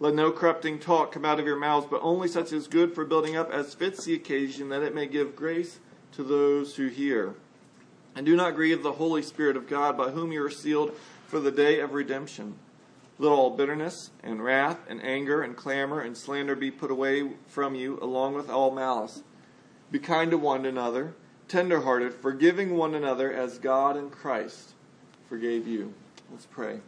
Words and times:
Let 0.00 0.14
no 0.14 0.32
corrupting 0.32 0.78
talk 0.78 1.12
come 1.12 1.26
out 1.26 1.38
of 1.38 1.46
your 1.46 1.58
mouths, 1.58 1.86
but 1.88 2.00
only 2.02 2.26
such 2.26 2.46
as 2.46 2.52
is 2.62 2.66
good 2.68 2.94
for 2.94 3.04
building 3.04 3.36
up 3.36 3.50
as 3.52 3.74
fits 3.74 4.04
the 4.04 4.14
occasion, 4.14 4.70
that 4.70 4.82
it 4.82 4.94
may 4.94 5.06
give 5.06 5.36
grace 5.36 5.78
to 6.12 6.24
those 6.24 6.76
who 6.76 6.88
hear. 6.88 7.34
And 8.16 8.24
do 8.24 8.34
not 8.34 8.54
grieve 8.54 8.82
the 8.82 8.92
Holy 8.92 9.22
Spirit 9.22 9.58
of 9.58 9.68
God, 9.68 9.98
by 9.98 10.10
whom 10.10 10.32
you 10.32 10.42
are 10.42 10.50
sealed 10.50 10.96
for 11.26 11.38
the 11.38 11.52
day 11.52 11.80
of 11.80 11.92
redemption. 11.92 12.54
Let 13.18 13.28
all 13.28 13.50
bitterness 13.50 14.10
and 14.22 14.42
wrath 14.42 14.78
and 14.88 15.04
anger 15.04 15.42
and 15.42 15.54
clamor 15.54 16.00
and 16.00 16.16
slander 16.16 16.56
be 16.56 16.70
put 16.70 16.90
away 16.90 17.32
from 17.46 17.74
you, 17.74 17.98
along 18.00 18.34
with 18.34 18.48
all 18.48 18.70
malice. 18.70 19.22
Be 19.90 19.98
kind 19.98 20.30
to 20.30 20.38
one 20.38 20.64
another, 20.64 21.14
tenderhearted, 21.46 22.14
forgiving 22.14 22.74
one 22.74 22.94
another 22.94 23.30
as 23.30 23.58
God 23.58 23.98
in 23.98 24.08
Christ 24.08 24.72
forgave 25.28 25.68
you. 25.68 25.94
Let's 26.32 26.46
pray. 26.46 26.80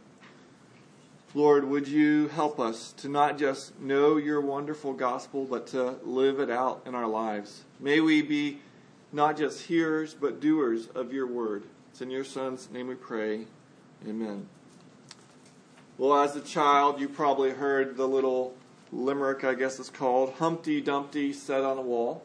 Lord, 1.35 1.65
would 1.65 1.87
you 1.87 2.27
help 2.27 2.59
us 2.59 2.91
to 2.97 3.09
not 3.09 3.39
just 3.39 3.79
know 3.79 4.17
your 4.17 4.39
wonderful 4.39 4.93
gospel, 4.93 5.45
but 5.45 5.65
to 5.67 5.95
live 6.03 6.39
it 6.39 6.51
out 6.51 6.83
in 6.85 6.93
our 6.93 7.07
lives? 7.07 7.63
May 7.79 8.01
we 8.01 8.21
be 8.21 8.59
not 9.11 9.35
just 9.35 9.65
hearers, 9.65 10.13
but 10.13 10.39
doers 10.39 10.89
of 10.93 11.11
your 11.11 11.25
word. 11.25 11.63
It's 11.89 12.01
in 12.01 12.11
your 12.11 12.23
Son's 12.23 12.69
name 12.69 12.87
we 12.87 12.93
pray. 12.93 13.45
Amen. 14.07 14.47
Well, 15.97 16.19
as 16.21 16.35
a 16.35 16.41
child, 16.41 16.99
you 16.99 17.09
probably 17.09 17.49
heard 17.49 17.97
the 17.97 18.07
little 18.07 18.53
limerick, 18.91 19.43
I 19.43 19.55
guess 19.55 19.79
it's 19.79 19.89
called 19.89 20.33
Humpty 20.33 20.81
Dumpty 20.81 21.33
sat 21.33 21.63
on 21.63 21.79
a 21.79 21.81
wall. 21.81 22.23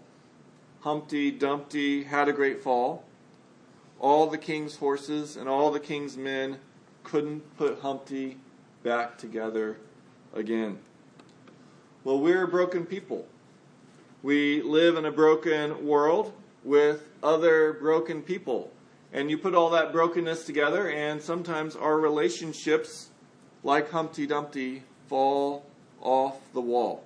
Humpty 0.81 1.31
Dumpty 1.31 2.05
had 2.05 2.29
a 2.29 2.33
great 2.35 2.63
fall. 2.63 3.05
All 4.01 4.27
the 4.27 4.39
king's 4.39 4.77
horses 4.77 5.35
and 5.35 5.49
all 5.49 5.71
the 5.71 5.81
king's 5.81 6.19
men 6.19 6.59
couldn't 7.05 7.57
put 7.57 7.81
Humpty 7.81 8.37
back 8.83 9.19
together 9.19 9.77
again. 10.35 10.79
Well, 12.05 12.21
we're 12.21 12.47
broken 12.47 12.87
people. 12.87 13.27
We 14.23 14.63
live 14.63 14.97
in 14.97 15.05
a 15.05 15.13
broken 15.13 15.87
world 15.87 16.33
with 16.65 17.07
other 17.23 17.73
broken 17.75 18.23
people. 18.23 18.73
And 19.13 19.31
you 19.31 19.39
put 19.39 19.55
all 19.55 19.71
that 19.71 19.93
brokenness 19.93 20.45
together, 20.45 20.91
and 20.91 21.23
sometimes 21.23 21.75
our 21.75 21.99
relationships, 21.99 23.09
like 23.63 23.91
Humpty 23.91 24.27
Dumpty, 24.27 24.83
fall 25.07 25.65
off 26.01 26.53
the 26.53 26.61
wall. 26.61 27.05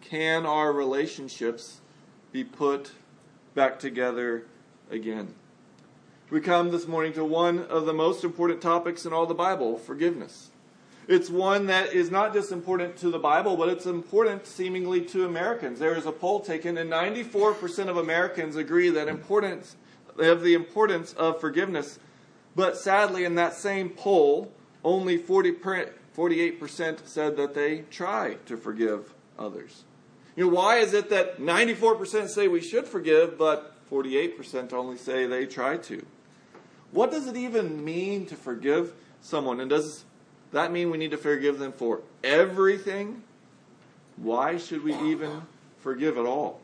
Can 0.00 0.46
our 0.46 0.72
relationships 0.72 1.80
be 2.32 2.44
put 2.44 2.92
back 3.54 3.78
together 3.78 4.46
again? 4.90 5.34
We 6.30 6.40
come 6.40 6.70
this 6.70 6.88
morning 6.88 7.12
to 7.14 7.24
one 7.24 7.58
of 7.66 7.84
the 7.84 7.92
most 7.92 8.24
important 8.24 8.62
topics 8.62 9.04
in 9.04 9.12
all 9.12 9.26
the 9.26 9.34
Bible 9.34 9.76
forgiveness. 9.76 10.51
It's 11.08 11.28
one 11.28 11.66
that 11.66 11.92
is 11.92 12.10
not 12.10 12.32
just 12.32 12.52
important 12.52 12.96
to 12.98 13.10
the 13.10 13.18
Bible, 13.18 13.56
but 13.56 13.68
it's 13.68 13.86
important 13.86 14.46
seemingly 14.46 15.00
to 15.06 15.26
Americans. 15.26 15.80
There 15.80 15.96
is 15.96 16.06
a 16.06 16.12
poll 16.12 16.40
taken, 16.40 16.78
and 16.78 16.90
94% 16.90 17.88
of 17.88 17.96
Americans 17.96 18.54
agree 18.56 18.88
that 18.90 19.08
importance 19.08 19.76
of 20.18 20.42
the 20.42 20.54
importance 20.54 21.12
of 21.14 21.40
forgiveness. 21.40 21.98
But 22.54 22.76
sadly, 22.76 23.24
in 23.24 23.34
that 23.34 23.54
same 23.54 23.90
poll, 23.90 24.52
only 24.84 25.16
40, 25.16 25.52
48% 25.52 27.06
said 27.06 27.36
that 27.36 27.54
they 27.54 27.84
try 27.90 28.34
to 28.46 28.56
forgive 28.56 29.12
others. 29.38 29.84
You 30.36 30.44
know, 30.44 30.54
why 30.54 30.76
is 30.78 30.94
it 30.94 31.10
that 31.10 31.38
94% 31.40 32.28
say 32.28 32.48
we 32.48 32.60
should 32.60 32.86
forgive, 32.86 33.36
but 33.36 33.74
48% 33.90 34.72
only 34.72 34.96
say 34.96 35.26
they 35.26 35.46
try 35.46 35.76
to? 35.78 36.04
What 36.90 37.10
does 37.10 37.26
it 37.26 37.36
even 37.36 37.84
mean 37.84 38.26
to 38.26 38.36
forgive 38.36 38.94
someone? 39.20 39.60
And 39.60 39.70
does 39.70 40.04
that 40.52 40.72
mean 40.72 40.90
we 40.90 40.98
need 40.98 41.10
to 41.10 41.18
forgive 41.18 41.58
them 41.58 41.72
for 41.72 42.00
everything? 42.22 43.22
Why 44.16 44.58
should 44.58 44.84
we 44.84 44.94
even 44.94 45.42
forgive 45.80 46.18
at 46.18 46.26
all? 46.26 46.60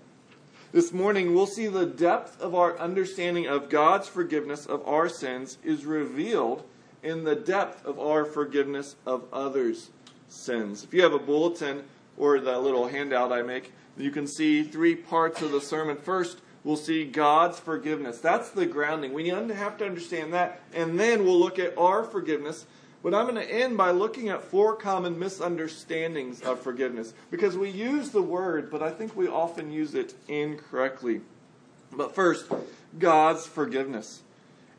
This 0.70 0.92
morning, 0.92 1.34
we'll 1.34 1.46
see 1.46 1.66
the 1.66 1.86
depth 1.86 2.38
of 2.40 2.54
our 2.54 2.78
understanding 2.78 3.46
of 3.46 3.70
God's 3.70 4.06
forgiveness 4.06 4.66
of 4.66 4.86
our 4.86 5.08
sins 5.08 5.56
is 5.64 5.86
revealed 5.86 6.62
in 7.02 7.24
the 7.24 7.34
depth 7.34 7.86
of 7.86 7.98
our 7.98 8.26
forgiveness 8.26 8.96
of 9.06 9.24
others' 9.32 9.90
sins. 10.28 10.84
If 10.84 10.92
you 10.92 11.02
have 11.02 11.14
a 11.14 11.18
bulletin 11.18 11.84
or 12.18 12.38
the 12.38 12.58
little 12.58 12.88
handout 12.88 13.32
I 13.32 13.40
make, 13.40 13.72
you 13.96 14.10
can 14.10 14.26
see 14.26 14.62
three 14.62 14.94
parts 14.94 15.40
of 15.40 15.52
the 15.52 15.60
sermon. 15.60 15.96
First, 15.96 16.42
we'll 16.64 16.76
see 16.76 17.06
God's 17.06 17.58
forgiveness. 17.58 18.18
That's 18.18 18.50
the 18.50 18.66
grounding. 18.66 19.14
We 19.14 19.28
have 19.28 19.78
to 19.78 19.86
understand 19.86 20.34
that. 20.34 20.60
And 20.74 21.00
then 21.00 21.24
we'll 21.24 21.40
look 21.40 21.58
at 21.58 21.78
our 21.78 22.04
forgiveness 22.04 22.66
but 23.02 23.14
I'm 23.14 23.26
going 23.26 23.36
to 23.36 23.50
end 23.50 23.76
by 23.76 23.90
looking 23.92 24.28
at 24.28 24.42
four 24.42 24.74
common 24.74 25.18
misunderstandings 25.18 26.40
of 26.42 26.60
forgiveness 26.60 27.14
because 27.30 27.56
we 27.56 27.70
use 27.70 28.10
the 28.10 28.22
word, 28.22 28.70
but 28.70 28.82
I 28.82 28.90
think 28.90 29.16
we 29.16 29.28
often 29.28 29.70
use 29.70 29.94
it 29.94 30.14
incorrectly. 30.26 31.20
But 31.92 32.14
first, 32.14 32.50
God's 32.98 33.46
forgiveness. 33.46 34.22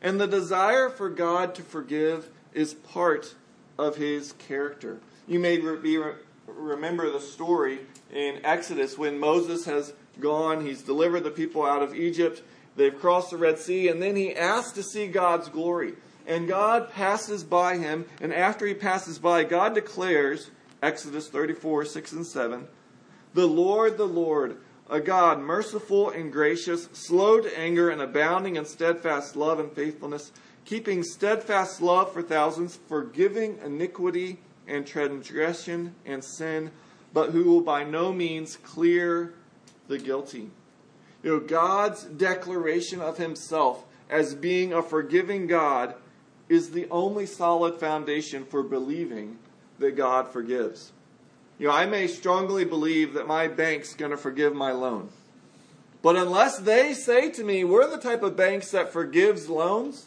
And 0.02 0.20
the 0.20 0.26
desire 0.26 0.88
for 0.88 1.08
God 1.08 1.54
to 1.56 1.62
forgive 1.62 2.28
is 2.52 2.74
part 2.74 3.34
of 3.78 3.96
his 3.96 4.32
character. 4.32 5.00
You 5.26 5.38
may 5.38 5.56
be, 5.76 6.02
remember 6.46 7.10
the 7.10 7.20
story 7.20 7.80
in 8.12 8.40
Exodus 8.44 8.98
when 8.98 9.18
Moses 9.18 9.64
has 9.64 9.92
gone, 10.18 10.64
he's 10.64 10.82
delivered 10.82 11.24
the 11.24 11.30
people 11.30 11.64
out 11.64 11.82
of 11.82 11.94
Egypt, 11.94 12.42
they've 12.76 12.98
crossed 12.98 13.30
the 13.30 13.36
Red 13.36 13.58
Sea, 13.58 13.88
and 13.88 14.02
then 14.02 14.16
he 14.16 14.34
asks 14.34 14.72
to 14.72 14.82
see 14.82 15.06
God's 15.06 15.48
glory 15.48 15.94
and 16.26 16.48
God 16.48 16.90
passes 16.90 17.44
by 17.44 17.76
him, 17.76 18.06
and 18.20 18.32
after 18.32 18.66
he 18.66 18.74
passes 18.74 19.18
by, 19.18 19.44
God 19.44 19.74
declares, 19.74 20.50
Exodus 20.82 21.28
34, 21.28 21.84
6 21.84 22.12
and 22.12 22.26
7, 22.26 22.68
The 23.34 23.46
Lord, 23.46 23.96
the 23.96 24.06
Lord, 24.06 24.58
a 24.88 25.00
God 25.00 25.40
merciful 25.40 26.10
and 26.10 26.32
gracious, 26.32 26.88
slow 26.92 27.40
to 27.40 27.58
anger, 27.58 27.90
and 27.90 28.02
abounding 28.02 28.56
in 28.56 28.64
steadfast 28.64 29.36
love 29.36 29.60
and 29.60 29.72
faithfulness, 29.72 30.32
keeping 30.64 31.02
steadfast 31.02 31.80
love 31.80 32.12
for 32.12 32.22
thousands, 32.22 32.76
forgiving 32.88 33.58
iniquity 33.64 34.38
and 34.66 34.86
transgression 34.86 35.94
and 36.04 36.24
sin, 36.24 36.70
but 37.12 37.30
who 37.30 37.44
will 37.44 37.60
by 37.60 37.84
no 37.84 38.12
means 38.12 38.56
clear 38.56 39.34
the 39.88 39.98
guilty. 39.98 40.50
You 41.22 41.30
know, 41.30 41.40
God's 41.40 42.04
declaration 42.04 43.00
of 43.00 43.18
himself 43.18 43.84
as 44.08 44.34
being 44.34 44.72
a 44.72 44.82
forgiving 44.82 45.46
God 45.46 45.94
is 46.50 46.70
the 46.70 46.88
only 46.90 47.24
solid 47.24 47.76
foundation 47.76 48.44
for 48.44 48.62
believing 48.62 49.38
that 49.78 49.96
God 49.96 50.28
forgives. 50.28 50.92
You 51.58 51.68
know, 51.68 51.72
I 51.72 51.86
may 51.86 52.08
strongly 52.08 52.64
believe 52.64 53.14
that 53.14 53.28
my 53.28 53.46
bank's 53.46 53.94
going 53.94 54.10
to 54.10 54.16
forgive 54.16 54.52
my 54.52 54.72
loan. 54.72 55.10
But 56.02 56.16
unless 56.16 56.58
they 56.58 56.92
say 56.92 57.30
to 57.30 57.44
me, 57.44 57.62
we're 57.62 57.88
the 57.88 57.98
type 57.98 58.22
of 58.22 58.36
banks 58.36 58.72
that 58.72 58.92
forgives 58.92 59.48
loans, 59.48 60.06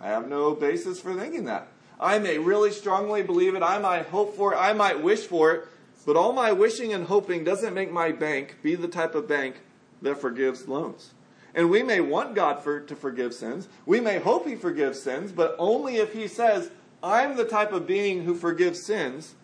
I 0.00 0.08
have 0.08 0.28
no 0.28 0.54
basis 0.54 1.00
for 1.00 1.14
thinking 1.14 1.44
that. 1.44 1.68
I 2.00 2.18
may 2.18 2.38
really 2.38 2.70
strongly 2.70 3.22
believe 3.22 3.54
it, 3.54 3.62
I 3.62 3.78
might 3.78 4.06
hope 4.06 4.34
for 4.34 4.54
it, 4.54 4.56
I 4.56 4.72
might 4.72 5.02
wish 5.02 5.26
for 5.26 5.52
it, 5.52 5.68
but 6.06 6.16
all 6.16 6.32
my 6.32 6.52
wishing 6.52 6.92
and 6.92 7.06
hoping 7.06 7.44
doesn't 7.44 7.74
make 7.74 7.92
my 7.92 8.12
bank 8.12 8.56
be 8.62 8.76
the 8.76 8.88
type 8.88 9.14
of 9.14 9.28
bank 9.28 9.56
that 10.00 10.20
forgives 10.20 10.68
loans. 10.68 11.12
And 11.56 11.70
we 11.70 11.82
may 11.82 12.00
want 12.00 12.34
God 12.34 12.62
for, 12.62 12.80
to 12.80 12.94
forgive 12.94 13.32
sins. 13.32 13.66
We 13.86 13.98
may 13.98 14.18
hope 14.18 14.46
He 14.46 14.54
forgives 14.54 15.02
sins, 15.02 15.32
but 15.32 15.56
only 15.58 15.96
if 15.96 16.12
He 16.12 16.28
says, 16.28 16.70
I'm 17.02 17.36
the 17.36 17.46
type 17.46 17.72
of 17.72 17.86
being 17.86 18.24
who 18.24 18.34
forgives 18.34 18.82
sins, 18.82 19.34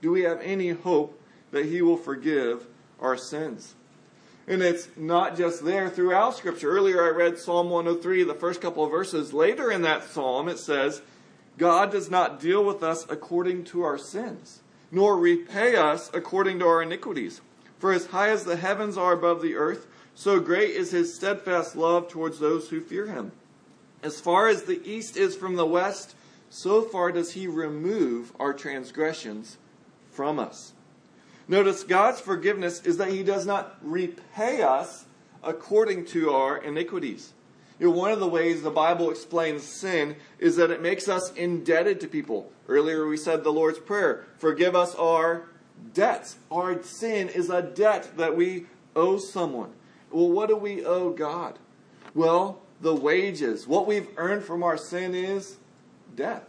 do 0.00 0.12
we 0.12 0.22
have 0.22 0.40
any 0.40 0.70
hope 0.70 1.20
that 1.50 1.66
He 1.66 1.82
will 1.82 1.96
forgive 1.96 2.66
our 3.00 3.16
sins. 3.16 3.74
And 4.46 4.62
it's 4.62 4.88
not 4.96 5.36
just 5.36 5.64
there 5.64 5.90
throughout 5.90 6.36
Scripture. 6.36 6.70
Earlier 6.70 7.04
I 7.04 7.08
read 7.08 7.38
Psalm 7.38 7.68
103, 7.68 8.22
the 8.22 8.34
first 8.34 8.60
couple 8.60 8.84
of 8.84 8.92
verses. 8.92 9.32
Later 9.32 9.72
in 9.72 9.82
that 9.82 10.04
psalm 10.04 10.48
it 10.48 10.60
says, 10.60 11.02
God 11.58 11.90
does 11.90 12.10
not 12.10 12.38
deal 12.38 12.64
with 12.64 12.82
us 12.82 13.06
according 13.08 13.64
to 13.64 13.82
our 13.82 13.98
sins, 13.98 14.60
nor 14.92 15.16
repay 15.16 15.74
us 15.74 16.10
according 16.14 16.60
to 16.60 16.66
our 16.66 16.82
iniquities. 16.82 17.40
For 17.78 17.92
as 17.92 18.06
high 18.06 18.28
as 18.28 18.44
the 18.44 18.56
heavens 18.56 18.96
are 18.96 19.12
above 19.12 19.42
the 19.42 19.56
earth, 19.56 19.88
so 20.16 20.40
great 20.40 20.70
is 20.70 20.90
his 20.90 21.14
steadfast 21.14 21.76
love 21.76 22.08
towards 22.08 22.40
those 22.40 22.68
who 22.70 22.80
fear 22.80 23.06
him. 23.06 23.30
As 24.02 24.18
far 24.18 24.48
as 24.48 24.64
the 24.64 24.84
east 24.84 25.16
is 25.16 25.36
from 25.36 25.54
the 25.54 25.64
west, 25.64 26.16
so 26.50 26.82
far 26.82 27.12
does 27.12 27.32
he 27.32 27.46
remove 27.46 28.32
our 28.40 28.52
transgressions 28.52 29.58
from 30.10 30.40
us. 30.40 30.72
Notice 31.48 31.84
God's 31.84 32.20
forgiveness 32.20 32.82
is 32.84 32.96
that 32.96 33.10
He 33.10 33.22
does 33.22 33.46
not 33.46 33.76
repay 33.80 34.62
us 34.62 35.04
according 35.44 36.06
to 36.06 36.32
our 36.32 36.58
iniquities. 36.58 37.32
You 37.78 37.86
know, 37.86 37.92
one 37.92 38.10
of 38.10 38.20
the 38.20 38.26
ways 38.26 38.62
the 38.62 38.70
Bible 38.70 39.10
explains 39.10 39.62
sin 39.62 40.16
is 40.38 40.56
that 40.56 40.70
it 40.70 40.82
makes 40.82 41.08
us 41.08 41.32
indebted 41.34 42.00
to 42.00 42.08
people. 42.08 42.50
Earlier 42.68 43.06
we 43.06 43.16
said 43.16 43.44
the 43.44 43.52
Lord's 43.52 43.78
Prayer 43.78 44.24
forgive 44.38 44.74
us 44.74 44.94
our 44.96 45.48
debts. 45.92 46.36
Our 46.50 46.82
sin 46.82 47.28
is 47.28 47.50
a 47.50 47.62
debt 47.62 48.16
that 48.16 48.34
we 48.34 48.66
owe 48.96 49.18
someone. 49.18 49.70
Well, 50.10 50.30
what 50.30 50.48
do 50.48 50.56
we 50.56 50.84
owe 50.84 51.10
God? 51.10 51.58
Well, 52.14 52.60
the 52.80 52.94
wages. 52.94 53.66
What 53.66 53.86
we've 53.86 54.08
earned 54.16 54.44
from 54.44 54.62
our 54.62 54.76
sin 54.76 55.14
is 55.14 55.56
death. 56.14 56.44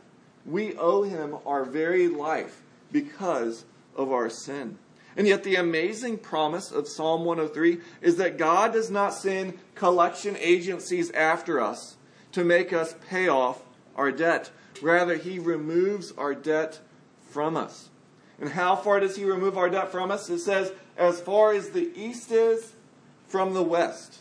We 0.45 0.75
owe 0.75 1.03
Him 1.03 1.35
our 1.45 1.65
very 1.65 2.07
life 2.07 2.61
because 2.91 3.65
of 3.95 4.11
our 4.11 4.29
sin. 4.29 4.77
And 5.15 5.27
yet, 5.27 5.43
the 5.43 5.55
amazing 5.55 6.19
promise 6.19 6.71
of 6.71 6.87
Psalm 6.87 7.25
103 7.25 7.79
is 8.01 8.17
that 8.17 8.37
God 8.37 8.73
does 8.73 8.91
not 8.91 9.15
send 9.15 9.57
collection 9.73 10.37
agencies 10.37 11.09
after 11.11 11.59
us 11.59 11.97
to 12.33 12.43
make 12.43 12.71
us 12.71 12.95
pay 13.09 13.27
off 13.27 13.61
our 13.95 14.11
debt. 14.11 14.51
Rather, 14.81 15.15
He 15.15 15.39
removes 15.39 16.11
our 16.17 16.35
debt 16.35 16.79
from 17.29 17.57
us. 17.57 17.89
And 18.39 18.49
how 18.49 18.75
far 18.75 18.99
does 18.99 19.15
He 19.15 19.25
remove 19.25 19.57
our 19.57 19.69
debt 19.69 19.91
from 19.91 20.11
us? 20.11 20.29
It 20.29 20.39
says, 20.39 20.71
as 20.95 21.19
far 21.19 21.53
as 21.53 21.71
the 21.71 21.91
east 21.95 22.31
is 22.31 22.73
from 23.27 23.53
the 23.53 23.63
west. 23.63 24.19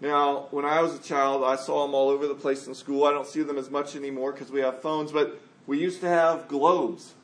Now, 0.00 0.48
when 0.50 0.64
I 0.64 0.80
was 0.82 0.94
a 0.94 1.02
child, 1.02 1.44
I 1.44 1.56
saw 1.56 1.86
them 1.86 1.94
all 1.94 2.08
over 2.08 2.26
the 2.26 2.34
place 2.34 2.66
in 2.66 2.74
school. 2.74 3.04
I 3.04 3.12
don't 3.12 3.26
see 3.26 3.42
them 3.42 3.58
as 3.58 3.70
much 3.70 3.94
anymore 3.94 4.32
because 4.32 4.50
we 4.50 4.60
have 4.60 4.82
phones, 4.82 5.12
but 5.12 5.40
we 5.66 5.78
used 5.78 6.00
to 6.00 6.08
have 6.08 6.48
globes 6.48 7.14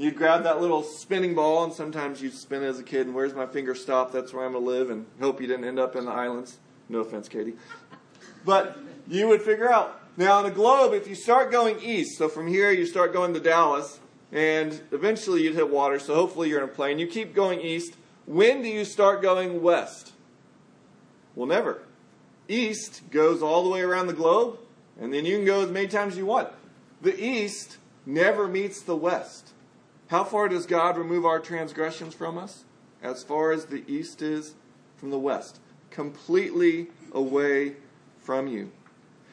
You'd 0.00 0.16
grab 0.16 0.44
that 0.44 0.62
little 0.62 0.82
spinning 0.82 1.34
ball, 1.34 1.62
and 1.62 1.74
sometimes 1.74 2.22
you'd 2.22 2.32
spin 2.32 2.62
it 2.62 2.68
as 2.68 2.78
a 2.78 2.82
kid, 2.82 3.06
and 3.06 3.14
where's 3.14 3.34
my 3.34 3.44
finger 3.44 3.74
stop? 3.74 4.12
That's 4.12 4.32
where 4.32 4.46
I'm 4.46 4.52
going 4.52 4.64
to 4.64 4.70
live, 4.70 4.88
and 4.88 5.04
hope 5.20 5.42
you 5.42 5.46
didn't 5.46 5.66
end 5.66 5.78
up 5.78 5.94
in 5.94 6.06
the 6.06 6.10
islands. 6.10 6.58
No 6.88 7.00
offense, 7.00 7.28
Katie. 7.28 7.52
But 8.46 8.78
you 9.06 9.28
would 9.28 9.42
figure 9.42 9.70
out. 9.70 10.00
Now, 10.16 10.38
on 10.38 10.46
a 10.46 10.50
globe, 10.50 10.94
if 10.94 11.06
you 11.06 11.14
start 11.14 11.52
going 11.52 11.80
east, 11.82 12.16
so 12.16 12.30
from 12.30 12.46
here 12.46 12.70
you 12.70 12.86
start 12.86 13.12
going 13.12 13.34
to 13.34 13.40
Dallas, 13.40 14.00
and 14.32 14.80
eventually 14.90 15.42
you'd 15.42 15.54
hit 15.54 15.68
water, 15.68 15.98
so 15.98 16.14
hopefully 16.14 16.48
you're 16.48 16.62
in 16.62 16.64
a 16.70 16.72
plane. 16.72 16.98
You 16.98 17.06
keep 17.06 17.34
going 17.34 17.60
east. 17.60 17.94
When 18.24 18.62
do 18.62 18.70
you 18.70 18.86
start 18.86 19.20
going 19.20 19.60
west? 19.60 20.12
Well, 21.34 21.46
never. 21.46 21.82
East 22.48 23.02
goes 23.10 23.42
all 23.42 23.62
the 23.62 23.70
way 23.70 23.80
around 23.80 24.08
the 24.08 24.12
globe, 24.12 24.58
and 25.00 25.12
then 25.12 25.24
you 25.24 25.36
can 25.36 25.44
go 25.44 25.62
as 25.62 25.70
many 25.70 25.86
times 25.86 26.14
as 26.14 26.18
you 26.18 26.26
want. 26.26 26.48
The 27.00 27.18
east 27.22 27.78
never 28.04 28.48
meets 28.48 28.82
the 28.82 28.96
west. 28.96 29.50
How 30.08 30.24
far 30.24 30.48
does 30.48 30.66
God 30.66 30.98
remove 30.98 31.24
our 31.24 31.38
transgressions 31.38 32.14
from 32.14 32.36
us? 32.36 32.64
As 33.02 33.22
far 33.22 33.52
as 33.52 33.66
the 33.66 33.84
east 33.86 34.20
is 34.20 34.54
from 34.96 35.10
the 35.10 35.18
west. 35.18 35.60
Completely 35.90 36.88
away 37.12 37.76
from 38.18 38.48
you. 38.48 38.70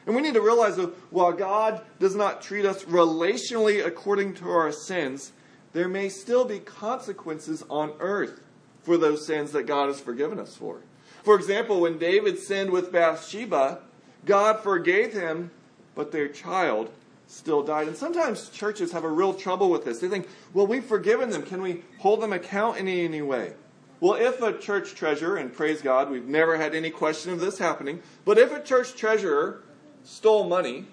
And 0.06 0.16
we 0.16 0.22
need 0.22 0.34
to 0.34 0.40
realize 0.40 0.76
that 0.76 0.94
while 1.12 1.32
God 1.32 1.82
does 1.98 2.14
not 2.14 2.40
treat 2.40 2.64
us 2.64 2.84
relationally 2.84 3.84
according 3.84 4.34
to 4.36 4.48
our 4.48 4.72
sins, 4.72 5.32
there 5.74 5.88
may 5.88 6.08
still 6.08 6.46
be 6.46 6.60
consequences 6.60 7.62
on 7.68 7.92
earth 8.00 8.40
for 8.82 8.96
those 8.96 9.26
sins 9.26 9.52
that 9.52 9.66
God 9.66 9.88
has 9.88 10.00
forgiven 10.00 10.38
us 10.38 10.56
for. 10.56 10.80
For 11.28 11.34
example, 11.34 11.82
when 11.82 11.98
David 11.98 12.38
sinned 12.38 12.70
with 12.70 12.90
Bathsheba, 12.90 13.80
God 14.24 14.60
forgave 14.60 15.12
him, 15.12 15.50
but 15.94 16.10
their 16.10 16.26
child 16.26 16.90
still 17.26 17.62
died. 17.62 17.86
And 17.86 17.94
sometimes 17.94 18.48
churches 18.48 18.92
have 18.92 19.04
a 19.04 19.10
real 19.10 19.34
trouble 19.34 19.68
with 19.68 19.84
this. 19.84 19.98
They 19.98 20.08
think, 20.08 20.26
well, 20.54 20.66
we've 20.66 20.86
forgiven 20.86 21.28
them. 21.28 21.42
Can 21.42 21.60
we 21.60 21.82
hold 21.98 22.22
them 22.22 22.32
account 22.32 22.78
in 22.78 22.88
any 22.88 23.20
way? 23.20 23.52
Well, 24.00 24.14
if 24.14 24.40
a 24.40 24.56
church 24.56 24.94
treasurer, 24.94 25.36
and 25.36 25.52
praise 25.52 25.82
God, 25.82 26.10
we've 26.10 26.24
never 26.24 26.56
had 26.56 26.74
any 26.74 26.88
question 26.88 27.30
of 27.30 27.40
this 27.40 27.58
happening, 27.58 28.00
but 28.24 28.38
if 28.38 28.50
a 28.50 28.62
church 28.62 28.96
treasurer 28.96 29.62
stole 30.04 30.48
money, 30.48 30.86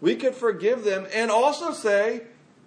we 0.00 0.14
could 0.14 0.36
forgive 0.36 0.84
them 0.84 1.08
and 1.12 1.28
also 1.28 1.72
say, 1.72 2.22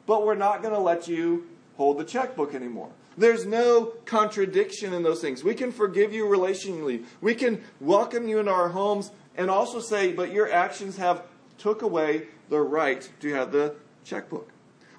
but 0.05 0.25
we're 0.25 0.35
not 0.35 0.61
going 0.61 0.73
to 0.73 0.81
let 0.81 1.07
you 1.07 1.47
hold 1.77 1.97
the 1.97 2.03
checkbook 2.03 2.53
anymore. 2.53 2.91
There's 3.17 3.45
no 3.45 3.93
contradiction 4.05 4.93
in 4.93 5.03
those 5.03 5.21
things. 5.21 5.43
We 5.43 5.53
can 5.53 5.71
forgive 5.71 6.13
you 6.13 6.25
relationally. 6.25 7.05
We 7.21 7.35
can 7.35 7.63
welcome 7.79 8.27
you 8.27 8.39
into 8.39 8.51
our 8.51 8.69
homes 8.69 9.11
and 9.37 9.49
also 9.49 9.79
say, 9.79 10.11
but 10.11 10.31
your 10.31 10.51
actions 10.51 10.97
have 10.97 11.23
took 11.57 11.81
away 11.81 12.27
the 12.49 12.59
right 12.59 13.09
to 13.21 13.33
have 13.33 13.51
the 13.51 13.75
checkbook. 14.03 14.49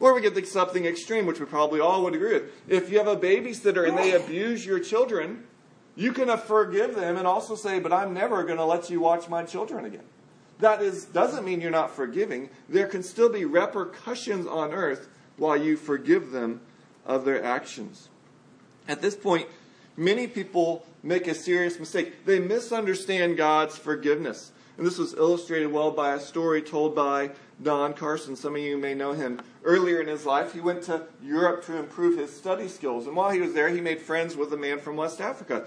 Or 0.00 0.14
we 0.14 0.20
get 0.20 0.34
to 0.34 0.46
something 0.46 0.84
extreme, 0.84 1.26
which 1.26 1.40
we 1.40 1.46
probably 1.46 1.80
all 1.80 2.02
would 2.04 2.14
agree 2.14 2.34
with. 2.34 2.52
If 2.68 2.90
you 2.90 2.98
have 2.98 3.06
a 3.06 3.16
babysitter 3.16 3.88
and 3.88 3.96
they 3.96 4.12
abuse 4.12 4.64
your 4.64 4.78
children, 4.78 5.44
you 5.94 6.12
can 6.12 6.36
forgive 6.38 6.94
them 6.94 7.16
and 7.16 7.26
also 7.26 7.54
say, 7.54 7.80
but 7.80 7.92
I'm 7.92 8.12
never 8.12 8.44
going 8.44 8.58
to 8.58 8.64
let 8.64 8.90
you 8.90 9.00
watch 9.00 9.28
my 9.28 9.42
children 9.42 9.84
again. 9.86 10.04
That 10.58 10.82
is, 10.82 11.04
doesn't 11.06 11.44
mean 11.44 11.60
you're 11.60 11.70
not 11.70 11.94
forgiving. 11.94 12.50
There 12.68 12.86
can 12.86 13.02
still 13.02 13.30
be 13.30 13.44
repercussions 13.44 14.46
on 14.46 14.72
earth 14.72 15.08
while 15.36 15.56
you 15.56 15.76
forgive 15.76 16.30
them 16.30 16.60
of 17.06 17.24
their 17.24 17.42
actions. 17.42 18.08
At 18.88 19.00
this 19.00 19.16
point, 19.16 19.48
many 19.96 20.26
people 20.26 20.84
make 21.02 21.26
a 21.26 21.34
serious 21.34 21.78
mistake. 21.78 22.24
They 22.24 22.38
misunderstand 22.38 23.36
God's 23.36 23.76
forgiveness. 23.76 24.52
And 24.76 24.86
this 24.86 24.98
was 24.98 25.14
illustrated 25.14 25.72
well 25.72 25.90
by 25.90 26.14
a 26.14 26.20
story 26.20 26.60
told 26.60 26.94
by 26.94 27.30
Don 27.62 27.94
Carson. 27.94 28.36
Some 28.36 28.56
of 28.56 28.60
you 28.60 28.76
may 28.76 28.94
know 28.94 29.12
him. 29.12 29.40
Earlier 29.64 30.02
in 30.02 30.08
his 30.08 30.26
life, 30.26 30.52
he 30.52 30.60
went 30.60 30.82
to 30.82 31.04
Europe 31.22 31.64
to 31.66 31.76
improve 31.78 32.18
his 32.18 32.36
study 32.36 32.68
skills. 32.68 33.06
And 33.06 33.16
while 33.16 33.30
he 33.30 33.40
was 33.40 33.54
there, 33.54 33.70
he 33.70 33.80
made 33.80 34.00
friends 34.00 34.36
with 34.36 34.52
a 34.52 34.56
man 34.56 34.78
from 34.78 34.96
West 34.96 35.20
Africa. 35.20 35.64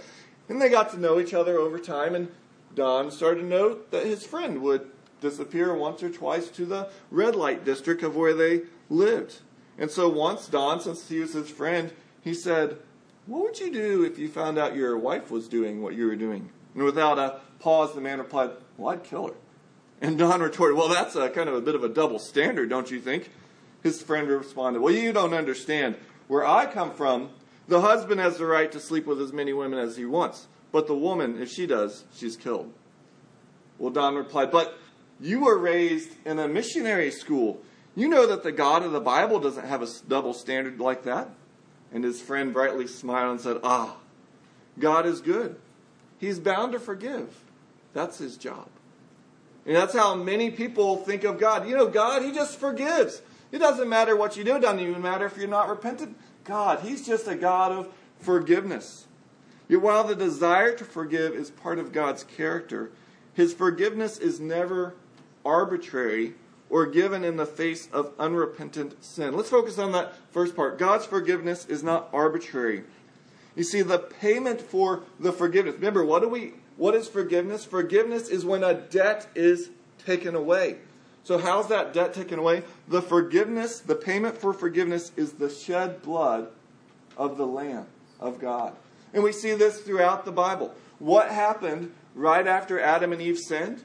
And 0.47 0.61
they 0.61 0.69
got 0.69 0.91
to 0.91 0.99
know 0.99 1.19
each 1.19 1.33
other 1.33 1.57
over 1.57 1.79
time. 1.79 2.13
And 2.13 2.29
Don 2.75 3.09
started 3.09 3.41
to 3.41 3.47
note 3.47 3.89
that 3.91 4.05
his 4.05 4.25
friend 4.25 4.61
would 4.61 4.89
disappear 5.21 5.73
once 5.75 6.03
or 6.03 6.09
twice 6.09 6.49
to 6.49 6.65
the 6.65 6.89
red 7.09 7.35
light 7.35 7.65
district 7.65 8.03
of 8.03 8.15
where 8.15 8.33
they 8.33 8.61
lived. 8.89 9.39
And 9.79 9.89
so 9.89 10.09
once, 10.09 10.47
Don, 10.47 10.81
since 10.81 11.07
he 11.07 11.19
was 11.19 11.33
his 11.33 11.49
friend, 11.49 11.93
he 12.21 12.33
said, 12.33 12.77
What 13.25 13.43
would 13.43 13.59
you 13.59 13.71
do 13.71 14.03
if 14.03 14.19
you 14.19 14.27
found 14.27 14.59
out 14.59 14.75
your 14.75 14.97
wife 14.97 15.31
was 15.31 15.47
doing 15.47 15.81
what 15.81 15.95
you 15.95 16.05
were 16.05 16.17
doing? 16.17 16.49
And 16.75 16.83
without 16.83 17.17
a 17.17 17.39
pause, 17.59 17.95
the 17.95 18.01
man 18.01 18.19
replied, 18.19 18.51
Well, 18.77 18.93
I'd 18.93 19.05
kill 19.05 19.27
her. 19.27 19.33
And 20.01 20.17
Don 20.17 20.41
retorted, 20.41 20.75
Well, 20.75 20.89
that's 20.89 21.15
a 21.15 21.29
kind 21.29 21.47
of 21.47 21.55
a 21.55 21.61
bit 21.61 21.75
of 21.75 21.83
a 21.83 21.89
double 21.89 22.19
standard, 22.19 22.69
don't 22.69 22.91
you 22.91 22.99
think? 22.99 23.31
His 23.81 24.03
friend 24.03 24.27
responded, 24.27 24.81
Well, 24.81 24.93
you 24.93 25.13
don't 25.13 25.33
understand. 25.33 25.95
Where 26.27 26.45
I 26.45 26.65
come 26.65 26.93
from, 26.93 27.29
the 27.69 27.81
husband 27.81 28.19
has 28.19 28.37
the 28.37 28.45
right 28.45 28.71
to 28.73 28.79
sleep 28.79 29.05
with 29.05 29.21
as 29.21 29.31
many 29.31 29.53
women 29.53 29.79
as 29.79 29.95
he 29.95 30.05
wants. 30.05 30.47
But 30.71 30.87
the 30.87 30.95
woman, 30.95 31.41
if 31.41 31.49
she 31.49 31.65
does, 31.65 32.03
she's 32.13 32.35
killed. 32.35 32.71
Well, 33.77 33.91
Don 33.91 34.15
replied, 34.15 34.51
But 34.51 34.77
you 35.21 35.39
were 35.39 35.57
raised 35.57 36.11
in 36.25 36.37
a 36.37 36.49
missionary 36.49 37.11
school. 37.11 37.61
You 37.95 38.07
know 38.07 38.27
that 38.27 38.43
the 38.43 38.51
God 38.51 38.83
of 38.83 38.91
the 38.91 38.99
Bible 38.99 39.39
doesn't 39.39 39.65
have 39.65 39.81
a 39.81 39.87
double 40.07 40.33
standard 40.33 40.79
like 40.79 41.03
that. 41.03 41.29
And 41.91 42.03
his 42.03 42.21
friend 42.21 42.53
brightly 42.53 42.87
smiled 42.87 43.31
and 43.31 43.41
said, 43.41 43.57
Ah, 43.63 43.97
God 44.77 45.05
is 45.05 45.21
good. 45.21 45.57
He's 46.19 46.39
bound 46.39 46.73
to 46.73 46.79
forgive. 46.79 47.43
That's 47.93 48.19
his 48.19 48.37
job. 48.37 48.67
And 49.65 49.75
that's 49.75 49.93
how 49.93 50.15
many 50.15 50.49
people 50.49 50.97
think 50.97 51.23
of 51.23 51.39
God. 51.39 51.67
You 51.67 51.77
know, 51.77 51.87
God, 51.87 52.23
He 52.23 52.31
just 52.31 52.59
forgives. 52.59 53.21
It 53.51 53.59
doesn't 53.59 53.89
matter 53.89 54.15
what 54.15 54.37
you 54.37 54.43
do, 54.43 54.55
it 54.55 54.61
doesn't 54.61 54.79
even 54.79 55.01
matter 55.01 55.25
if 55.25 55.37
you're 55.37 55.47
not 55.47 55.69
repentant. 55.69 56.17
God, 56.43 56.79
He's 56.79 57.05
just 57.05 57.27
a 57.27 57.35
God 57.35 57.71
of 57.71 57.93
forgiveness. 58.19 59.05
Yet 59.67 59.81
while 59.81 60.03
the 60.03 60.15
desire 60.15 60.75
to 60.75 60.83
forgive 60.83 61.33
is 61.33 61.51
part 61.51 61.77
of 61.77 61.91
God's 61.91 62.23
character, 62.23 62.91
His 63.33 63.53
forgiveness 63.53 64.17
is 64.17 64.39
never 64.39 64.95
arbitrary 65.45 66.33
or 66.69 66.85
given 66.85 67.23
in 67.23 67.37
the 67.37 67.45
face 67.45 67.89
of 67.91 68.13
unrepentant 68.19 69.03
sin. 69.03 69.35
Let's 69.35 69.49
focus 69.49 69.77
on 69.79 69.91
that 69.93 70.13
first 70.31 70.55
part. 70.55 70.77
God's 70.77 71.05
forgiveness 71.05 71.65
is 71.65 71.83
not 71.83 72.09
arbitrary. 72.13 72.83
You 73.55 73.63
see, 73.63 73.81
the 73.81 73.99
payment 73.99 74.61
for 74.61 75.03
the 75.19 75.31
forgiveness. 75.31 75.75
Remember, 75.75 76.05
what 76.05 76.21
do 76.21 76.29
we 76.29 76.53
what 76.77 76.95
is 76.95 77.09
forgiveness? 77.09 77.65
Forgiveness 77.65 78.29
is 78.29 78.45
when 78.45 78.63
a 78.63 78.73
debt 78.73 79.27
is 79.35 79.69
taken 80.05 80.33
away. 80.33 80.77
So, 81.23 81.37
how's 81.37 81.67
that 81.67 81.93
debt 81.93 82.13
taken 82.13 82.39
away? 82.39 82.63
The 82.87 83.01
forgiveness, 83.01 83.81
the 83.81 83.95
payment 83.95 84.37
for 84.37 84.53
forgiveness 84.53 85.11
is 85.17 85.33
the 85.33 85.49
shed 85.49 86.01
blood 86.01 86.47
of 87.17 87.37
the 87.37 87.45
Lamb 87.45 87.85
of 88.19 88.39
God. 88.39 88.73
And 89.13 89.23
we 89.23 89.33
see 89.33 89.53
this 89.55 89.81
throughout 89.81 90.23
the 90.23 90.31
Bible. 90.31 90.73
What 90.99 91.29
happened 91.29 91.93
right 92.15 92.47
after 92.47 92.79
Adam 92.79 93.11
and 93.11 93.21
Eve 93.21 93.37
sinned? 93.37 93.83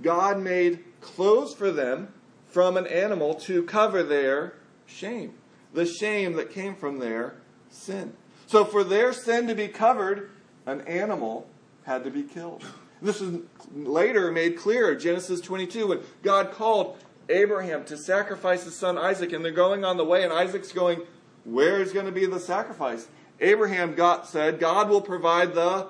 God 0.00 0.40
made 0.40 0.84
clothes 1.04 1.54
for 1.54 1.70
them 1.70 2.08
from 2.48 2.76
an 2.76 2.86
animal 2.86 3.34
to 3.34 3.62
cover 3.62 4.02
their 4.02 4.54
shame, 4.86 5.34
the 5.72 5.86
shame 5.86 6.34
that 6.34 6.50
came 6.50 6.74
from 6.74 6.98
their 6.98 7.34
sin. 7.70 8.14
So, 8.46 8.64
for 8.64 8.84
their 8.84 9.12
sin 9.12 9.46
to 9.48 9.54
be 9.54 9.68
covered, 9.68 10.30
an 10.66 10.82
animal 10.82 11.48
had 11.84 12.04
to 12.04 12.10
be 12.10 12.22
killed. 12.22 12.64
This 13.02 13.20
is 13.20 13.40
later 13.74 14.30
made 14.32 14.56
clear, 14.56 14.92
in 14.92 14.98
Genesis 14.98 15.40
22, 15.40 15.88
when 15.88 16.00
God 16.22 16.52
called 16.52 16.96
Abraham 17.28 17.84
to 17.86 17.96
sacrifice 17.96 18.64
his 18.64 18.76
son 18.76 18.96
Isaac, 18.96 19.32
and 19.32 19.44
they're 19.44 19.52
going 19.52 19.84
on 19.84 19.96
the 19.96 20.04
way, 20.04 20.24
and 20.24 20.32
Isaac's 20.32 20.72
going, 20.72 21.02
where 21.44 21.80
is 21.80 21.92
going 21.92 22.06
to 22.06 22.12
be 22.12 22.26
the 22.26 22.40
sacrifice? 22.40 23.08
Abraham 23.40 23.94
got 23.94 24.26
said, 24.28 24.58
God 24.58 24.88
will 24.88 25.00
provide 25.00 25.54
the 25.54 25.88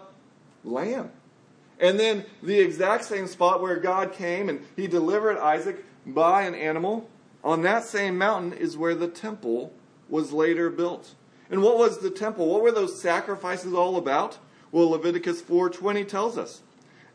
lamb. 0.64 1.10
And 1.80 1.98
then 1.98 2.24
the 2.42 2.60
exact 2.60 3.04
same 3.04 3.26
spot 3.26 3.60
where 3.60 3.76
God 3.76 4.12
came 4.12 4.48
and 4.48 4.64
he 4.76 4.86
delivered 4.86 5.38
Isaac 5.38 5.84
by 6.06 6.42
an 6.42 6.54
animal, 6.54 7.08
on 7.42 7.62
that 7.62 7.84
same 7.84 8.16
mountain 8.16 8.52
is 8.52 8.76
where 8.76 8.94
the 8.94 9.08
temple 9.08 9.72
was 10.08 10.32
later 10.32 10.70
built. 10.70 11.14
And 11.50 11.62
what 11.62 11.78
was 11.78 11.98
the 11.98 12.10
temple? 12.10 12.48
What 12.48 12.62
were 12.62 12.72
those 12.72 13.00
sacrifices 13.00 13.74
all 13.74 13.96
about? 13.96 14.38
Well, 14.72 14.90
Leviticus 14.90 15.42
4:20 15.42 16.04
tells 16.04 16.38
us, 16.38 16.62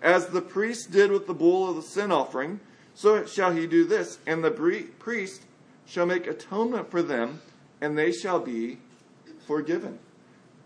"As 0.01 0.27
the 0.27 0.41
priest 0.41 0.91
did 0.91 1.11
with 1.11 1.27
the 1.27 1.33
bull 1.33 1.69
of 1.69 1.75
the 1.75 1.81
sin 1.81 2.11
offering, 2.11 2.59
so 2.93 3.25
shall 3.25 3.51
he 3.51 3.65
do 3.65 3.83
this, 3.83 4.19
and 4.25 4.43
the 4.43 4.51
priest 4.51 5.41
shall 5.85 6.05
make 6.05 6.27
atonement 6.27 6.91
for 6.91 7.01
them, 7.01 7.41
and 7.81 7.97
they 7.97 8.11
shall 8.11 8.39
be 8.39 8.77
forgiven." 9.47 9.99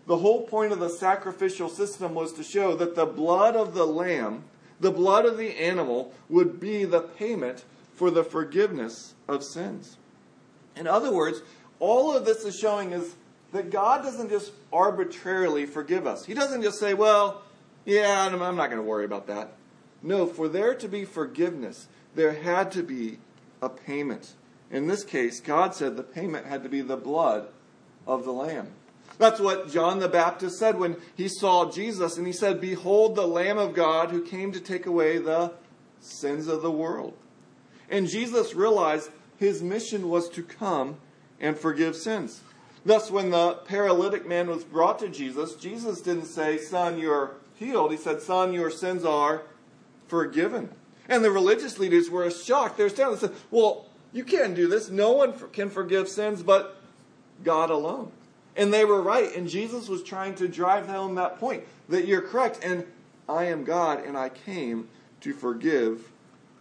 The 0.06 0.18
whole 0.18 0.42
point 0.42 0.72
of 0.72 0.80
the 0.80 0.90
sacrificial 0.90 1.68
system 1.68 2.14
was 2.14 2.32
to 2.34 2.42
show 2.42 2.74
that 2.76 2.94
the 2.94 3.06
blood 3.06 3.56
of 3.56 3.74
the 3.74 3.86
lamb, 3.86 4.44
the 4.80 4.90
blood 4.90 5.24
of 5.24 5.38
the 5.38 5.58
animal, 5.58 6.12
would 6.28 6.60
be 6.60 6.84
the 6.84 7.00
payment 7.00 7.64
for 7.94 8.10
the 8.10 8.24
forgiveness 8.24 9.14
of 9.28 9.42
sins. 9.42 9.96
In 10.76 10.86
other 10.86 11.12
words, 11.12 11.40
all 11.78 12.14
of 12.16 12.24
this 12.24 12.44
is 12.44 12.58
showing 12.58 12.92
is 12.92 13.14
that 13.52 13.70
God 13.70 14.02
doesn't 14.02 14.30
just 14.30 14.52
arbitrarily 14.72 15.64
forgive 15.64 16.06
us. 16.06 16.24
He 16.24 16.34
doesn't 16.34 16.62
just 16.62 16.80
say, 16.80 16.92
well, 16.92 17.42
yeah, 17.84 18.28
I'm 18.30 18.56
not 18.56 18.70
going 18.70 18.82
to 18.82 18.82
worry 18.82 19.04
about 19.04 19.26
that. 19.28 19.52
No, 20.02 20.26
for 20.26 20.48
there 20.48 20.74
to 20.74 20.88
be 20.88 21.04
forgiveness, 21.04 21.86
there 22.14 22.34
had 22.34 22.72
to 22.72 22.82
be 22.82 23.18
a 23.62 23.68
payment. 23.68 24.34
In 24.70 24.86
this 24.86 25.04
case, 25.04 25.40
God 25.40 25.74
said 25.74 25.96
the 25.96 26.02
payment 26.02 26.46
had 26.46 26.62
to 26.64 26.68
be 26.68 26.80
the 26.80 26.96
blood 26.96 27.48
of 28.06 28.24
the 28.24 28.32
Lamb. 28.32 28.68
That's 29.18 29.40
what 29.40 29.70
John 29.70 30.00
the 30.00 30.08
Baptist 30.08 30.58
said 30.58 30.78
when 30.78 30.96
he 31.14 31.28
saw 31.28 31.70
Jesus, 31.70 32.16
and 32.16 32.26
he 32.26 32.32
said, 32.32 32.60
Behold 32.60 33.14
the 33.14 33.26
Lamb 33.26 33.58
of 33.58 33.74
God 33.74 34.10
who 34.10 34.24
came 34.24 34.52
to 34.52 34.60
take 34.60 34.86
away 34.86 35.18
the 35.18 35.52
sins 36.00 36.48
of 36.48 36.62
the 36.62 36.70
world. 36.70 37.14
And 37.88 38.08
Jesus 38.08 38.54
realized 38.54 39.10
his 39.36 39.62
mission 39.62 40.08
was 40.08 40.28
to 40.30 40.42
come 40.42 40.96
and 41.40 41.56
forgive 41.56 41.96
sins. 41.96 42.40
Thus, 42.84 43.10
when 43.10 43.30
the 43.30 43.54
paralytic 43.66 44.26
man 44.26 44.48
was 44.48 44.64
brought 44.64 44.98
to 44.98 45.08
Jesus, 45.08 45.54
Jesus 45.54 46.00
didn't 46.00 46.26
say, 46.26 46.58
Son, 46.58 46.98
you're 46.98 47.36
healed. 47.54 47.92
He 47.92 47.96
said, 47.96 48.20
Son, 48.20 48.52
your 48.52 48.70
sins 48.70 49.04
are 49.04 49.42
forgiven. 50.08 50.70
And 51.08 51.24
the 51.24 51.30
religious 51.30 51.78
leaders 51.78 52.10
were 52.10 52.30
shocked. 52.30 52.76
They 52.76 52.84
were 52.84 52.90
standing 52.90 53.12
and 53.12 53.20
said, 53.20 53.34
Well, 53.50 53.86
you 54.12 54.24
can't 54.24 54.54
do 54.54 54.68
this. 54.68 54.90
No 54.90 55.12
one 55.12 55.32
can 55.50 55.70
forgive 55.70 56.08
sins 56.08 56.42
but 56.42 56.76
God 57.42 57.70
alone. 57.70 58.12
And 58.56 58.72
they 58.72 58.84
were 58.84 59.02
right. 59.02 59.34
And 59.34 59.48
Jesus 59.48 59.88
was 59.88 60.02
trying 60.02 60.34
to 60.36 60.48
drive 60.48 60.86
home 60.86 61.16
that 61.16 61.38
point 61.38 61.64
that 61.88 62.06
you're 62.06 62.22
correct. 62.22 62.60
And 62.62 62.84
I 63.28 63.44
am 63.44 63.64
God, 63.64 64.04
and 64.04 64.16
I 64.16 64.28
came 64.28 64.88
to 65.20 65.32
forgive 65.32 66.12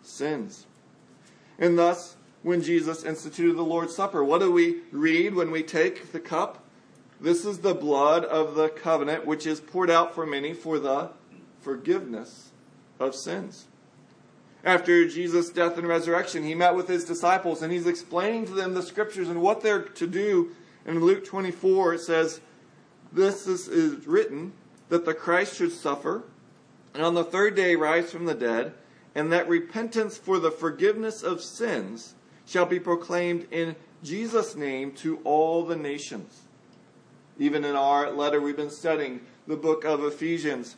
sins. 0.02 0.66
And 1.60 1.78
thus, 1.78 2.16
when 2.44 2.62
Jesus 2.62 3.04
instituted 3.04 3.56
the 3.56 3.64
Lord's 3.64 3.96
Supper. 3.96 4.24
What 4.24 4.42
do 4.42 4.52
we 4.52 4.82
read 4.92 5.34
when 5.34 5.50
we 5.50 5.64
take 5.64 6.12
the 6.12 6.20
cup? 6.20 6.64
This 7.20 7.46
is 7.46 7.60
the 7.60 7.74
blood 7.74 8.26
of 8.26 8.56
the 8.56 8.70
covenant, 8.70 9.26
which 9.26 9.48
is 9.48 9.62
poured 9.62 9.90
out 9.90 10.14
for 10.14 10.26
many 10.26 10.54
for 10.54 10.78
the 10.78 11.10
forgiveness 11.62 12.52
of 13.00 13.16
sins. 13.16 13.66
After 14.66 15.08
Jesus' 15.08 15.50
death 15.50 15.78
and 15.78 15.88
resurrection, 15.88 16.44
he 16.44 16.54
met 16.54 16.76
with 16.76 16.88
his 16.88 17.06
disciples 17.06 17.62
and 17.62 17.72
he's 17.72 17.88
explaining 17.88 18.46
to 18.46 18.54
them 18.54 18.74
the 18.74 18.82
scriptures 18.82 19.30
and 19.30 19.42
what 19.42 19.62
they're 19.62 19.82
to 19.82 20.08
do. 20.08 20.56
In 20.86 21.00
Luke 21.00 21.26
24, 21.26 21.96
it 21.96 22.00
says, 22.02 22.42
This 23.12 23.48
is, 23.48 23.68
is 23.68 24.06
written 24.08 24.54
that 24.90 25.06
the 25.06 25.14
Christ 25.14 25.56
should 25.58 25.72
suffer 25.72 26.24
and 26.94 27.04
on 27.04 27.16
the 27.16 27.24
third 27.24 27.56
day 27.56 27.76
rise 27.76 28.12
from 28.12 28.26
the 28.26 28.36
dead, 28.36 28.74
and 29.16 29.32
that 29.32 29.48
repentance 29.48 30.18
for 30.18 30.40
the 30.40 30.52
forgiveness 30.52 31.24
of 31.24 31.42
sins 31.42 32.14
shall 32.46 32.66
be 32.66 32.80
proclaimed 32.80 33.48
in 33.52 33.76
Jesus' 34.04 34.56
name 34.56 34.92
to 34.92 35.18
all 35.24 35.64
the 35.64 35.76
nations. 35.76 36.42
Even 37.40 37.66
in 37.66 37.76
our 37.76 38.12
letter, 38.12 38.40
we've 38.40 38.58
been 38.58 38.70
studying 38.70 39.22
the 39.48 39.56
book 39.56 39.86
of 39.86 40.04
Ephesians, 40.04 40.76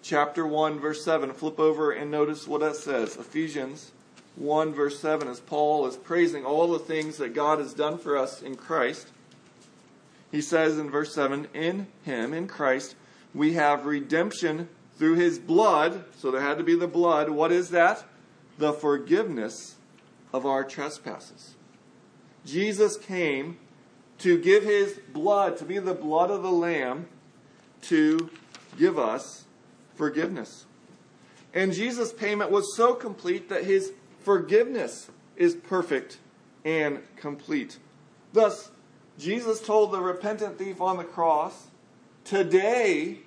chapter 0.00 0.46
1, 0.46 0.80
verse 0.80 1.04
7. 1.04 1.32
Flip 1.32 1.60
over 1.60 1.92
and 1.92 2.10
notice 2.10 2.48
what 2.48 2.60
that 2.60 2.76
says. 2.76 3.16
Ephesians 3.16 3.92
1, 4.36 4.72
verse 4.72 4.98
7, 4.98 5.28
as 5.28 5.40
Paul 5.40 5.86
is 5.86 5.96
praising 5.96 6.46
all 6.46 6.68
the 6.68 6.78
things 6.78 7.18
that 7.18 7.34
God 7.34 7.58
has 7.58 7.74
done 7.74 7.98
for 7.98 8.16
us 8.16 8.40
in 8.40 8.54
Christ. 8.54 9.08
He 10.30 10.40
says 10.40 10.78
in 10.78 10.90
verse 10.90 11.14
7 11.14 11.48
In 11.54 11.86
him, 12.04 12.34
in 12.34 12.48
Christ, 12.48 12.94
we 13.34 13.54
have 13.54 13.86
redemption 13.86 14.68
through 14.96 15.14
his 15.14 15.38
blood. 15.38 16.04
So 16.16 16.30
there 16.30 16.40
had 16.40 16.58
to 16.58 16.64
be 16.64 16.74
the 16.74 16.88
blood. 16.88 17.30
What 17.30 17.52
is 17.52 17.70
that? 17.70 18.04
The 18.58 18.72
forgiveness 18.72 19.76
of 20.32 20.44
our 20.44 20.64
trespasses. 20.64 21.54
Jesus 22.44 22.96
came 22.96 23.58
to 24.18 24.38
give 24.38 24.64
his 24.64 25.00
blood, 25.12 25.56
to 25.58 25.64
be 25.64 25.78
the 25.78 25.94
blood 25.94 26.30
of 26.30 26.42
the 26.42 26.50
Lamb, 26.50 27.06
to 27.82 28.30
give 28.76 28.98
us 28.98 29.44
forgiveness. 29.94 30.66
And 31.54 31.72
Jesus' 31.72 32.12
payment 32.12 32.50
was 32.50 32.76
so 32.76 32.94
complete 32.94 33.48
that 33.48 33.64
his 33.64 33.92
forgiveness 34.20 35.10
is 35.36 35.54
perfect 35.54 36.18
and 36.64 37.00
complete. 37.16 37.78
Thus, 38.32 38.70
Jesus 39.18 39.60
told 39.60 39.90
the 39.90 40.00
repentant 40.00 40.58
thief 40.58 40.80
on 40.80 40.96
the 40.96 41.04
cross, 41.04 41.66
Today 42.24 43.18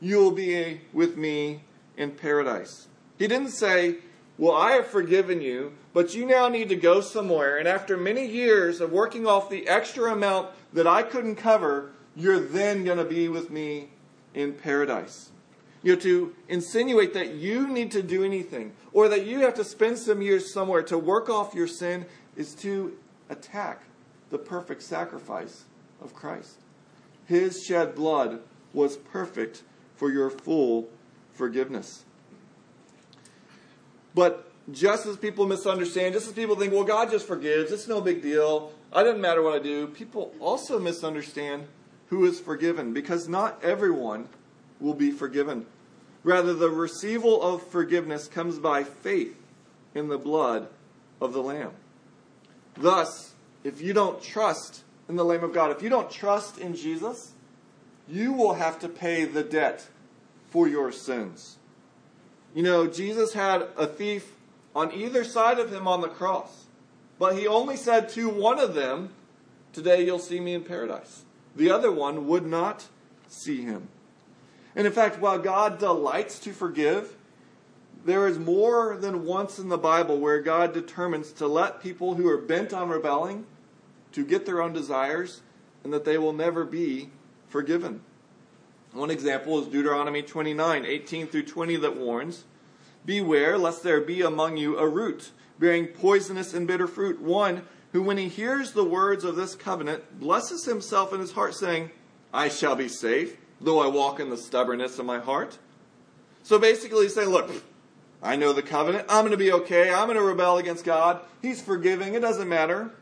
you 0.00 0.18
will 0.18 0.30
be 0.30 0.82
with 0.92 1.16
me 1.16 1.62
in 1.96 2.12
paradise. 2.12 2.86
He 3.18 3.26
didn't 3.26 3.50
say, 3.50 3.96
Well, 4.38 4.54
I 4.54 4.72
have 4.72 4.86
forgiven 4.86 5.40
you, 5.40 5.72
but 5.92 6.14
you 6.14 6.24
now 6.26 6.48
need 6.48 6.68
to 6.68 6.76
go 6.76 7.00
somewhere. 7.00 7.58
And 7.58 7.66
after 7.66 7.96
many 7.96 8.24
years 8.24 8.80
of 8.80 8.92
working 8.92 9.26
off 9.26 9.50
the 9.50 9.66
extra 9.66 10.12
amount 10.12 10.50
that 10.72 10.86
I 10.86 11.02
couldn't 11.02 11.36
cover, 11.36 11.90
you're 12.14 12.40
then 12.40 12.84
going 12.84 12.98
to 12.98 13.04
be 13.04 13.28
with 13.28 13.50
me 13.50 13.88
in 14.32 14.52
paradise. 14.52 15.30
You 15.82 15.94
know, 15.94 16.00
to 16.02 16.34
insinuate 16.48 17.14
that 17.14 17.34
you 17.34 17.66
need 17.66 17.90
to 17.92 18.02
do 18.02 18.22
anything 18.22 18.74
or 18.92 19.08
that 19.08 19.26
you 19.26 19.40
have 19.40 19.54
to 19.54 19.64
spend 19.64 19.98
some 19.98 20.22
years 20.22 20.52
somewhere 20.52 20.82
to 20.84 20.98
work 20.98 21.28
off 21.28 21.54
your 21.54 21.66
sin 21.66 22.06
is 22.36 22.54
to 22.56 22.96
attack 23.30 23.82
the 24.30 24.38
perfect 24.38 24.82
sacrifice 24.82 25.64
of 26.00 26.14
Christ. 26.14 26.58
His 27.26 27.64
shed 27.64 27.94
blood 27.94 28.40
was 28.72 28.96
perfect 28.96 29.62
for 29.96 30.10
your 30.10 30.30
full 30.30 30.88
forgiveness. 31.32 32.04
But 34.14 34.50
just 34.72 35.06
as 35.06 35.16
people 35.16 35.46
misunderstand, 35.46 36.14
just 36.14 36.28
as 36.28 36.32
people 36.32 36.56
think, 36.56 36.72
well, 36.72 36.84
God 36.84 37.10
just 37.10 37.26
forgives, 37.26 37.72
it's 37.72 37.88
no 37.88 38.00
big 38.00 38.22
deal, 38.22 38.72
I 38.92 39.02
doesn't 39.02 39.20
matter 39.20 39.42
what 39.42 39.54
I 39.54 39.62
do, 39.62 39.86
people 39.86 40.34
also 40.40 40.78
misunderstand 40.78 41.66
who 42.08 42.24
is 42.24 42.40
forgiven 42.40 42.92
because 42.92 43.28
not 43.28 43.62
everyone 43.62 44.28
will 44.80 44.94
be 44.94 45.10
forgiven. 45.10 45.66
Rather, 46.22 46.52
the 46.52 46.70
receival 46.70 47.40
of 47.40 47.62
forgiveness 47.62 48.28
comes 48.28 48.58
by 48.58 48.84
faith 48.84 49.40
in 49.94 50.08
the 50.08 50.18
blood 50.18 50.68
of 51.20 51.32
the 51.32 51.42
Lamb. 51.42 51.72
Thus, 52.76 53.34
if 53.64 53.80
you 53.80 53.92
don't 53.92 54.22
trust 54.22 54.82
in 55.08 55.16
the 55.16 55.24
Lamb 55.24 55.44
of 55.44 55.52
God, 55.52 55.70
if 55.70 55.82
you 55.82 55.88
don't 55.88 56.10
trust 56.10 56.58
in 56.58 56.74
Jesus, 56.74 57.32
you 58.08 58.32
will 58.32 58.54
have 58.54 58.78
to 58.80 58.88
pay 58.88 59.24
the 59.24 59.42
debt 59.42 59.86
for 60.50 60.68
your 60.68 60.90
sins. 60.90 61.58
You 62.54 62.62
know, 62.62 62.86
Jesus 62.86 63.34
had 63.34 63.68
a 63.76 63.86
thief 63.86 64.32
on 64.74 64.92
either 64.92 65.24
side 65.24 65.58
of 65.58 65.72
him 65.72 65.86
on 65.86 66.00
the 66.00 66.08
cross. 66.08 66.64
But 67.18 67.36
he 67.36 67.46
only 67.46 67.76
said 67.76 68.08
to 68.10 68.28
one 68.28 68.58
of 68.58 68.74
them, 68.74 69.10
Today 69.72 70.04
you'll 70.04 70.18
see 70.18 70.40
me 70.40 70.54
in 70.54 70.64
paradise. 70.64 71.24
The 71.54 71.70
other 71.70 71.92
one 71.92 72.26
would 72.26 72.46
not 72.46 72.86
see 73.28 73.62
him. 73.62 73.88
And 74.74 74.86
in 74.86 74.92
fact, 74.92 75.20
while 75.20 75.38
God 75.38 75.78
delights 75.78 76.38
to 76.40 76.52
forgive, 76.52 77.14
there 78.04 78.26
is 78.26 78.38
more 78.38 78.96
than 78.96 79.24
once 79.24 79.58
in 79.58 79.68
the 79.68 79.78
Bible 79.78 80.18
where 80.18 80.40
God 80.40 80.72
determines 80.72 81.32
to 81.32 81.46
let 81.46 81.82
people 81.82 82.14
who 82.14 82.28
are 82.28 82.38
bent 82.38 82.72
on 82.72 82.88
rebelling 82.88 83.46
to 84.12 84.24
get 84.24 84.46
their 84.46 84.62
own 84.62 84.72
desires 84.72 85.42
and 85.84 85.92
that 85.92 86.04
they 86.04 86.18
will 86.18 86.32
never 86.32 86.64
be 86.64 87.10
forgiven. 87.48 88.02
One 88.92 89.10
example 89.10 89.60
is 89.60 89.68
Deuteronomy 89.68 90.22
29 90.22 90.84
18 90.84 91.26
through 91.28 91.44
20 91.44 91.76
that 91.76 91.96
warns 91.96 92.44
Beware 93.04 93.56
lest 93.56 93.82
there 93.82 94.00
be 94.00 94.22
among 94.22 94.56
you 94.56 94.78
a 94.78 94.88
root 94.88 95.30
bearing 95.60 95.86
poisonous 95.86 96.54
and 96.54 96.66
bitter 96.66 96.88
fruit, 96.88 97.20
one 97.20 97.62
who, 97.92 98.02
when 98.02 98.16
he 98.16 98.28
hears 98.28 98.72
the 98.72 98.84
words 98.84 99.24
of 99.24 99.36
this 99.36 99.54
covenant, 99.54 100.18
blesses 100.18 100.64
himself 100.64 101.12
in 101.12 101.20
his 101.20 101.32
heart, 101.32 101.54
saying, 101.54 101.90
I 102.32 102.48
shall 102.48 102.74
be 102.74 102.88
safe, 102.88 103.36
though 103.60 103.80
I 103.80 103.86
walk 103.86 104.18
in 104.18 104.30
the 104.30 104.36
stubbornness 104.36 104.98
of 104.98 105.04
my 105.04 105.18
heart. 105.18 105.58
So 106.42 106.58
basically, 106.58 107.02
he's 107.02 107.14
saying, 107.14 107.28
Look, 107.28 107.50
I 108.22 108.36
know 108.36 108.52
the 108.52 108.62
covenant. 108.62 109.06
I'm 109.08 109.22
going 109.22 109.32
to 109.32 109.36
be 109.36 109.52
okay. 109.52 109.90
I'm 109.90 110.06
going 110.06 110.18
to 110.18 110.22
rebel 110.22 110.58
against 110.58 110.84
God. 110.84 111.20
He's 111.40 111.62
forgiving. 111.62 112.14
It 112.14 112.20
doesn't 112.20 112.48
matter. 112.48 112.92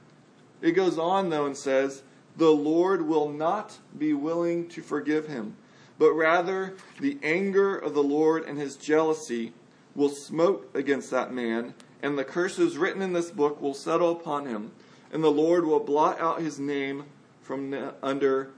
It 0.60 0.72
goes 0.72 0.98
on, 0.98 1.30
though, 1.30 1.46
and 1.46 1.56
says, 1.56 2.02
the 2.36 2.50
Lord 2.50 3.02
will 3.02 3.28
not 3.28 3.78
be 3.96 4.12
willing 4.12 4.68
to 4.68 4.80
forgive 4.80 5.26
him, 5.26 5.56
but 5.98 6.12
rather 6.12 6.76
the 7.00 7.18
anger 7.22 7.76
of 7.76 7.94
the 7.94 8.02
Lord 8.02 8.44
and 8.44 8.56
his 8.58 8.76
jealousy 8.76 9.52
will 9.96 10.08
smote 10.08 10.70
against 10.72 11.10
that 11.10 11.32
man, 11.32 11.74
and 12.00 12.16
the 12.16 12.24
curses 12.24 12.78
written 12.78 13.02
in 13.02 13.12
this 13.12 13.32
book 13.32 13.60
will 13.60 13.74
settle 13.74 14.12
upon 14.12 14.46
him, 14.46 14.70
and 15.12 15.24
the 15.24 15.32
Lord 15.32 15.64
will 15.64 15.80
blot 15.80 16.20
out 16.20 16.40
his 16.40 16.60
name 16.60 17.06
from 17.42 17.92
under 18.04 18.50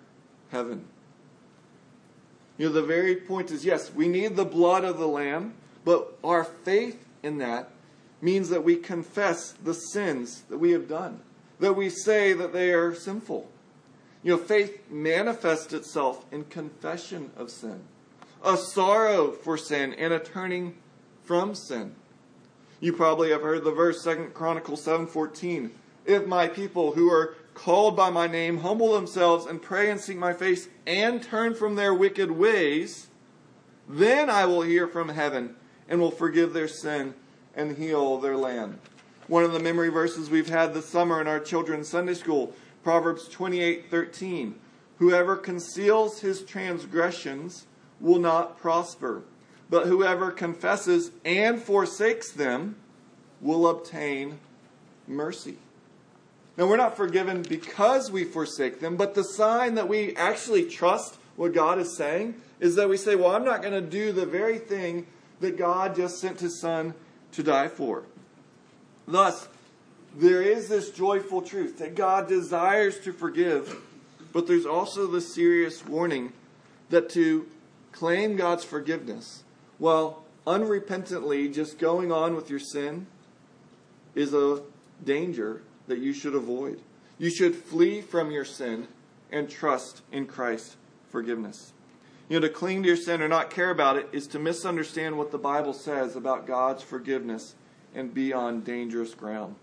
heaven. 0.50 0.84
You 2.58 2.66
know, 2.66 2.72
the 2.74 2.82
very 2.82 3.16
point 3.16 3.50
is 3.50 3.64
yes, 3.64 3.90
we 3.94 4.08
need 4.08 4.36
the 4.36 4.44
blood 4.44 4.84
of 4.84 4.98
the 4.98 5.08
Lamb, 5.08 5.54
but 5.90 6.16
our 6.22 6.44
faith 6.44 7.04
in 7.20 7.38
that 7.38 7.68
means 8.22 8.48
that 8.50 8.62
we 8.62 8.76
confess 8.76 9.50
the 9.64 9.74
sins 9.74 10.42
that 10.48 10.58
we 10.58 10.70
have 10.70 10.88
done, 10.88 11.18
that 11.58 11.74
we 11.74 11.90
say 11.90 12.32
that 12.32 12.52
they 12.52 12.70
are 12.70 12.94
sinful. 12.94 13.50
You 14.22 14.36
know, 14.36 14.38
faith 14.40 14.88
manifests 14.88 15.72
itself 15.72 16.24
in 16.30 16.44
confession 16.44 17.32
of 17.36 17.50
sin, 17.50 17.80
a 18.44 18.56
sorrow 18.56 19.32
for 19.32 19.56
sin, 19.56 19.92
and 19.94 20.12
a 20.12 20.20
turning 20.20 20.76
from 21.24 21.56
sin. 21.56 21.96
You 22.78 22.92
probably 22.92 23.30
have 23.30 23.42
heard 23.42 23.64
the 23.64 23.72
verse 23.72 24.04
2 24.04 24.32
Chronicles 24.32 24.84
7:14. 24.84 25.72
If 26.06 26.24
my 26.24 26.46
people 26.46 26.92
who 26.92 27.10
are 27.10 27.34
called 27.54 27.96
by 27.96 28.10
my 28.10 28.28
name 28.28 28.58
humble 28.58 28.92
themselves 28.92 29.44
and 29.44 29.60
pray 29.60 29.90
and 29.90 30.00
seek 30.00 30.18
my 30.18 30.34
face 30.34 30.68
and 30.86 31.20
turn 31.20 31.56
from 31.56 31.74
their 31.74 31.92
wicked 31.92 32.30
ways, 32.30 33.08
then 33.88 34.30
I 34.30 34.46
will 34.46 34.62
hear 34.62 34.86
from 34.86 35.08
heaven 35.08 35.56
and 35.90 36.00
will 36.00 36.10
forgive 36.10 36.54
their 36.54 36.68
sin 36.68 37.12
and 37.54 37.76
heal 37.76 38.18
their 38.18 38.36
land. 38.36 38.78
One 39.26 39.44
of 39.44 39.52
the 39.52 39.60
memory 39.60 39.90
verses 39.90 40.30
we've 40.30 40.48
had 40.48 40.72
this 40.72 40.88
summer 40.88 41.20
in 41.20 41.26
our 41.26 41.40
children's 41.40 41.88
Sunday 41.88 42.14
school 42.14 42.54
Proverbs 42.82 43.28
28:13 43.28 44.54
Whoever 44.98 45.36
conceals 45.36 46.20
his 46.20 46.42
transgressions 46.42 47.66
will 48.00 48.18
not 48.18 48.58
prosper, 48.58 49.22
but 49.68 49.86
whoever 49.86 50.30
confesses 50.30 51.10
and 51.24 51.60
forsakes 51.60 52.32
them 52.32 52.76
will 53.40 53.66
obtain 53.66 54.38
mercy. 55.06 55.56
Now, 56.56 56.66
we're 56.66 56.76
not 56.76 56.96
forgiven 56.96 57.42
because 57.42 58.10
we 58.10 58.24
forsake 58.24 58.80
them, 58.80 58.96
but 58.96 59.14
the 59.14 59.24
sign 59.24 59.74
that 59.76 59.88
we 59.88 60.14
actually 60.16 60.64
trust 60.64 61.16
what 61.36 61.54
God 61.54 61.78
is 61.78 61.96
saying 61.96 62.34
is 62.58 62.74
that 62.74 62.88
we 62.88 62.98
say, 62.98 63.16
Well, 63.16 63.34
I'm 63.34 63.44
not 63.44 63.62
going 63.62 63.72
to 63.72 63.80
do 63.80 64.12
the 64.12 64.26
very 64.26 64.58
thing 64.58 65.06
that 65.40 65.56
God 65.56 65.96
just 65.96 66.20
sent 66.20 66.40
his 66.40 66.60
son 66.60 66.94
to 67.32 67.42
die 67.42 67.68
for. 67.68 68.04
Thus, 69.06 69.48
there 70.16 70.42
is 70.42 70.68
this 70.68 70.90
joyful 70.90 71.42
truth 71.42 71.78
that 71.78 71.94
God 71.94 72.28
desires 72.28 73.00
to 73.00 73.12
forgive, 73.12 73.76
but 74.32 74.46
there's 74.46 74.66
also 74.66 75.06
the 75.06 75.20
serious 75.20 75.84
warning 75.84 76.32
that 76.90 77.08
to 77.10 77.46
claim 77.92 78.36
God's 78.36 78.64
forgiveness 78.64 79.42
while 79.78 80.24
unrepentantly 80.46 81.52
just 81.52 81.78
going 81.78 82.12
on 82.12 82.34
with 82.34 82.50
your 82.50 82.58
sin 82.58 83.06
is 84.14 84.34
a 84.34 84.62
danger 85.04 85.62
that 85.86 85.98
you 85.98 86.12
should 86.12 86.34
avoid. 86.34 86.80
You 87.18 87.30
should 87.30 87.54
flee 87.54 88.00
from 88.00 88.30
your 88.30 88.44
sin 88.44 88.88
and 89.30 89.48
trust 89.48 90.02
in 90.10 90.26
Christ's 90.26 90.76
forgiveness. 91.10 91.72
You 92.30 92.38
know, 92.38 92.46
to 92.46 92.52
cling 92.52 92.84
to 92.84 92.86
your 92.86 92.96
sin 92.96 93.22
or 93.22 93.26
not 93.26 93.50
care 93.50 93.70
about 93.70 93.96
it 93.96 94.08
is 94.12 94.28
to 94.28 94.38
misunderstand 94.38 95.18
what 95.18 95.32
the 95.32 95.38
Bible 95.38 95.72
says 95.72 96.14
about 96.14 96.46
God's 96.46 96.80
forgiveness 96.80 97.56
and 97.92 98.14
be 98.14 98.32
on 98.32 98.60
dangerous 98.60 99.14
ground. 99.14 99.56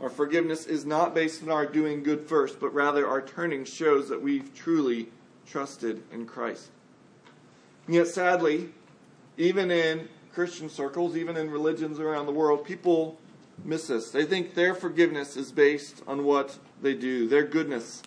Our 0.00 0.08
forgiveness 0.08 0.64
is 0.64 0.86
not 0.86 1.14
based 1.14 1.42
on 1.42 1.50
our 1.50 1.66
doing 1.66 2.02
good 2.02 2.22
first, 2.22 2.58
but 2.60 2.72
rather 2.72 3.06
our 3.06 3.20
turning 3.20 3.66
shows 3.66 4.08
that 4.08 4.22
we've 4.22 4.54
truly 4.54 5.08
trusted 5.46 6.02
in 6.10 6.24
Christ. 6.24 6.70
And 7.86 7.94
yet, 7.94 8.08
sadly, 8.08 8.70
even 9.36 9.70
in 9.70 10.08
Christian 10.32 10.70
circles, 10.70 11.14
even 11.14 11.36
in 11.36 11.50
religions 11.50 12.00
around 12.00 12.24
the 12.24 12.32
world, 12.32 12.64
people 12.64 13.18
miss 13.66 13.88
this. 13.88 14.10
They 14.10 14.24
think 14.24 14.54
their 14.54 14.74
forgiveness 14.74 15.36
is 15.36 15.52
based 15.52 16.02
on 16.06 16.24
what 16.24 16.58
they 16.80 16.94
do, 16.94 17.28
their 17.28 17.44
goodness. 17.44 18.02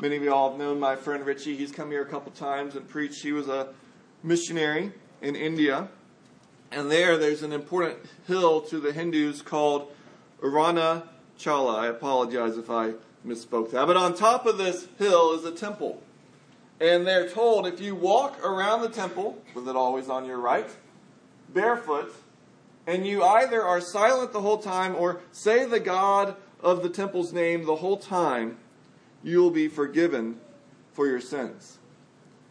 Many 0.00 0.14
of 0.14 0.22
you 0.22 0.32
all 0.32 0.50
have 0.50 0.58
known 0.60 0.78
my 0.78 0.94
friend 0.94 1.26
Richie. 1.26 1.56
He's 1.56 1.72
come 1.72 1.90
here 1.90 2.02
a 2.02 2.06
couple 2.06 2.30
times 2.30 2.76
and 2.76 2.88
preached. 2.88 3.20
He 3.20 3.32
was 3.32 3.48
a 3.48 3.74
missionary 4.22 4.92
in 5.20 5.34
India. 5.34 5.88
And 6.70 6.88
there, 6.88 7.16
there's 7.16 7.42
an 7.42 7.52
important 7.52 7.98
hill 8.28 8.60
to 8.60 8.78
the 8.78 8.92
Hindus 8.92 9.42
called 9.42 9.92
Aruna 10.40 11.02
Chala. 11.36 11.80
I 11.80 11.88
apologize 11.88 12.56
if 12.56 12.70
I 12.70 12.92
misspoke 13.26 13.72
that. 13.72 13.88
But 13.88 13.96
on 13.96 14.14
top 14.14 14.46
of 14.46 14.56
this 14.56 14.86
hill 15.00 15.34
is 15.34 15.44
a 15.44 15.50
temple. 15.50 16.00
And 16.80 17.04
they're 17.04 17.28
told 17.28 17.66
if 17.66 17.80
you 17.80 17.96
walk 17.96 18.40
around 18.44 18.82
the 18.82 18.90
temple, 18.90 19.42
with 19.52 19.66
it 19.66 19.74
always 19.74 20.08
on 20.08 20.24
your 20.24 20.38
right, 20.38 20.70
barefoot, 21.52 22.14
and 22.86 23.04
you 23.04 23.24
either 23.24 23.64
are 23.64 23.80
silent 23.80 24.32
the 24.32 24.42
whole 24.42 24.58
time 24.58 24.94
or 24.94 25.20
say 25.32 25.64
the 25.64 25.80
God 25.80 26.36
of 26.60 26.84
the 26.84 26.88
temple's 26.88 27.32
name 27.32 27.64
the 27.64 27.76
whole 27.76 27.96
time, 27.96 28.58
you 29.22 29.42
will 29.42 29.50
be 29.50 29.68
forgiven 29.68 30.40
for 30.92 31.06
your 31.06 31.20
sins. 31.20 31.78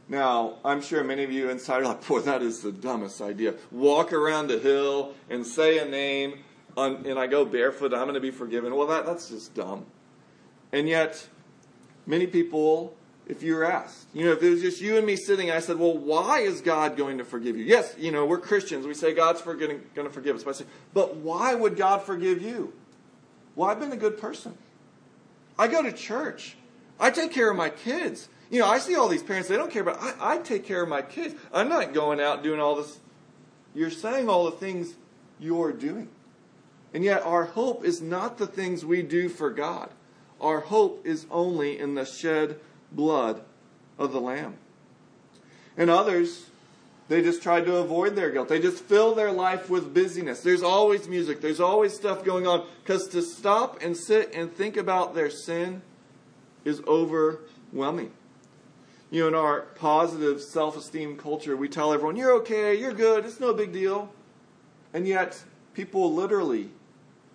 Now, 0.09 0.55
I'm 0.63 0.81
sure 0.81 1.03
many 1.03 1.23
of 1.23 1.31
you 1.31 1.49
inside 1.49 1.81
are 1.81 1.85
like, 1.85 2.07
boy, 2.07 2.21
that 2.21 2.41
is 2.41 2.61
the 2.61 2.71
dumbest 2.71 3.21
idea. 3.21 3.55
Walk 3.71 4.13
around 4.13 4.51
a 4.51 4.59
hill 4.59 5.13
and 5.29 5.45
say 5.45 5.79
a 5.79 5.85
name 5.85 6.43
um, 6.77 7.03
and 7.07 7.17
I 7.17 7.25
go 7.25 7.43
barefoot, 7.43 7.91
I'm 7.91 8.03
going 8.03 8.13
to 8.13 8.19
be 8.19 8.29
forgiven. 8.29 8.75
Well, 8.75 8.87
that, 8.87 9.05
that's 9.05 9.29
just 9.29 9.55
dumb. 9.55 9.87
And 10.71 10.87
yet, 10.87 11.27
many 12.05 12.27
people, 12.27 12.95
if 13.25 13.41
you 13.41 13.55
were 13.55 13.65
asked, 13.65 14.05
you 14.13 14.25
know, 14.25 14.31
if 14.31 14.43
it 14.43 14.49
was 14.51 14.61
just 14.61 14.79
you 14.79 14.95
and 14.95 15.05
me 15.05 15.15
sitting, 15.15 15.49
I 15.49 15.59
said, 15.59 15.79
well, 15.79 15.97
why 15.97 16.41
is 16.41 16.61
God 16.61 16.95
going 16.95 17.17
to 17.17 17.25
forgive 17.25 17.57
you? 17.57 17.65
Yes, 17.65 17.95
you 17.97 18.11
know, 18.11 18.27
we're 18.27 18.37
Christians. 18.37 18.85
We 18.85 18.93
say 18.93 19.11
God's 19.13 19.41
going 19.41 19.81
to 19.95 20.09
forgive 20.11 20.35
us. 20.35 20.43
But, 20.43 20.55
I 20.55 20.59
say, 20.59 20.65
but 20.93 21.15
why 21.15 21.55
would 21.55 21.77
God 21.77 22.03
forgive 22.03 22.43
you? 22.43 22.73
Well, 23.55 23.69
I've 23.71 23.79
been 23.79 23.91
a 23.91 23.97
good 23.97 24.19
person. 24.19 24.55
I 25.57 25.67
go 25.67 25.81
to 25.81 25.91
church. 25.91 26.55
I 26.99 27.11
take 27.11 27.31
care 27.31 27.49
of 27.49 27.57
my 27.57 27.69
kids. 27.69 28.29
You 28.49 28.59
know, 28.59 28.67
I 28.67 28.79
see 28.79 28.95
all 28.95 29.07
these 29.07 29.23
parents, 29.23 29.49
they 29.49 29.57
don't 29.57 29.71
care 29.71 29.81
about, 29.81 30.01
I, 30.01 30.35
I 30.35 30.37
take 30.37 30.65
care 30.65 30.81
of 30.81 30.89
my 30.89 31.01
kids. 31.01 31.35
I'm 31.53 31.69
not 31.69 31.93
going 31.93 32.19
out 32.19 32.43
doing 32.43 32.59
all 32.59 32.75
this. 32.75 32.99
You're 33.75 33.91
saying 33.91 34.29
all 34.29 34.45
the 34.45 34.57
things 34.57 34.95
you're 35.39 35.73
doing. 35.73 36.09
And 36.93 37.03
yet, 37.03 37.23
our 37.23 37.45
hope 37.45 37.83
is 37.83 38.01
not 38.01 38.37
the 38.37 38.47
things 38.47 38.85
we 38.85 39.01
do 39.01 39.27
for 39.27 39.49
God. 39.49 39.89
Our 40.39 40.61
hope 40.61 41.05
is 41.05 41.25
only 41.29 41.77
in 41.77 41.95
the 41.95 42.05
shed 42.05 42.59
blood 42.91 43.41
of 43.99 44.13
the 44.13 44.21
Lamb. 44.21 44.55
And 45.75 45.89
others, 45.89 46.49
they 47.07 47.21
just 47.21 47.41
try 47.41 47.61
to 47.61 47.77
avoid 47.77 48.15
their 48.15 48.31
guilt. 48.31 48.49
They 48.49 48.59
just 48.59 48.83
fill 48.83 49.15
their 49.15 49.31
life 49.31 49.69
with 49.69 49.93
busyness. 49.93 50.41
There's 50.41 50.63
always 50.63 51.07
music, 51.07 51.41
there's 51.41 51.61
always 51.61 51.93
stuff 51.93 52.23
going 52.23 52.47
on. 52.47 52.65
Because 52.83 53.07
to 53.09 53.21
stop 53.21 53.81
and 53.81 53.95
sit 53.95 54.33
and 54.33 54.53
think 54.53 54.75
about 54.75 55.15
their 55.15 55.29
sin 55.29 55.81
is 56.65 56.81
overwhelming. 56.87 58.11
You 59.09 59.21
know, 59.21 59.27
in 59.29 59.35
our 59.35 59.61
positive 59.61 60.41
self 60.41 60.75
esteem 60.75 61.15
culture, 61.15 61.55
we 61.55 61.69
tell 61.69 61.93
everyone, 61.93 62.17
you're 62.17 62.33
okay, 62.37 62.75
you're 62.75 62.93
good, 62.93 63.25
it's 63.25 63.39
no 63.39 63.53
big 63.53 63.71
deal. 63.71 64.11
And 64.93 65.07
yet, 65.07 65.41
people 65.73 66.13
literally 66.13 66.71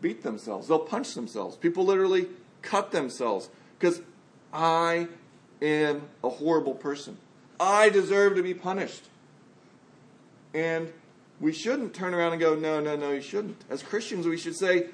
beat 0.03 0.23
themselves, 0.23 0.69
they'll 0.69 0.81
punch 0.81 1.15
themselves. 1.15 1.57
People 1.57 1.87
literally 1.87 2.29
cut 2.61 2.91
themselves 2.91 3.49
because 3.79 4.03
I 4.53 5.09
am 5.63 6.03
a 6.23 6.29
horrible 6.29 6.75
person. 6.75 7.17
I 7.59 7.89
deserve 7.89 8.35
to 8.37 8.43
be 8.43 8.53
punished. 8.53 9.05
And 10.55 10.93
we 11.41 11.53
shouldn't 11.53 11.95
turn 11.95 12.15
around 12.15 12.33
and 12.33 12.41
go, 12.41 12.55
no, 12.55 12.81
no, 12.81 12.97
no, 12.97 13.13
you 13.13 13.21
shouldn't. 13.21 13.57
As 13.69 13.83
Christians, 13.83 14.27
we 14.27 14.37
should 14.37 14.55
say, 14.55 14.87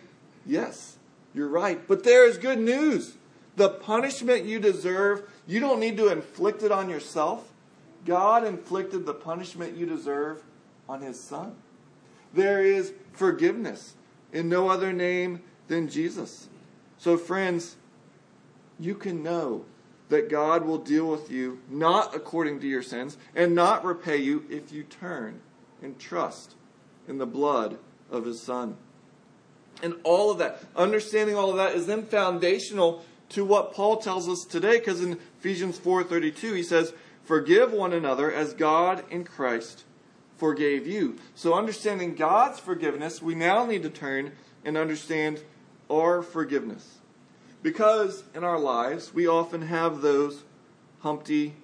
yes, 0.47 0.97
you're 1.35 1.49
right. 1.49 1.87
But 1.87 2.05
there 2.05 2.27
is 2.27 2.39
good 2.39 2.59
news. 2.59 3.17
The 3.57 3.69
punishment 3.69 4.45
you 4.45 4.61
deserve, 4.61 5.29
you 5.47 5.61
don't 5.61 5.81
need 5.81 5.97
to 5.97 6.09
inflict 6.09 6.63
it 6.63 6.73
on 6.73 6.89
yourself. 6.89 7.53
God 8.07 8.47
inflicted 8.47 9.05
the 9.05 9.15
punishment 9.15 9.77
you 9.77 9.85
deserve 9.85 10.43
on 10.89 11.03
his 11.03 11.21
son. 11.21 11.57
There 12.33 12.65
is 12.65 12.93
forgiveness 13.13 13.95
in 14.33 14.49
no 14.49 14.69
other 14.69 14.93
name 14.93 15.43
than 15.67 15.89
Jesus. 15.89 16.49
So, 16.99 17.17
friends, 17.17 17.77
you 18.79 18.95
can 18.95 19.23
know 19.23 19.65
that 20.09 20.31
God 20.31 20.65
will 20.65 20.79
deal 20.79 21.11
with 21.11 21.31
you 21.31 21.61
not 21.69 22.15
according 22.15 22.61
to 22.61 22.67
your 22.67 22.83
sins 22.83 23.17
and 23.35 23.55
not 23.55 23.85
repay 23.85 24.17
you 24.17 24.45
if 24.49 24.73
you 24.73 24.83
turn 24.83 25.41
and 25.83 25.99
trust 25.99 26.55
in 27.07 27.19
the 27.19 27.27
blood 27.27 27.79
of 28.11 28.25
his 28.25 28.41
son. 28.41 28.77
And 29.83 29.95
all 30.03 30.31
of 30.31 30.39
that, 30.39 30.63
understanding 30.75 31.37
all 31.37 31.51
of 31.51 31.57
that 31.57 31.75
is 31.75 31.87
then 31.87 32.05
foundational 32.05 33.05
to 33.31 33.45
what 33.45 33.75
Paul 33.75 33.99
tells 33.99 34.29
us 34.29 34.45
today 34.45 34.79
because 34.79 35.03
in 35.03 35.19
Ephesians 35.39 35.79
4:32 35.79 36.55
he 36.55 36.63
says, 36.63 36.95
"Forgive 37.23 37.73
one 37.73 37.93
another 37.93 38.33
as 38.33 38.55
God 38.55 39.05
in 39.11 39.25
Christ 39.25 39.85
forgave 40.39 40.87
you. 40.87 41.17
So, 41.35 41.55
understanding 41.55 42.15
God's 42.15 42.59
forgiveness, 42.59 43.21
we 43.21 43.35
now 43.35 43.67
need 43.67 43.83
to 43.83 43.91
turn 43.91 44.33
and 44.65 44.77
understand 44.77 45.43
our 45.91 46.23
forgiveness. 46.23 46.98
Because 47.63 48.25
in 48.35 48.45
our 48.45 48.59
lives, 48.59 49.13
we 49.13 49.27
often 49.27 49.63
have 49.63 50.01
those 50.01 50.45
Humpty 51.01 51.55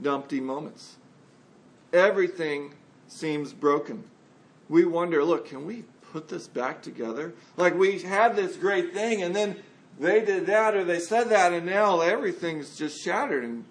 Dumpty 0.00 0.40
moments. 0.40 0.96
Everything 1.92 2.74
seems 3.06 3.52
broken. 3.52 4.04
We 4.68 4.84
wonder, 4.84 5.22
look, 5.22 5.48
can 5.48 5.66
we 5.66 5.84
put 6.12 6.28
this 6.28 6.48
back 6.48 6.82
together? 6.82 7.34
Like 7.56 7.74
we 7.74 8.00
had 8.00 8.34
this 8.34 8.56
great 8.56 8.92
thing 8.92 9.22
and 9.22 9.34
then 9.34 9.56
they 9.98 10.24
did 10.24 10.46
that 10.46 10.74
or 10.74 10.84
they 10.84 10.98
said 10.98 11.28
that 11.30 11.52
and 11.52 11.66
now 11.66 12.00
everything's 12.00 12.76
just 12.76 13.02
shattered 13.02 13.44
and 13.44 13.64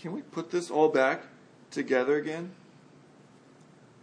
can 0.00 0.12
we 0.12 0.22
put 0.22 0.50
this 0.50 0.70
all 0.70 0.88
back 0.88 1.22
together 1.70 2.16
again? 2.16 2.52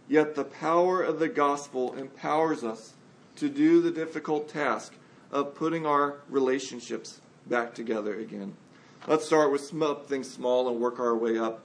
Yet 0.08 0.34
the 0.34 0.44
power 0.44 1.02
of 1.02 1.18
the 1.18 1.28
gospel 1.28 1.94
empowers 1.94 2.64
us 2.64 2.94
to 3.36 3.48
do 3.48 3.80
the 3.80 3.90
difficult 3.90 4.48
task 4.48 4.94
of 5.30 5.54
putting 5.54 5.86
our 5.86 6.16
relationships 6.28 7.20
back 7.46 7.74
together 7.74 8.18
again. 8.18 8.54
Let's 9.06 9.26
start 9.26 9.52
with 9.52 9.62
something 9.62 10.22
small 10.22 10.68
and 10.68 10.80
work 10.80 10.98
our 10.98 11.16
way 11.16 11.38
up. 11.38 11.62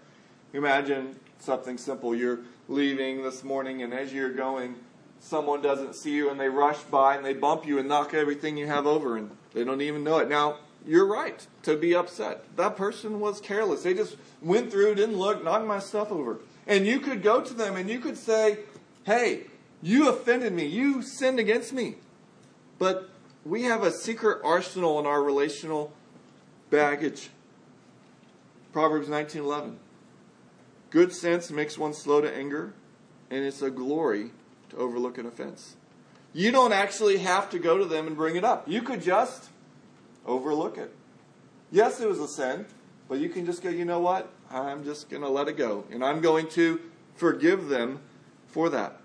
Imagine 0.53 1.15
something 1.39 1.77
simple. 1.77 2.15
You're 2.15 2.39
leaving 2.67 3.23
this 3.23 3.43
morning, 3.43 3.81
and 3.81 3.93
as 3.93 4.13
you're 4.13 4.31
going, 4.31 4.75
someone 5.19 5.61
doesn't 5.61 5.95
see 5.95 6.11
you 6.11 6.29
and 6.29 6.39
they 6.39 6.49
rush 6.49 6.79
by 6.83 7.15
and 7.15 7.25
they 7.25 7.33
bump 7.33 7.65
you 7.65 7.79
and 7.79 7.87
knock 7.87 8.13
everything 8.13 8.57
you 8.57 8.67
have 8.67 8.85
over, 8.85 9.17
and 9.17 9.31
they 9.53 9.63
don't 9.63 9.81
even 9.81 10.03
know 10.03 10.19
it. 10.19 10.29
Now, 10.29 10.57
you're 10.85 11.05
right 11.05 11.45
to 11.63 11.77
be 11.77 11.95
upset. 11.95 12.43
That 12.57 12.75
person 12.75 13.19
was 13.19 13.39
careless. 13.39 13.83
They 13.83 13.93
just 13.93 14.17
went 14.41 14.71
through, 14.71 14.95
didn't 14.95 15.17
look, 15.17 15.43
knocked 15.43 15.65
my 15.65 15.79
stuff 15.79 16.11
over. 16.11 16.39
And 16.67 16.85
you 16.85 16.99
could 16.99 17.23
go 17.23 17.41
to 17.41 17.53
them 17.53 17.75
and 17.75 17.89
you 17.89 17.99
could 17.99 18.17
say, 18.17 18.59
Hey, 19.05 19.47
you 19.81 20.09
offended 20.09 20.53
me. 20.53 20.65
You 20.65 21.01
sinned 21.01 21.39
against 21.39 21.73
me. 21.73 21.95
But 22.79 23.09
we 23.45 23.63
have 23.63 23.83
a 23.83 23.91
secret 23.91 24.41
arsenal 24.43 24.99
in 24.99 25.05
our 25.05 25.21
relational 25.21 25.93
baggage. 26.69 27.29
Proverbs 28.71 29.07
19:11. 29.07 29.77
Good 30.89 31.13
sense 31.13 31.51
makes 31.51 31.77
one 31.77 31.93
slow 31.93 32.21
to 32.21 32.35
anger, 32.35 32.73
and 33.29 33.43
it's 33.43 33.61
a 33.61 33.69
glory 33.69 34.31
to 34.69 34.77
overlook 34.77 35.17
an 35.17 35.25
offense. 35.25 35.75
You 36.33 36.51
don't 36.51 36.73
actually 36.73 37.17
have 37.17 37.49
to 37.51 37.59
go 37.59 37.77
to 37.77 37.85
them 37.85 38.07
and 38.07 38.15
bring 38.15 38.35
it 38.35 38.43
up. 38.43 38.67
You 38.67 38.81
could 38.81 39.01
just 39.01 39.49
overlook 40.25 40.77
it. 40.77 40.93
Yes, 41.71 41.99
it 41.99 42.07
was 42.07 42.19
a 42.19 42.27
sin, 42.27 42.65
but 43.07 43.19
you 43.19 43.29
can 43.29 43.45
just 43.45 43.61
go, 43.61 43.69
you 43.69 43.85
know 43.85 43.99
what? 43.99 44.31
I'm 44.49 44.83
just 44.83 45.09
going 45.09 45.21
to 45.21 45.29
let 45.29 45.47
it 45.47 45.57
go. 45.57 45.85
And 45.91 46.03
I'm 46.03 46.21
going 46.21 46.47
to 46.49 46.79
forgive 47.15 47.67
them 47.67 47.99
for 48.47 48.69
that. 48.69 48.99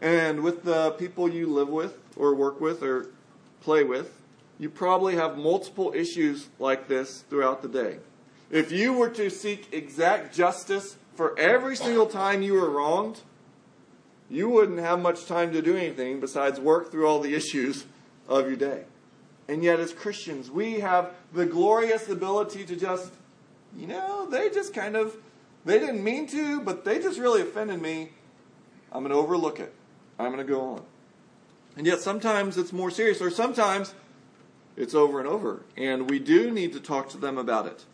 And 0.00 0.42
with 0.42 0.64
the 0.64 0.92
people 0.92 1.28
you 1.28 1.46
live 1.46 1.68
with, 1.68 1.98
or 2.16 2.34
work 2.34 2.60
with, 2.60 2.82
or 2.82 3.10
play 3.60 3.84
with, 3.84 4.20
you 4.58 4.68
probably 4.68 5.16
have 5.16 5.38
multiple 5.38 5.92
issues 5.94 6.48
like 6.58 6.88
this 6.88 7.24
throughout 7.30 7.62
the 7.62 7.68
day. 7.68 7.98
If 8.50 8.72
you 8.72 8.92
were 8.92 9.10
to 9.10 9.30
seek 9.30 9.72
exact 9.72 10.34
justice 10.34 10.96
for 11.14 11.38
every 11.38 11.76
single 11.76 12.06
time 12.06 12.42
you 12.42 12.54
were 12.54 12.68
wronged, 12.68 13.20
you 14.28 14.48
wouldn't 14.48 14.78
have 14.78 15.00
much 15.00 15.26
time 15.26 15.52
to 15.52 15.62
do 15.62 15.76
anything 15.76 16.20
besides 16.20 16.60
work 16.60 16.90
through 16.90 17.06
all 17.06 17.20
the 17.20 17.34
issues 17.34 17.86
of 18.28 18.46
your 18.46 18.56
day. 18.56 18.84
And 19.48 19.64
yet, 19.64 19.80
as 19.80 19.92
Christians, 19.92 20.50
we 20.50 20.80
have 20.80 21.12
the 21.32 21.46
glorious 21.46 22.08
ability 22.08 22.64
to 22.66 22.76
just, 22.76 23.12
you 23.76 23.88
know, 23.88 24.28
they 24.30 24.48
just 24.50 24.72
kind 24.72 24.94
of, 24.94 25.16
they 25.64 25.78
didn't 25.78 26.04
mean 26.04 26.28
to, 26.28 26.60
but 26.60 26.84
they 26.84 27.00
just 27.00 27.18
really 27.18 27.42
offended 27.42 27.82
me. 27.82 28.10
I'm 28.92 29.02
going 29.02 29.12
to 29.12 29.18
overlook 29.18 29.58
it. 29.58 29.74
I'm 30.18 30.32
going 30.32 30.46
to 30.46 30.52
go 30.52 30.60
on. 30.60 30.82
And 31.76 31.86
yet 31.86 32.00
sometimes 32.00 32.58
it's 32.58 32.72
more 32.72 32.90
serious, 32.90 33.20
or 33.20 33.30
sometimes 33.30 33.94
it's 34.76 34.94
over 34.94 35.18
and 35.18 35.28
over. 35.28 35.62
And 35.76 36.10
we 36.10 36.18
do 36.18 36.50
need 36.50 36.72
to 36.72 36.80
talk 36.80 37.08
to 37.10 37.18
them 37.18 37.38
about 37.38 37.66
it. 37.66 37.84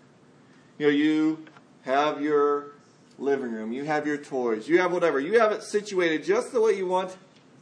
You 0.79 0.87
know, 0.87 0.93
you 0.93 1.45
have 1.83 2.21
your 2.21 2.73
living 3.19 3.53
room, 3.53 3.73
you 3.73 3.85
have 3.85 4.07
your 4.07 4.19
toys, 4.19 4.69
you 4.69 4.79
have 4.81 4.93
whatever, 4.93 5.19
you 5.19 5.41
have 5.41 5.53
it 5.53 5.63
situated 5.63 6.25
just 6.25 6.53
the 6.53 6.61
way 6.61 6.77
you 6.77 6.87
want, 6.87 7.17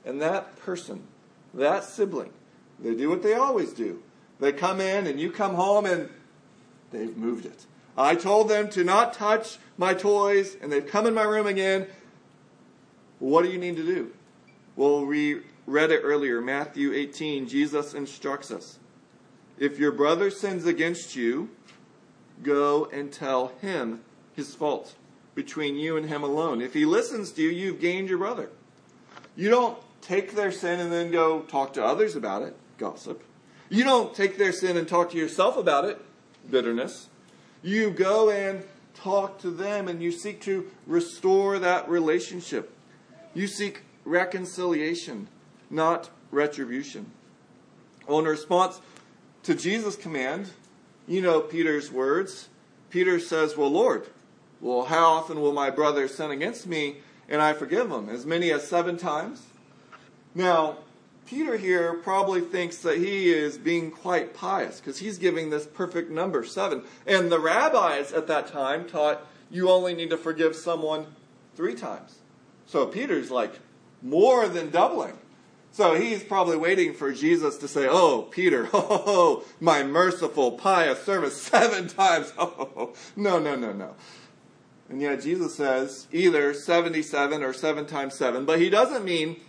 and 0.05 0.21
that 0.21 0.57
person, 0.57 1.05
that 1.53 1.85
sibling, 1.85 2.33
they 2.81 2.95
do 2.95 3.09
what 3.09 3.23
they 3.23 3.35
always 3.35 3.73
do. 3.73 4.03
They 4.41 4.53
come 4.53 4.81
in 4.81 5.07
and 5.07 5.21
you 5.21 5.31
come 5.31 5.55
home 5.55 5.87
and 5.87 6.09
they've 6.91 7.17
moved 7.17 7.47
it. 7.47 7.67
I 7.97 8.17
told 8.17 8.49
them 8.49 8.69
to 8.71 8.83
not 8.83 9.15
touch 9.15 9.59
my 9.79 9.95
toys, 9.95 10.57
and 10.61 10.73
they've 10.73 10.87
come 10.87 11.07
in 11.07 11.15
my 11.15 11.23
room 11.23 11.47
again. 11.47 11.87
What 13.21 13.43
do 13.43 13.51
you 13.51 13.59
need 13.59 13.77
to 13.77 13.85
do? 13.85 14.13
Well, 14.77 15.05
we 15.07 15.43
read 15.67 15.91
it 15.91 16.01
earlier, 16.03 16.41
Matthew 16.41 16.93
18. 16.93 17.49
Jesus 17.49 17.95
instructs 17.95 18.51
us 18.51 18.79
if 19.59 19.79
your 19.79 19.93
brother 19.93 20.31
sins 20.31 20.67
against 20.67 21.15
you, 21.15 21.51
go 22.43 22.89
and 22.93 23.13
tell 23.13 23.49
him 23.61 24.01
his 24.35 24.55
fault 24.55 24.95
between 25.35 25.77
you 25.77 25.97
and 25.97 26.09
him 26.09 26.23
alone. 26.23 26.61
If 26.61 26.75
he 26.75 26.85
listens 26.85 27.31
to 27.33 27.43
you, 27.43 27.51
you've 27.51 27.81
gained 27.81 28.09
your 28.09 28.19
brother. 28.19 28.51
You 29.37 29.51
don't 29.51 29.79
take 30.01 30.35
their 30.35 30.53
sin 30.53 30.81
and 30.81 30.93
then 30.93 31.11
go 31.11 31.43
talk 31.43 31.73
to 31.75 31.85
others 31.85 32.17
about 32.17 32.43
it, 32.43 32.57
gossip. 32.79 33.23
You 33.69 33.85
don't 33.85 34.15
take 34.15 34.39
their 34.39 34.53
sin 34.53 34.77
and 34.77 34.87
talk 34.87 35.11
to 35.13 35.19
yourself 35.19 35.57
about 35.57 35.85
it, 35.85 36.01
bitterness. 36.51 37.09
You 37.63 37.91
go 37.91 38.31
and 38.31 38.65
talk 38.95 39.39
to 39.41 39.51
them 39.51 39.89
and 39.89 40.03
you 40.03 40.13
seek 40.13 40.41
to 40.43 40.71
restore 40.87 41.59
that 41.61 41.89
relationship. 41.89 42.77
You 43.35 43.47
seek 43.47 43.83
reconciliation, 44.05 45.29
not 45.71 46.11
retribution. 46.31 47.11
Well, 48.07 48.19
in 48.19 48.27
response 48.27 48.81
to 49.45 49.55
Jesus' 49.55 49.97
command, 49.97 50.51
you 51.07 51.21
know 51.21 51.41
Peter's 51.41 51.91
words. 51.91 52.49
Peter 52.91 53.19
says, 53.19 53.57
Well, 53.57 53.71
Lord, 53.71 54.07
well, 54.61 54.85
how 54.85 55.13
often 55.13 55.41
will 55.41 55.53
my 55.53 55.71
brother 55.71 56.09
sin 56.09 56.31
against 56.31 56.67
me 56.67 56.97
and 57.29 57.43
I 57.43 57.53
forgive 57.53 57.91
him? 57.91 58.09
As 58.09 58.25
many 58.25 58.51
as 58.51 58.67
seven 58.69 58.97
times? 58.97 59.43
Now, 60.35 60.79
Peter 61.27 61.57
here 61.57 61.95
probably 61.95 62.41
thinks 62.41 62.79
that 62.79 62.99
he 62.99 63.33
is 63.33 63.57
being 63.57 63.91
quite 63.91 64.35
pious 64.35 64.81
because 64.81 64.99
he's 64.99 65.17
giving 65.19 65.51
this 65.51 65.67
perfect 65.67 66.11
number, 66.11 66.45
seven. 66.45 66.83
And 67.07 67.33
the 67.33 67.41
rabbis 67.41 68.13
at 68.13 68.27
that 68.27 68.47
time 68.49 68.87
taught 68.87 69.27
you 69.51 69.71
only 69.71 69.95
need 69.95 70.11
to 70.11 70.19
forgive 70.19 70.55
someone 70.55 71.07
three 71.57 71.75
times. 71.75 72.19
So 72.67 72.87
Peter's 72.87 73.31
like, 73.31 73.59
more 74.05 74.47
than 74.47 74.71
doubling. 74.71 75.19
So 75.73 75.95
he's 75.95 76.23
probably 76.23 76.57
waiting 76.57 76.95
for 76.95 77.13
Jesus 77.13 77.57
to 77.59 77.67
say, 77.67 77.89
Oh, 77.91 78.23
Peter, 78.31 78.69
oh, 78.73 78.87
oh, 78.89 79.05
oh, 79.07 79.45
my 79.59 79.83
merciful, 79.83 80.53
pious 80.53 81.03
service, 81.03 81.43
seven 81.43 81.89
times. 81.89 82.33
Oh, 82.39 82.71
oh, 82.77 82.95
no, 83.17 83.41
no, 83.41 83.57
no, 83.57 83.73
no. 83.73 83.97
And 84.89 85.01
yet 85.01 85.23
Jesus 85.23 85.57
says 85.57 86.07
either 86.13 86.55
77 86.55 87.43
or 87.43 87.53
7 87.53 87.87
times 87.87 88.15
7, 88.15 88.45
but 88.45 88.61
he 88.61 88.71
doesn't 88.71 89.05
mean 89.05 89.41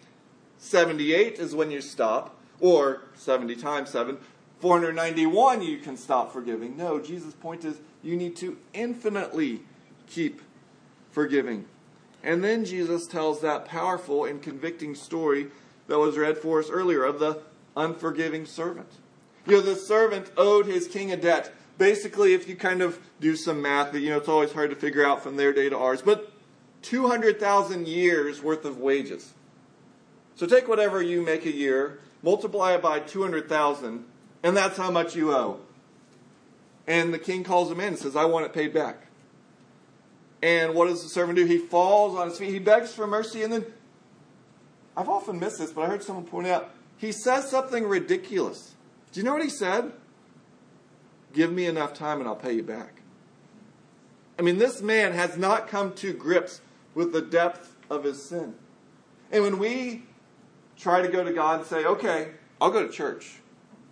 78 0.58 1.38
is 1.38 1.54
when 1.54 1.70
you 1.70 1.82
stop, 1.82 2.40
or 2.60 3.04
70 3.14 3.56
times 3.58 3.90
7. 3.92 4.18
491 4.62 5.62
you 5.62 5.78
can 5.78 5.98
stop 5.98 6.32
forgiving. 6.32 6.78
No, 6.78 7.00
Jesus' 7.00 7.34
point 7.34 7.66
is 7.66 7.78
you 8.02 8.16
need 8.16 8.36
to 8.38 8.58
infinitely 8.74 9.62
keep 10.08 10.42
forgiving. 11.12 11.66
And 12.26 12.44
then 12.44 12.66
Jesus 12.66 13.06
tells 13.06 13.42
that 13.42 13.66
powerful 13.66 14.26
and 14.26 14.42
convicting 14.42 14.96
story 14.96 15.48
that 15.88 16.00
was 16.00 16.18
read 16.18 16.40
for 16.40 16.60
us 16.60 16.72
earlier 16.72 17.04
of 17.04 17.20
the 17.20 17.44
unforgiving 17.78 18.48
servant. 18.48 18.92
You 19.46 19.58
know, 19.58 19.62
the 19.62 19.76
servant 19.76 20.32
owed 20.36 20.66
his 20.66 20.88
king 20.88 21.12
a 21.12 21.18
debt. 21.18 21.54
Basically, 21.78 22.34
if 22.34 22.50
you 22.50 22.56
kind 22.56 22.82
of 22.82 23.00
do 23.20 23.36
some 23.36 23.62
math, 23.62 23.94
you 23.94 24.10
know, 24.10 24.18
it's 24.18 24.28
always 24.28 24.52
hard 24.52 24.72
to 24.72 24.76
figure 24.76 25.06
out 25.06 25.22
from 25.22 25.38
their 25.38 25.54
day 25.54 25.70
to 25.70 25.78
ours, 25.78 26.02
but 26.02 26.32
200,000 26.82 27.88
years 27.88 28.42
worth 28.42 28.66
of 28.66 28.80
wages. 28.80 29.34
So 30.36 30.48
take 30.48 30.68
whatever 30.68 31.04
you 31.04 31.22
make 31.22 31.46
a 31.46 31.52
year, 31.52 32.00
multiply 32.24 32.74
it 32.74 32.82
by 32.82 33.02
200,000, 33.02 34.04
and 34.42 34.58
that's 34.58 34.78
how 34.78 34.90
much 34.90 35.16
you 35.16 35.32
owe. 35.32 35.60
And 36.88 37.14
the 37.14 37.20
king 37.20 37.44
calls 37.44 37.72
him 37.72 37.80
in 37.80 37.90
and 37.90 38.00
says, 38.00 38.16
I 38.16 38.26
want 38.26 38.46
it 38.46 38.54
paid 38.54 38.74
back. 38.74 39.05
And 40.42 40.74
what 40.74 40.88
does 40.88 41.02
the 41.02 41.10
servant 41.10 41.38
do? 41.38 41.46
He 41.46 41.58
falls 41.58 42.18
on 42.18 42.30
his 42.30 42.38
feet. 42.38 42.50
He 42.50 42.60
begs 42.60 42.94
for 42.94 43.08
mercy. 43.08 43.44
And 43.44 43.54
then, 43.54 43.66
I've 44.96 45.10
often 45.10 45.40
missed 45.40 45.60
this, 45.60 45.72
but 45.72 45.82
I 45.82 45.88
heard 45.88 46.04
someone 46.04 46.26
point 46.26 46.48
out, 46.48 46.72
he 46.98 47.12
says 47.12 47.50
something 47.50 47.86
ridiculous. 47.86 48.76
Do 49.12 49.20
you 49.20 49.26
know 49.26 49.34
what 49.34 49.44
he 49.44 49.50
said? 49.50 49.92
Give 51.34 51.52
me 51.52 51.66
enough 51.66 51.94
time 51.94 52.20
and 52.20 52.28
I'll 52.28 52.36
pay 52.36 52.54
you 52.54 52.64
back. 52.64 53.02
I 54.38 54.42
mean, 54.42 54.58
this 54.58 54.82
man 54.82 55.14
has 55.14 55.38
not 55.38 55.68
come 55.68 55.94
to 55.96 56.14
grips 56.14 56.62
with 56.94 57.14
the 57.14 57.22
depth 57.22 57.76
of 57.90 58.04
his 58.04 58.28
sin. 58.28 58.56
And 59.32 59.44
when 59.44 59.60
we 59.60 60.04
try 60.78 61.02
to 61.02 61.08
go 61.08 61.24
to 61.24 61.34
God 61.34 61.60
and 61.60 61.68
say, 61.68 61.86
okay, 61.86 62.32
I'll 62.60 62.72
go 62.72 62.86
to 62.86 62.92
church. 62.92 63.40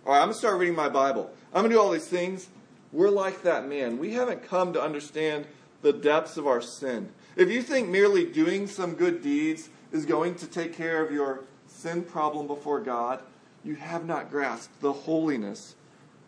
All 0.06 0.12
right, 0.12 0.18
I'm 0.18 0.26
going 0.26 0.34
to 0.34 0.38
start 0.38 0.58
reading 0.58 0.76
my 0.76 0.88
Bible. 0.88 1.30
I'm 1.52 1.62
going 1.62 1.70
to 1.70 1.76
do 1.76 1.80
all 1.80 1.90
these 1.90 2.08
things. 2.08 2.48
We're 2.92 3.10
like 3.10 3.42
that 3.42 3.66
man. 3.66 3.98
We 3.98 4.12
haven't 4.12 4.42
come 4.42 4.72
to 4.74 4.82
understand 4.82 5.46
the 5.84 5.92
depths 5.92 6.38
of 6.38 6.46
our 6.46 6.62
sin. 6.62 7.10
If 7.36 7.50
you 7.50 7.62
think 7.62 7.90
merely 7.90 8.24
doing 8.24 8.66
some 8.66 8.94
good 8.94 9.22
deeds 9.22 9.68
is 9.92 10.06
going 10.06 10.34
to 10.36 10.46
take 10.46 10.72
care 10.72 11.04
of 11.04 11.12
your 11.12 11.44
sin 11.66 12.02
problem 12.02 12.46
before 12.46 12.80
God, 12.80 13.20
you 13.62 13.74
have 13.74 14.06
not 14.06 14.30
grasped 14.30 14.80
the 14.80 14.94
holiness 14.94 15.76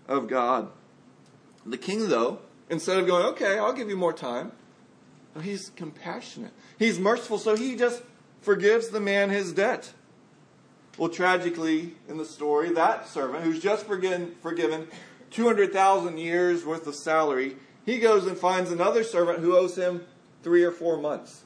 of 0.06 0.28
God. 0.28 0.68
The 1.64 1.78
king, 1.78 2.10
though, 2.10 2.40
instead 2.68 2.98
of 2.98 3.06
going, 3.06 3.24
okay, 3.28 3.58
I'll 3.58 3.72
give 3.72 3.88
you 3.88 3.96
more 3.96 4.12
time, 4.12 4.52
he's 5.42 5.70
compassionate. 5.70 6.52
He's 6.78 6.98
merciful, 6.98 7.38
so 7.38 7.56
he 7.56 7.76
just 7.76 8.02
forgives 8.42 8.90
the 8.90 9.00
man 9.00 9.30
his 9.30 9.54
debt. 9.54 9.94
Well, 10.98 11.08
tragically, 11.08 11.94
in 12.08 12.18
the 12.18 12.26
story, 12.26 12.72
that 12.74 13.08
servant 13.08 13.42
who's 13.42 13.60
just 13.60 13.86
forgiven, 13.86 14.34
forgiven 14.42 14.88
200,000 15.30 16.18
years 16.18 16.64
worth 16.66 16.86
of 16.86 16.94
salary, 16.94 17.56
he 17.86 17.98
goes 17.98 18.26
and 18.26 18.36
finds 18.36 18.70
another 18.70 19.02
servant 19.02 19.38
who 19.38 19.56
owes 19.56 19.78
him 19.78 20.04
three 20.42 20.62
or 20.62 20.72
four 20.72 20.98
months. 20.98 21.44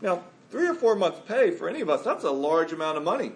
Now, 0.00 0.22
three 0.48 0.66
or 0.66 0.74
four 0.74 0.94
months' 0.94 1.20
pay 1.26 1.50
for 1.50 1.68
any 1.68 1.82
of 1.82 1.90
us, 1.90 2.02
that's 2.02 2.24
a 2.24 2.30
large 2.30 2.72
amount 2.72 2.96
of 2.96 3.04
money. 3.04 3.32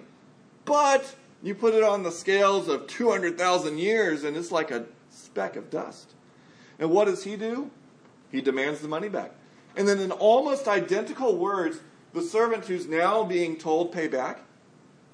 But 0.64 1.14
you 1.43 1.55
put 1.55 1.75
it 1.75 1.83
on 1.83 2.03
the 2.03 2.11
scales 2.11 2.69
of 2.69 2.87
200,000 2.87 3.79
years, 3.79 4.25
and 4.25 4.37
it's 4.37 4.51
like 4.51 4.71
a 4.71 4.87
speck 5.11 5.57
of 5.57 5.69
dust. 5.69 6.14
And 6.79 6.90
what 6.90 7.05
does 7.05 7.25
he 7.25 7.37
do? 7.37 7.71
He 8.31 8.40
demands 8.40 8.81
the 8.81 8.88
money 8.88 9.11
back. 9.11 9.33
And 9.77 9.87
then, 9.87 9.99
in 9.99 10.11
almost 10.11 10.67
identical 10.67 11.37
words, 11.37 11.81
the 12.14 12.23
servant 12.23 12.64
who's 12.64 12.87
now 12.87 13.25
being 13.25 13.57
told 13.57 13.93
pay 13.93 14.09
back 14.09 14.40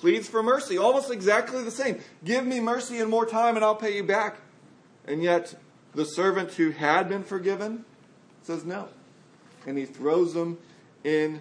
pleads 0.01 0.27
for 0.27 0.43
mercy, 0.43 0.79
almost 0.79 1.11
exactly 1.11 1.63
the 1.63 1.71
same. 1.71 2.01
Give 2.25 2.47
me 2.47 2.59
mercy 2.59 2.99
and 3.01 3.11
more 3.11 3.27
time, 3.27 3.57
and 3.57 3.65
I'll 3.65 3.77
pay 3.77 3.95
you 3.95 4.03
back. 4.03 4.39
And 5.07 5.23
yet, 5.23 5.55
the 5.95 6.05
servant 6.05 6.53
who 6.53 6.71
had 6.71 7.09
been 7.09 7.25
forgiven 7.25 7.85
says 8.43 8.65
no. 8.65 8.89
And 9.67 9.77
he 9.77 9.85
throws 9.85 10.35
him 10.35 10.59
into 11.05 11.41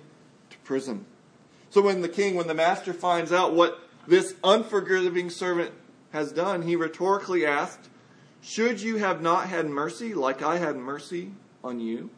prison. 0.64 1.06
So, 1.70 1.82
when 1.82 2.02
the 2.02 2.10
king, 2.10 2.36
when 2.36 2.48
the 2.48 2.54
master 2.54 2.94
finds 2.94 3.32
out 3.32 3.54
what 3.54 3.80
this 4.08 4.34
unforgiving 4.44 5.30
servant 5.30 5.72
has 6.12 6.32
done, 6.32 6.64
he 6.64 6.76
rhetorically 6.76 7.46
asked, 7.46 7.90
Should 8.42 8.82
you 8.82 8.98
have 8.98 9.22
not 9.22 9.48
had 9.48 9.68
mercy 9.68 10.14
like 10.14 10.42
I 10.42 10.58
had 10.58 10.76
mercy 10.76 11.32
on 11.64 11.80
you? 11.80 12.10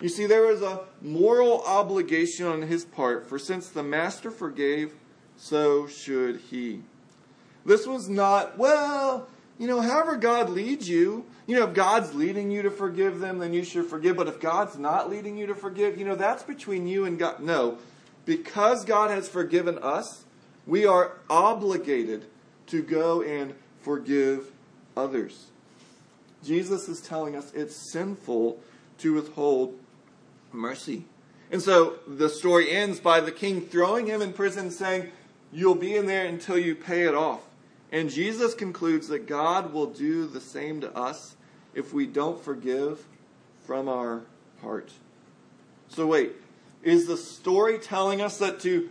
You 0.00 0.08
see, 0.08 0.26
there 0.26 0.46
was 0.46 0.62
a 0.62 0.84
moral 1.00 1.62
obligation 1.62 2.46
on 2.46 2.62
his 2.62 2.84
part, 2.84 3.28
for 3.28 3.38
since 3.38 3.68
the 3.68 3.82
master 3.82 4.30
forgave, 4.30 4.94
so 5.36 5.86
should 5.86 6.40
he. 6.50 6.82
This 7.64 7.86
was 7.86 8.08
not, 8.08 8.58
well, 8.58 9.28
you 9.58 9.68
know, 9.68 9.80
however 9.80 10.16
God 10.16 10.50
leads 10.50 10.88
you, 10.88 11.24
you 11.46 11.56
know, 11.56 11.68
if 11.68 11.74
God's 11.74 12.14
leading 12.14 12.50
you 12.50 12.62
to 12.62 12.70
forgive 12.70 13.20
them, 13.20 13.38
then 13.38 13.52
you 13.52 13.64
should 13.64 13.86
forgive. 13.86 14.16
But 14.16 14.28
if 14.28 14.40
God's 14.40 14.76
not 14.76 15.10
leading 15.10 15.36
you 15.36 15.46
to 15.46 15.54
forgive, 15.54 15.98
you 15.98 16.04
know, 16.04 16.16
that's 16.16 16.42
between 16.42 16.86
you 16.86 17.04
and 17.04 17.18
God. 17.18 17.40
No. 17.40 17.78
Because 18.24 18.84
God 18.84 19.10
has 19.10 19.28
forgiven 19.28 19.78
us, 19.78 20.24
we 20.66 20.86
are 20.86 21.18
obligated 21.28 22.24
to 22.68 22.82
go 22.82 23.22
and 23.22 23.54
forgive 23.82 24.50
others. 24.96 25.46
Jesus 26.42 26.88
is 26.88 27.00
telling 27.00 27.36
us 27.36 27.52
it's 27.54 27.92
sinful 27.92 28.58
to 28.98 29.14
withhold 29.14 29.78
mercy. 30.52 31.04
And 31.50 31.62
so 31.62 31.98
the 32.06 32.28
story 32.28 32.70
ends 32.70 33.00
by 33.00 33.20
the 33.20 33.32
king 33.32 33.60
throwing 33.60 34.06
him 34.06 34.22
in 34.22 34.32
prison, 34.32 34.70
saying, 34.70 35.10
You'll 35.52 35.76
be 35.76 35.94
in 35.94 36.06
there 36.06 36.24
until 36.24 36.58
you 36.58 36.74
pay 36.74 37.02
it 37.02 37.14
off. 37.14 37.42
And 37.94 38.10
Jesus 38.10 38.54
concludes 38.54 39.06
that 39.06 39.28
God 39.28 39.72
will 39.72 39.86
do 39.86 40.26
the 40.26 40.40
same 40.40 40.80
to 40.80 40.92
us 40.96 41.36
if 41.74 41.94
we 41.94 42.08
don't 42.08 42.42
forgive 42.42 43.06
from 43.68 43.88
our 43.88 44.22
heart. 44.60 44.90
So, 45.86 46.04
wait, 46.04 46.32
is 46.82 47.06
the 47.06 47.16
story 47.16 47.78
telling 47.78 48.20
us 48.20 48.38
that 48.38 48.58
to 48.62 48.90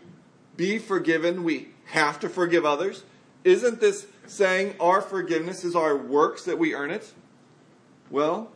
be 0.55 0.79
forgiven, 0.79 1.43
we 1.43 1.67
have 1.87 2.17
to 2.21 2.29
forgive 2.29 2.65
others? 2.65 3.03
Isn't 3.43 3.81
this 3.81 4.07
saying 4.25 4.75
our 4.79 5.01
forgiveness 5.01 5.65
is 5.65 5.75
our 5.75 5.97
works 5.97 6.45
that 6.45 6.57
we 6.57 6.73
earn 6.73 6.89
it? 6.89 7.11
Well, 8.09 8.53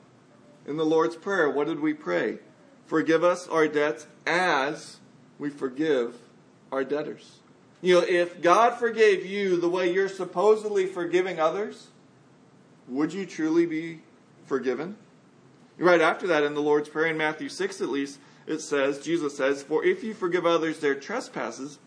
in 0.66 0.78
the 0.78 0.86
Lord's 0.86 1.18
Prayer, 1.18 1.50
what 1.50 1.68
did 1.68 1.82
we 1.82 1.94
pray? 1.94 2.38
Forgive 2.86 3.22
us 3.22 3.50
our 3.50 3.68
debts 3.68 4.08
as 4.26 5.00
we 5.40 5.50
forgive 5.50 6.16
our 6.72 6.86
debtors. 6.86 7.40
You 7.82 7.96
know, 7.96 8.06
if 8.08 8.42
God 8.42 8.78
forgave 8.78 9.26
you 9.26 9.60
the 9.60 9.70
way 9.70 9.92
you're 9.92 10.10
supposedly 10.10 10.88
forgiving 10.88 11.40
others, 11.40 11.88
would 12.88 13.14
you 13.14 13.26
truly 13.26 13.66
be 13.66 14.02
forgiven? 14.46 14.98
Right 15.78 16.02
after 16.02 16.26
that, 16.28 16.44
in 16.44 16.56
the 16.56 16.62
Lord's 16.62 16.90
Prayer, 16.90 17.08
in 17.08 17.18
Matthew 17.18 17.50
6 17.50 17.82
at 17.82 17.90
least, 17.90 18.20
it 18.48 18.62
says, 18.62 19.00
Jesus 19.00 19.38
says, 19.38 19.62
For 19.62 19.86
if 19.86 20.04
you 20.04 20.14
forgive 20.14 20.46
others 20.46 20.80
their 20.80 20.96
trespasses, 20.96 21.78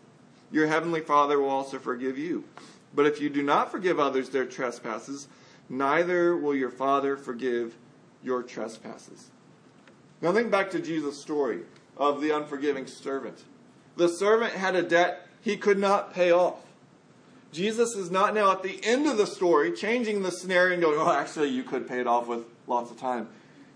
your 0.51 0.67
heavenly 0.67 1.01
Father 1.01 1.39
will 1.39 1.49
also 1.49 1.79
forgive 1.79 2.17
you. 2.17 2.45
But 2.93 3.05
if 3.05 3.19
you 3.19 3.29
do 3.29 3.41
not 3.41 3.71
forgive 3.71 3.99
others 3.99 4.29
their 4.29 4.45
trespasses, 4.45 5.27
neither 5.67 6.37
will 6.37 6.55
your 6.55 6.69
Father 6.69 7.17
forgive 7.17 7.75
your 8.23 8.43
trespasses. 8.43 9.31
Now 10.21 10.31
think 10.31 10.51
back 10.51 10.69
to 10.71 10.79
Jesus' 10.79 11.19
story 11.19 11.61
of 11.97 12.21
the 12.21 12.31
unforgiving 12.31 12.87
servant. 12.87 13.43
The 13.97 14.07
servant 14.07 14.53
had 14.53 14.75
a 14.75 14.83
debt 14.83 15.27
he 15.41 15.57
could 15.57 15.77
not 15.77 16.13
pay 16.13 16.31
off. 16.31 16.59
Jesus 17.51 17.95
is 17.95 18.09
not 18.09 18.33
now 18.33 18.51
at 18.51 18.63
the 18.63 18.79
end 18.83 19.07
of 19.07 19.17
the 19.17 19.27
story 19.27 19.71
changing 19.71 20.23
the 20.23 20.31
scenario 20.31 20.73
and 20.73 20.81
going, 20.81 20.97
oh, 20.97 21.11
actually, 21.11 21.49
you 21.49 21.63
could 21.63 21.87
pay 21.87 21.99
it 21.99 22.07
off 22.07 22.27
with 22.27 22.45
lots 22.67 22.91
of 22.91 22.97
time. 22.97 23.27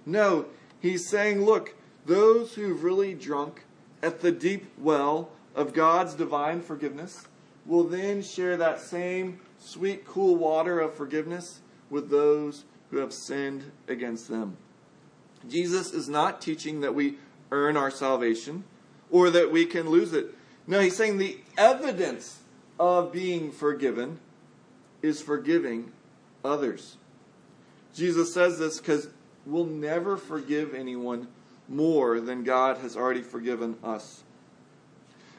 No, 0.06 0.46
he's 0.80 1.10
saying, 1.10 1.44
look, 1.44 1.76
those 2.06 2.54
who've 2.54 2.84
really 2.84 3.14
drunk 3.14 3.66
at 4.02 4.22
the 4.22 4.32
deep 4.32 4.72
well 4.78 5.30
of 5.56 5.74
God's 5.74 6.14
divine 6.14 6.62
forgiveness 6.62 7.28
will 7.66 7.84
then 7.84 8.22
share 8.22 8.56
that 8.58 8.80
same 8.80 9.40
sweet, 9.60 10.06
cool 10.06 10.36
water 10.36 10.80
of 10.80 10.94
forgiveness 10.94 11.60
with 11.90 12.10
those 12.10 12.64
who 12.92 12.98
have 12.98 13.12
sinned 13.12 13.72
against 13.88 14.30
them. 14.30 14.58
Jesus 15.50 15.92
is 15.92 16.08
not 16.08 16.42
teaching 16.42 16.82
that 16.82 16.96
we 16.96 17.18
earn 17.52 17.76
our 17.76 17.92
salvation 17.92 18.64
or 19.10 19.30
that 19.30 19.52
we 19.52 19.66
can 19.66 19.90
lose 19.90 20.14
it. 20.14 20.34
No, 20.68 20.80
he's 20.80 20.96
saying 20.96 21.18
the 21.18 21.38
evidence 21.58 22.40
of 22.80 23.12
being 23.12 23.52
forgiven 23.52 24.20
is 25.02 25.22
forgiving 25.22 25.92
others. 26.44 26.98
Jesus 27.94 28.34
says 28.34 28.60
this 28.60 28.80
because 28.80 29.08
we'll 29.46 29.66
never 29.66 30.18
forgive 30.18 30.74
anyone 30.74 31.28
more 31.68 32.20
than 32.20 32.44
God 32.44 32.78
has 32.78 32.96
already 32.96 33.22
forgiven 33.22 33.78
us. 33.84 34.24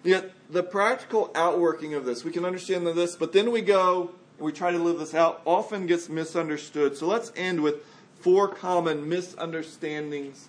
Yet, 0.03 0.33
the 0.49 0.63
practical 0.63 1.33
outworking 1.35 1.95
of 1.95 2.05
this, 2.05 2.25
we 2.25 2.31
can 2.31 2.45
understand 2.45 2.87
this, 2.87 3.17
but 3.17 3.33
then 3.33 3.51
we 3.51 3.61
go 3.61 4.13
and 4.39 4.47
we 4.47 4.53
try 4.53 4.71
to 4.71 4.79
live 4.79 4.99
this 4.99 5.15
out, 5.15 5.43
often 5.45 5.87
gets 5.87 6.09
misunderstood. 6.09 6.97
So 6.97 7.07
let's 7.07 7.33
end 7.35 7.61
with 7.61 7.85
four 8.21 8.49
common 8.49 9.09
misunderstandings 9.09 10.49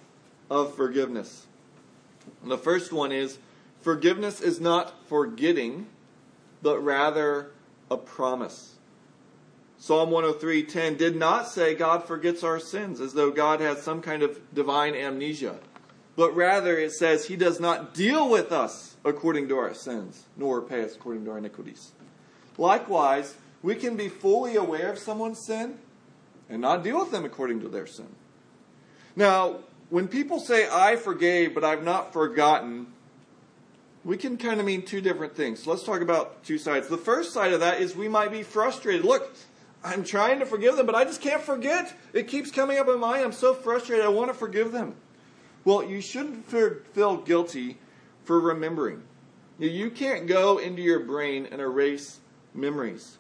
of 0.50 0.76
forgiveness. 0.76 1.48
And 2.44 2.52
the 2.52 2.58
first 2.58 2.92
one 2.92 3.12
is 3.12 3.40
forgiveness 3.82 4.42
is 4.42 4.60
not 4.60 5.08
forgetting, 5.08 5.88
but 6.62 6.80
rather 6.80 7.52
a 7.90 7.98
promise. 7.98 8.76
Psalm 9.78 10.10
103:10 10.10 10.98
did 10.98 11.16
not 11.16 11.48
say 11.48 11.76
God 11.76 12.04
forgets 12.04 12.44
our 12.44 12.60
sins 12.60 13.00
as 13.00 13.14
though 13.14 13.30
God 13.32 13.60
has 13.62 13.84
some 13.84 14.02
kind 14.02 14.24
of 14.24 14.40
divine 14.54 14.96
amnesia, 14.96 15.60
but 16.16 16.36
rather 16.36 16.78
it 16.78 16.92
says 16.92 17.26
he 17.26 17.36
does 17.36 17.60
not 17.60 17.94
deal 17.94 18.28
with 18.28 18.52
us 18.52 18.96
according 19.06 19.48
to 19.50 19.58
our 19.58 19.74
sins, 19.74 20.26
nor 20.36 20.62
pay 20.62 20.84
us 20.84 20.96
according 20.96 21.26
to 21.26 21.32
our 21.32 21.38
iniquities. 21.38 21.92
Likewise, 22.58 23.36
we 23.62 23.76
can 23.76 23.96
be 23.96 24.10
fully 24.10 24.56
aware 24.56 24.92
of 24.92 24.98
someone's 24.98 25.46
sin 25.46 25.78
and 26.50 26.62
not 26.62 26.84
deal 26.84 27.00
with 27.00 27.12
them 27.12 27.26
according 27.26 27.62
to 27.62 27.70
their 27.70 27.86
sin. 27.86 28.08
Now, 29.16 29.58
when 29.90 30.08
people 30.08 30.40
say, 30.40 30.68
I 30.70 30.96
forgave, 30.96 31.54
but 31.54 31.64
I've 31.64 31.84
not 31.84 32.14
forgotten, 32.14 32.88
we 34.08 34.16
can 34.16 34.38
kind 34.38 34.62
of 34.62 34.66
mean 34.66 34.84
two 34.84 35.02
different 35.02 35.36
things. 35.36 35.68
Let's 35.68 35.84
talk 35.84 36.00
about 36.00 36.42
two 36.46 36.58
sides. 36.58 36.88
The 36.88 36.98
first 36.98 37.34
side 37.34 37.52
of 37.52 37.60
that 37.60 37.82
is 37.82 37.94
we 37.94 38.08
might 38.08 38.32
be 38.32 38.42
frustrated. 38.42 39.04
Look, 39.04 39.36
I'm 39.84 40.06
trying 40.06 40.40
to 40.40 40.46
forgive 40.46 40.78
them, 40.78 40.86
but 40.86 40.96
I 40.96 41.04
just 41.04 41.20
can't 41.20 41.42
forget. 41.42 41.94
It 42.14 42.30
keeps 42.30 42.50
coming 42.50 42.78
up 42.78 42.88
in 42.88 43.02
my 43.02 43.12
mind. 43.12 43.26
I'm 43.26 43.32
so 43.34 43.54
frustrated. 43.54 44.06
I 44.06 44.08
want 44.08 44.30
to 44.30 44.34
forgive 44.34 44.72
them. 44.72 44.96
Well, 45.66 45.84
you 45.84 46.00
shouldn't 46.00 46.46
feel 46.48 47.18
guilty 47.18 47.80
for 48.24 48.40
remembering. 48.40 49.04
You 49.60 49.92
can't 49.92 50.26
go 50.26 50.58
into 50.58 50.82
your 50.82 51.02
brain 51.02 51.46
and 51.52 51.60
erase 51.60 52.22
memories. 52.54 53.18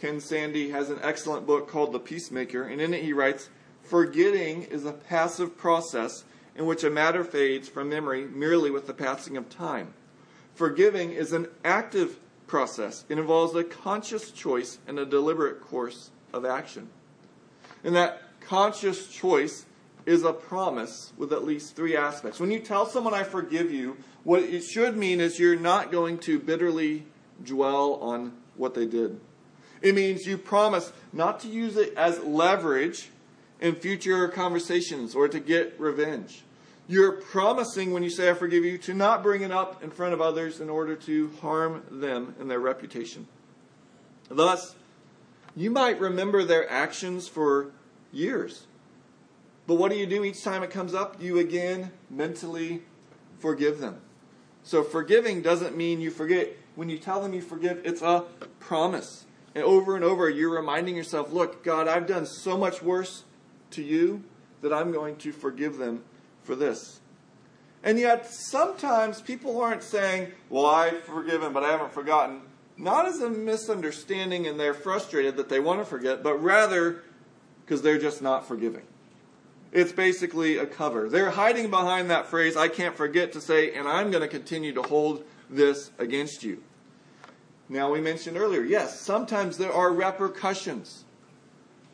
Ken 0.00 0.20
Sande 0.20 0.70
has 0.70 0.88
an 0.88 1.00
excellent 1.02 1.48
book 1.48 1.68
called 1.68 1.90
The 1.90 1.98
Peacemaker, 1.98 2.62
and 2.62 2.80
in 2.80 2.94
it 2.94 3.02
he 3.02 3.12
writes 3.12 3.48
Forgetting 3.82 4.62
is 4.62 4.84
a 4.84 4.92
passive 4.92 5.58
process 5.58 6.22
in 6.56 6.66
which 6.66 6.84
a 6.84 6.90
matter 6.90 7.24
fades 7.24 7.68
from 7.68 7.88
memory 7.88 8.24
merely 8.24 8.70
with 8.70 8.86
the 8.86 8.94
passing 8.94 9.36
of 9.36 9.48
time. 9.48 9.92
Forgiving 10.54 11.12
is 11.12 11.32
an 11.32 11.48
active 11.64 12.18
process, 12.46 13.04
it 13.08 13.18
involves 13.18 13.54
a 13.54 13.64
conscious 13.64 14.30
choice 14.30 14.78
and 14.86 14.98
a 14.98 15.04
deliberate 15.04 15.60
course 15.60 16.10
of 16.32 16.44
action. 16.44 16.88
And 17.84 17.94
that 17.94 18.22
conscious 18.40 19.08
choice 19.08 19.66
is 20.06 20.22
a 20.22 20.32
promise 20.32 21.12
with 21.16 21.32
at 21.32 21.44
least 21.44 21.74
three 21.74 21.96
aspects. 21.96 22.38
When 22.38 22.52
you 22.52 22.60
tell 22.60 22.86
someone, 22.86 23.12
I 23.12 23.24
forgive 23.24 23.72
you, 23.72 23.96
what 24.22 24.42
it 24.42 24.62
should 24.62 24.96
mean 24.96 25.20
is 25.20 25.38
you're 25.38 25.58
not 25.58 25.90
going 25.90 26.18
to 26.18 26.38
bitterly 26.38 27.04
dwell 27.42 27.94
on 27.94 28.32
what 28.54 28.74
they 28.74 28.86
did. 28.86 29.20
It 29.82 29.94
means 29.94 30.26
you 30.26 30.38
promise 30.38 30.92
not 31.12 31.40
to 31.40 31.48
use 31.48 31.76
it 31.76 31.92
as 31.96 32.20
leverage 32.20 33.10
in 33.60 33.74
future 33.74 34.28
conversations 34.28 35.14
or 35.14 35.28
to 35.28 35.40
get 35.40 35.78
revenge. 35.78 36.44
You're 36.88 37.12
promising 37.12 37.92
when 37.92 38.04
you 38.04 38.10
say, 38.10 38.30
I 38.30 38.34
forgive 38.34 38.64
you, 38.64 38.78
to 38.78 38.94
not 38.94 39.22
bring 39.22 39.42
it 39.42 39.50
up 39.50 39.82
in 39.82 39.90
front 39.90 40.14
of 40.14 40.20
others 40.20 40.60
in 40.60 40.70
order 40.70 40.94
to 40.94 41.30
harm 41.40 41.82
them 41.90 42.36
and 42.38 42.48
their 42.48 42.60
reputation. 42.60 43.26
Thus, 44.28 44.76
you 45.56 45.70
might 45.70 45.98
remember 45.98 46.44
their 46.44 46.70
actions 46.70 47.26
for 47.26 47.72
years. 48.12 48.66
But 49.66 49.74
what 49.74 49.90
do 49.90 49.98
you 49.98 50.06
do 50.06 50.22
each 50.22 50.44
time 50.44 50.62
it 50.62 50.70
comes 50.70 50.94
up? 50.94 51.20
You 51.20 51.38
again 51.38 51.90
mentally 52.08 52.82
forgive 53.38 53.80
them. 53.80 54.00
So 54.62 54.84
forgiving 54.84 55.42
doesn't 55.42 55.76
mean 55.76 56.00
you 56.00 56.10
forget. 56.10 56.56
When 56.76 56.88
you 56.88 56.98
tell 56.98 57.20
them 57.20 57.32
you 57.34 57.42
forgive, 57.42 57.82
it's 57.84 58.02
a 58.02 58.24
promise. 58.60 59.24
And 59.56 59.64
over 59.64 59.96
and 59.96 60.04
over, 60.04 60.28
you're 60.28 60.54
reminding 60.54 60.94
yourself, 60.94 61.32
look, 61.32 61.64
God, 61.64 61.88
I've 61.88 62.06
done 62.06 62.26
so 62.26 62.56
much 62.56 62.82
worse 62.82 63.24
to 63.70 63.82
you 63.82 64.22
that 64.60 64.72
I'm 64.72 64.92
going 64.92 65.16
to 65.16 65.32
forgive 65.32 65.78
them 65.78 66.04
for 66.46 66.54
this. 66.54 67.00
And 67.82 67.98
yet, 67.98 68.26
sometimes 68.26 69.20
people 69.20 69.60
aren't 69.60 69.82
saying, 69.82 70.32
well, 70.48 70.66
I've 70.66 71.02
forgiven, 71.04 71.52
but 71.52 71.62
I 71.62 71.70
haven't 71.70 71.92
forgotten. 71.92 72.40
Not 72.78 73.06
as 73.06 73.20
a 73.20 73.30
misunderstanding 73.30 74.46
and 74.46 74.58
they're 74.58 74.74
frustrated 74.74 75.36
that 75.36 75.48
they 75.48 75.60
want 75.60 75.80
to 75.80 75.84
forget, 75.84 76.22
but 76.22 76.42
rather 76.42 77.02
because 77.64 77.82
they're 77.82 77.98
just 77.98 78.22
not 78.22 78.46
forgiving. 78.46 78.82
It's 79.72 79.92
basically 79.92 80.58
a 80.58 80.66
cover. 80.66 81.08
They're 81.08 81.30
hiding 81.30 81.70
behind 81.70 82.10
that 82.10 82.26
phrase, 82.26 82.56
I 82.56 82.68
can't 82.68 82.96
forget, 82.96 83.32
to 83.32 83.40
say, 83.40 83.74
and 83.74 83.88
I'm 83.88 84.10
going 84.10 84.22
to 84.22 84.28
continue 84.28 84.72
to 84.72 84.82
hold 84.82 85.24
this 85.50 85.90
against 85.98 86.42
you. 86.44 86.62
Now, 87.68 87.92
we 87.92 88.00
mentioned 88.00 88.36
earlier, 88.36 88.62
yes, 88.62 89.00
sometimes 89.00 89.58
there 89.58 89.72
are 89.72 89.92
repercussions. 89.92 91.04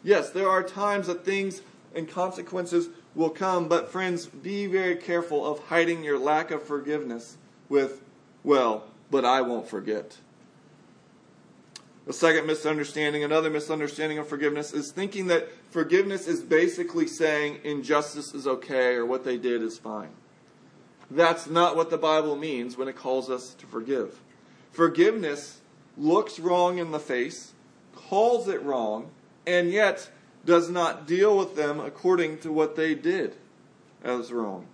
Yes, 0.04 0.30
there 0.30 0.48
are 0.48 0.62
times 0.62 1.06
that 1.06 1.24
things 1.24 1.62
and 1.94 2.08
consequences 2.08 2.88
will 3.14 3.30
come, 3.30 3.68
but 3.68 3.90
friends, 3.90 4.26
be 4.26 4.66
very 4.66 4.96
careful 4.96 5.46
of 5.46 5.58
hiding 5.66 6.02
your 6.02 6.18
lack 6.18 6.50
of 6.50 6.62
forgiveness 6.62 7.36
with, 7.68 8.02
well, 8.42 8.84
but 9.10 9.24
I 9.24 9.42
won't 9.42 9.68
forget. 9.68 10.18
The 12.06 12.12
second 12.12 12.46
misunderstanding, 12.46 13.22
another 13.22 13.50
misunderstanding 13.50 14.18
of 14.18 14.26
forgiveness, 14.26 14.72
is 14.72 14.90
thinking 14.90 15.28
that 15.28 15.48
forgiveness 15.70 16.26
is 16.26 16.40
basically 16.40 17.06
saying 17.06 17.60
injustice 17.62 18.34
is 18.34 18.46
okay 18.46 18.94
or 18.94 19.06
what 19.06 19.24
they 19.24 19.38
did 19.38 19.62
is 19.62 19.78
fine. 19.78 20.10
That's 21.10 21.48
not 21.48 21.76
what 21.76 21.90
the 21.90 21.98
Bible 21.98 22.34
means 22.34 22.76
when 22.76 22.88
it 22.88 22.96
calls 22.96 23.30
us 23.30 23.54
to 23.54 23.66
forgive. 23.66 24.20
Forgiveness 24.72 25.60
looks 25.96 26.40
wrong 26.40 26.78
in 26.78 26.90
the 26.90 26.98
face, 26.98 27.52
calls 27.94 28.48
it 28.48 28.62
wrong, 28.62 29.10
and 29.46 29.70
yet 29.70 30.10
does 30.44 30.68
not 30.70 31.06
deal 31.06 31.36
with 31.36 31.54
them 31.56 31.80
according 31.80 32.38
to 32.38 32.52
what 32.52 32.76
they 32.76 32.94
did 32.94 33.36
as 34.02 34.32
wrong. 34.32 34.66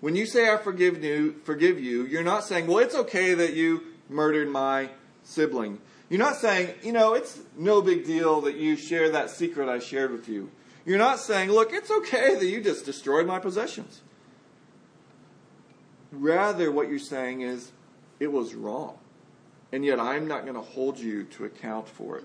When 0.00 0.16
you 0.16 0.26
say 0.26 0.52
I 0.52 0.56
forgive 0.56 1.02
you, 1.02 1.36
forgive 1.44 1.80
you, 1.80 2.04
you're 2.04 2.22
not 2.22 2.44
saying, 2.44 2.66
well, 2.66 2.78
it's 2.78 2.94
okay 2.94 3.34
that 3.34 3.54
you 3.54 3.82
murdered 4.08 4.48
my 4.48 4.90
sibling. 5.24 5.80
You're 6.08 6.20
not 6.20 6.36
saying, 6.36 6.74
you 6.82 6.92
know, 6.92 7.14
it's 7.14 7.40
no 7.56 7.82
big 7.82 8.04
deal 8.04 8.40
that 8.42 8.56
you 8.56 8.76
share 8.76 9.10
that 9.10 9.30
secret 9.30 9.68
I 9.68 9.78
shared 9.78 10.12
with 10.12 10.28
you. 10.28 10.50
You're 10.84 10.98
not 10.98 11.18
saying, 11.18 11.50
look, 11.50 11.72
it's 11.72 11.90
okay 11.90 12.36
that 12.36 12.46
you 12.46 12.60
just 12.60 12.84
destroyed 12.84 13.26
my 13.26 13.40
possessions. 13.40 14.02
Rather, 16.12 16.70
what 16.70 16.88
you're 16.88 16.98
saying 17.00 17.40
is, 17.40 17.72
it 18.20 18.30
was 18.30 18.54
wrong. 18.54 18.96
And 19.72 19.84
yet 19.84 19.98
I'm 19.98 20.28
not 20.28 20.42
going 20.42 20.54
to 20.54 20.60
hold 20.60 20.98
you 20.98 21.24
to 21.24 21.44
account 21.44 21.88
for 21.88 22.18
it. 22.18 22.24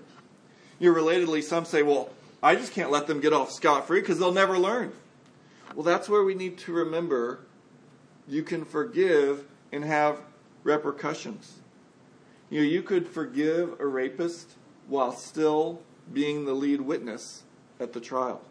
You 0.82 0.92
know, 0.92 1.00
relatedly, 1.00 1.44
some 1.44 1.64
say, 1.64 1.84
well, 1.84 2.10
I 2.42 2.56
just 2.56 2.72
can't 2.72 2.90
let 2.90 3.06
them 3.06 3.20
get 3.20 3.32
off 3.32 3.52
scot 3.52 3.86
free 3.86 4.00
because 4.00 4.18
they'll 4.18 4.32
never 4.32 4.58
learn. 4.58 4.92
Well, 5.76 5.84
that's 5.84 6.08
where 6.08 6.24
we 6.24 6.34
need 6.34 6.58
to 6.58 6.72
remember 6.72 7.38
you 8.26 8.42
can 8.42 8.64
forgive 8.64 9.44
and 9.70 9.84
have 9.84 10.18
repercussions. 10.64 11.60
You 12.50 12.62
know, 12.62 12.66
you 12.66 12.82
could 12.82 13.06
forgive 13.06 13.78
a 13.78 13.86
rapist 13.86 14.54
while 14.88 15.12
still 15.12 15.80
being 16.12 16.46
the 16.46 16.52
lead 16.52 16.80
witness 16.80 17.44
at 17.78 17.92
the 17.92 18.00
trial. 18.00 18.42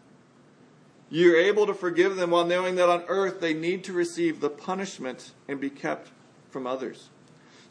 You're 1.10 1.38
able 1.38 1.68
to 1.68 1.74
forgive 1.74 2.16
them 2.16 2.32
while 2.32 2.46
knowing 2.46 2.76
that 2.76 2.88
on 2.88 3.04
earth 3.10 3.42
they 3.42 3.54
need 3.54 3.84
to 3.84 3.94
receive 3.94 4.40
the 4.40 4.50
punishment 4.50 5.34
and 5.50 5.60
be 5.60 5.70
kept 5.70 6.12
from 6.50 6.66
others. 6.66 7.10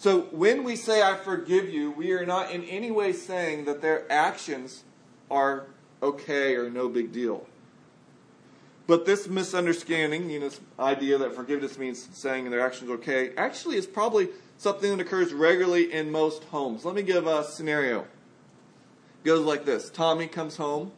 So 0.01 0.23
when 0.31 0.65
we 0.65 0.77
say, 0.77 1.03
I 1.03 1.15
forgive 1.15 1.69
you, 1.69 1.91
we 1.91 2.13
are 2.13 2.25
not 2.25 2.51
in 2.51 2.65
any 2.65 2.91
way 2.91 3.13
saying 3.13 3.67
that 3.67 3.83
their 3.83 4.11
actions 4.11 4.83
are 5.31 5.67
okay 6.03 6.57
or 6.57 6.71
no 6.71 6.89
big 6.89 7.13
deal. 7.13 7.47
But 8.87 9.05
this 9.05 9.29
misunderstanding, 9.29 10.31
you 10.31 10.41
know, 10.41 10.49
this 10.49 10.59
idea 10.79 11.19
that 11.19 11.35
forgiveness 11.35 11.77
means 11.77 12.09
saying 12.15 12.49
their 12.49 12.65
actions 12.65 12.91
okay, 12.91 13.35
actually 13.37 13.77
is 13.77 13.87
probably 13.87 14.31
something 14.57 14.97
that 14.97 15.05
occurs 15.05 15.35
regularly 15.35 15.93
in 15.93 16.11
most 16.11 16.45
homes. 16.45 16.87
Let 16.87 16.95
me 16.95 17.03
give 17.03 17.27
a 17.27 17.45
scenario. 17.45 18.01
It 18.01 19.27
goes 19.27 19.45
like 19.45 19.67
this 19.67 19.91
Tommy 19.91 20.29
comes 20.29 20.57
home, 20.57 20.93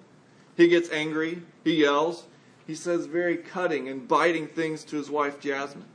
he 0.56 0.68
gets 0.68 0.88
angry, 0.90 1.42
he 1.64 1.74
yells, 1.74 2.26
he 2.68 2.76
says 2.76 3.06
very 3.06 3.36
cutting 3.36 3.88
and 3.88 4.06
biting 4.06 4.46
things 4.46 4.84
to 4.84 4.96
his 4.96 5.10
wife 5.10 5.40
Jasmine. 5.40 5.91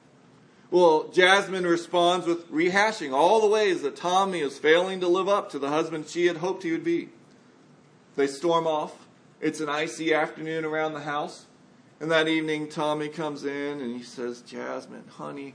Well, 0.69 1.07
Jasmine 1.13 1.65
responds 1.65 2.27
with 2.27 2.51
rehashing 2.51 3.13
all 3.13 3.39
the 3.39 3.47
ways 3.47 3.81
that 3.83 3.95
Tommy 3.95 4.39
is 4.39 4.59
failing 4.59 4.99
to 4.99 5.07
live 5.07 5.29
up 5.29 5.49
to 5.51 5.59
the 5.59 5.69
husband 5.69 6.07
she 6.07 6.25
had 6.25 6.37
hoped 6.37 6.63
he 6.63 6.71
would 6.71 6.83
be. 6.83 7.09
They 8.17 8.27
storm 8.27 8.67
off. 8.67 9.07
It's 9.39 9.61
an 9.61 9.69
icy 9.69 10.13
afternoon 10.13 10.65
around 10.65 10.93
the 10.93 11.01
house. 11.01 11.45
And 11.99 12.11
that 12.11 12.27
evening, 12.27 12.67
Tommy 12.67 13.07
comes 13.07 13.45
in 13.45 13.79
and 13.79 13.95
he 13.95 14.03
says, 14.03 14.41
Jasmine, 14.41 15.05
honey, 15.09 15.53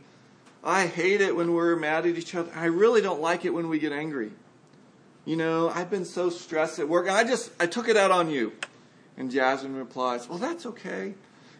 I 0.64 0.87
hate 0.87 1.20
it 1.20 1.37
when 1.37 1.55
we're 1.55 1.77
mad 1.77 2.07
at 2.07 2.16
each 2.16 2.35
other. 2.35 2.51
I 2.55 2.66
really 2.66 3.01
don't 3.01 3.20
like 3.20 3.44
it 3.44 3.51
when 3.51 3.68
we 3.68 3.79
get 3.79 3.92
angry. 3.92 4.33
You 5.25 5.37
know, 5.37 5.68
I've 5.68 5.90
been 5.90 6.05
so 6.05 6.31
stressed 6.31 6.79
at 6.79 6.88
work, 6.88 7.07
and 7.07 7.16
I 7.16 7.22
just 7.22 7.51
I 7.61 7.66
took 7.66 7.88
it 7.88 7.96
out 7.96 8.11
on 8.11 8.31
you. 8.31 8.53
And 9.16 9.31
Jasmine 9.31 9.77
replies, 9.77 10.29
Well, 10.29 10.38
that's 10.38 10.66
okay. 10.66 11.14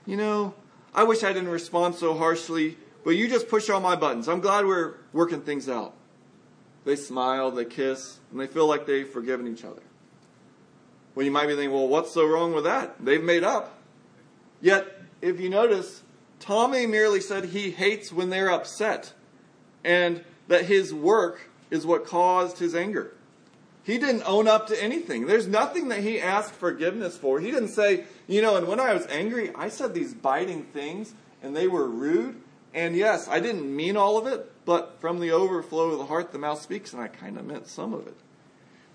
You 0.07 0.17
know, 0.17 0.55
I 0.95 1.05
wish 1.05 1.23
I 1.23 1.33
didn't 1.33 1.51
respond 1.51 1.95
so 1.95 2.15
harshly, 2.15 2.77
but 3.05 3.11
you 3.11 3.29
just 3.29 3.49
push 3.49 3.69
all 3.71 3.81
my 3.81 3.97
buttons. 3.97 4.29
I'm 4.29 4.41
glad 4.41 4.67
we're 4.67 4.95
working 5.13 5.43
things 5.43 5.69
out. 5.69 5.95
They 6.85 6.97
smile, 6.97 7.51
they 7.51 7.65
kiss, 7.65 8.19
and 8.31 8.41
they 8.41 8.47
feel 8.47 8.67
like 8.67 8.87
they've 8.87 9.09
forgiven 9.09 9.47
each 9.47 9.65
other. 9.65 9.83
Well, 11.15 11.25
you 11.25 11.31
might 11.31 11.47
be 11.47 11.55
thinking, 11.55 11.73
well, 11.73 11.89
what's 11.89 12.13
so 12.13 12.27
wrong 12.27 12.55
with 12.55 12.65
that? 12.65 13.05
They've 13.05 13.23
made 13.23 13.45
up. 13.45 13.79
Yet, 14.61 14.87
if 15.21 15.41
you 15.41 15.51
notice, 15.51 16.03
Tommy 16.41 16.87
merely 16.87 17.21
said 17.21 17.47
he 17.47 17.71
hates 17.71 18.13
when 18.13 18.31
they're 18.31 18.51
upset 18.51 19.13
and 19.85 20.25
that 20.49 20.65
his 20.65 20.93
work 20.93 21.51
is 21.71 21.87
what 21.87 22.07
caused 22.07 22.59
his 22.59 22.75
anger. 22.75 23.15
He 23.85 23.99
didn't 23.99 24.23
own 24.25 24.47
up 24.47 24.69
to 24.69 24.83
anything. 24.83 25.27
There's 25.27 25.49
nothing 25.49 25.89
that 25.89 26.01
he 26.01 26.21
asked 26.21 26.55
forgiveness 26.55 27.17
for. 27.19 27.41
He 27.41 27.51
didn't 27.51 27.71
say, 27.71 28.05
you 28.29 28.41
know, 28.41 28.57
and 28.57 28.69
when 28.69 28.79
I 28.79 28.95
was 28.95 29.07
angry, 29.07 29.51
I 29.55 29.69
said 29.69 29.93
these 29.93 30.15
biting 30.15 30.65
things 30.65 31.15
and 31.43 31.57
they 31.57 31.67
were 31.67 31.89
rude. 31.89 32.41
And 32.75 32.97
yes, 32.97 33.29
I 33.29 33.41
didn't 33.41 33.75
mean 33.75 33.97
all 33.97 34.17
of 34.17 34.27
it, 34.27 34.51
but 34.65 34.99
from 35.01 35.21
the 35.21 35.31
overflow 35.31 35.91
of 35.91 35.99
the 35.99 36.07
heart, 36.07 36.33
the 36.33 36.39
mouth 36.39 36.61
speaks, 36.61 36.93
and 36.93 37.03
I 37.03 37.09
kind 37.09 37.39
of 37.39 37.45
meant 37.45 37.67
some 37.67 37.93
of 37.93 38.07
it. 38.07 38.17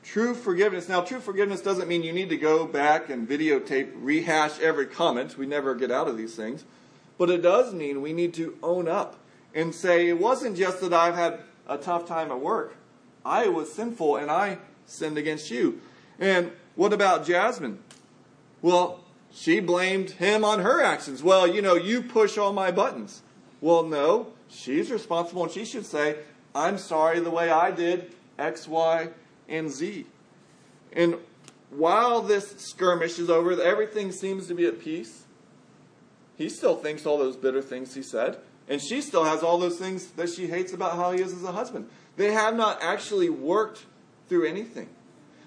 True 0.03 0.33
forgiveness. 0.33 0.87
Now, 0.87 1.01
true 1.01 1.19
forgiveness 1.19 1.61
doesn't 1.61 1.87
mean 1.87 2.01
you 2.01 2.13
need 2.13 2.29
to 2.29 2.37
go 2.37 2.65
back 2.65 3.09
and 3.09 3.27
videotape, 3.27 3.91
rehash 3.95 4.59
every 4.59 4.87
comment. 4.87 5.37
We 5.37 5.45
never 5.45 5.75
get 5.75 5.91
out 5.91 6.07
of 6.07 6.17
these 6.17 6.35
things. 6.35 6.63
But 7.17 7.29
it 7.29 7.41
does 7.41 7.73
mean 7.73 8.01
we 8.01 8.13
need 8.13 8.33
to 8.35 8.57
own 8.63 8.87
up 8.87 9.17
and 9.53 9.75
say, 9.75 10.07
it 10.07 10.19
wasn't 10.19 10.55
just 10.55 10.81
that 10.81 10.93
I've 10.93 11.15
had 11.15 11.39
a 11.67 11.77
tough 11.77 12.07
time 12.07 12.31
at 12.31 12.39
work. 12.39 12.75
I 13.25 13.47
was 13.47 13.71
sinful 13.73 14.15
and 14.15 14.31
I 14.31 14.59
sinned 14.85 15.17
against 15.17 15.51
you. 15.51 15.81
And 16.19 16.51
what 16.75 16.93
about 16.93 17.25
Jasmine? 17.25 17.79
Well, 18.61 19.03
she 19.31 19.59
blamed 19.59 20.11
him 20.11 20.45
on 20.45 20.59
her 20.61 20.81
actions. 20.81 21.21
Well, 21.21 21.45
you 21.45 21.61
know, 21.61 21.75
you 21.75 22.01
push 22.01 22.37
all 22.37 22.53
my 22.53 22.71
buttons. 22.71 23.23
Well, 23.61 23.83
no, 23.83 24.33
she's 24.49 24.91
responsible 24.91 25.43
and 25.43 25.51
she 25.51 25.65
should 25.65 25.85
say, 25.85 26.17
I'm 26.53 26.77
sorry 26.77 27.19
the 27.19 27.31
way 27.31 27.49
I 27.49 27.71
did 27.71 28.13
X, 28.37 28.67
Y, 28.67 29.09
and 29.47 29.71
Z. 29.71 30.05
And 30.93 31.15
while 31.69 32.21
this 32.21 32.55
skirmish 32.57 33.19
is 33.19 33.29
over, 33.29 33.61
everything 33.61 34.11
seems 34.11 34.47
to 34.47 34.55
be 34.55 34.65
at 34.65 34.79
peace. 34.79 35.25
He 36.37 36.49
still 36.49 36.75
thinks 36.75 37.05
all 37.05 37.17
those 37.17 37.35
bitter 37.35 37.61
things 37.61 37.95
he 37.95 38.03
said. 38.03 38.37
And 38.69 38.81
she 38.81 39.01
still 39.01 39.23
has 39.23 39.43
all 39.43 39.57
those 39.57 39.77
things 39.77 40.07
that 40.11 40.29
she 40.29 40.47
hates 40.47 40.73
about 40.73 40.95
how 40.95 41.11
he 41.11 41.21
is 41.21 41.33
as 41.33 41.43
a 41.43 41.51
husband. 41.51 41.89
They 42.15 42.33
have 42.33 42.55
not 42.55 42.81
actually 42.81 43.29
worked 43.29 43.85
through 44.27 44.45
anything. 44.47 44.89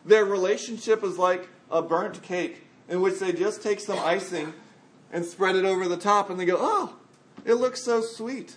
Their 0.05 0.25
relationship 0.25 1.05
is 1.05 1.19
like 1.19 1.49
a 1.71 1.83
burnt 1.83 2.23
cake 2.23 2.67
in 2.89 3.01
which 3.01 3.19
they 3.19 3.33
just 3.33 3.63
take 3.63 3.81
some 3.81 3.99
icing 3.99 4.55
and 5.13 5.25
spread 5.25 5.57
it 5.57 5.65
over 5.65 5.87
the 5.87 5.97
top 5.97 6.31
and 6.31 6.41
they 6.41 6.45
go, 6.45 6.57
oh, 6.59 6.97
it 7.45 7.55
looks 7.55 7.83
so 7.83 8.01
sweet. 8.01 8.57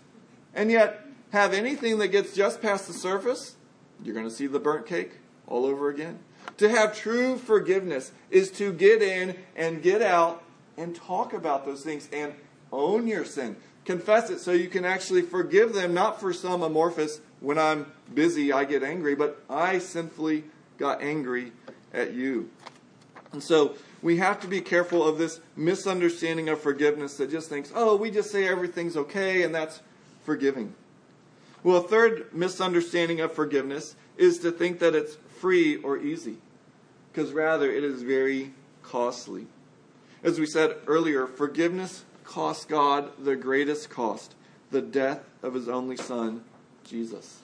And 0.53 0.71
yet, 0.71 1.05
have 1.31 1.53
anything 1.53 1.97
that 1.97 2.09
gets 2.09 2.35
just 2.35 2.61
past 2.61 2.87
the 2.87 2.93
surface, 2.93 3.55
you're 4.03 4.13
going 4.13 4.27
to 4.27 4.33
see 4.33 4.47
the 4.47 4.59
burnt 4.59 4.85
cake 4.85 5.13
all 5.47 5.65
over 5.65 5.89
again. 5.89 6.19
To 6.57 6.69
have 6.69 6.95
true 6.95 7.37
forgiveness 7.37 8.11
is 8.29 8.51
to 8.51 8.71
get 8.71 9.01
in 9.01 9.35
and 9.55 9.81
get 9.81 10.01
out 10.01 10.43
and 10.77 10.95
talk 10.95 11.33
about 11.33 11.65
those 11.65 11.83
things 11.83 12.07
and 12.13 12.33
own 12.71 13.07
your 13.07 13.25
sin. 13.25 13.55
Confess 13.85 14.29
it 14.29 14.39
so 14.39 14.51
you 14.51 14.67
can 14.67 14.85
actually 14.85 15.23
forgive 15.23 15.73
them, 15.73 15.93
not 15.93 16.19
for 16.19 16.31
some 16.33 16.61
amorphous, 16.61 17.19
when 17.39 17.57
I'm 17.57 17.91
busy, 18.13 18.53
I 18.53 18.63
get 18.63 18.83
angry, 18.83 19.15
but 19.15 19.43
I 19.49 19.79
sinfully 19.79 20.45
got 20.77 21.01
angry 21.01 21.51
at 21.93 22.13
you. 22.13 22.49
And 23.33 23.43
so 23.43 23.75
we 24.03 24.17
have 24.17 24.41
to 24.41 24.47
be 24.47 24.59
careful 24.59 25.07
of 25.07 25.17
this 25.17 25.39
misunderstanding 25.55 26.49
of 26.49 26.59
forgiveness 26.59 27.15
that 27.17 27.31
just 27.31 27.49
thinks, 27.49 27.71
oh, 27.73 27.95
we 27.95 28.11
just 28.11 28.29
say 28.29 28.47
everything's 28.47 28.97
okay 28.97 29.43
and 29.43 29.55
that's 29.55 29.81
forgiving. 30.25 30.75
Well, 31.63 31.77
a 31.77 31.87
third 31.87 32.27
misunderstanding 32.33 33.21
of 33.21 33.31
forgiveness 33.31 33.95
is 34.17 34.39
to 34.39 34.51
think 34.51 34.79
that 34.79 34.93
it's 34.93 35.17
free 35.39 35.77
or 35.77 35.97
easy, 35.97 36.37
because 37.11 37.31
rather 37.31 37.71
it 37.71 37.83
is 37.83 38.03
very 38.03 38.53
costly. 38.83 39.47
As 40.21 40.37
we 40.37 40.45
said 40.45 40.75
earlier, 40.85 41.25
forgiveness 41.25 42.03
cost 42.25 42.67
God 42.67 43.09
the 43.17 43.35
greatest 43.37 43.89
cost 43.89 44.35
the 44.71 44.81
death 44.81 45.23
of 45.43 45.53
his 45.53 45.69
only 45.69 45.95
son, 45.95 46.43
Jesus. 46.83 47.39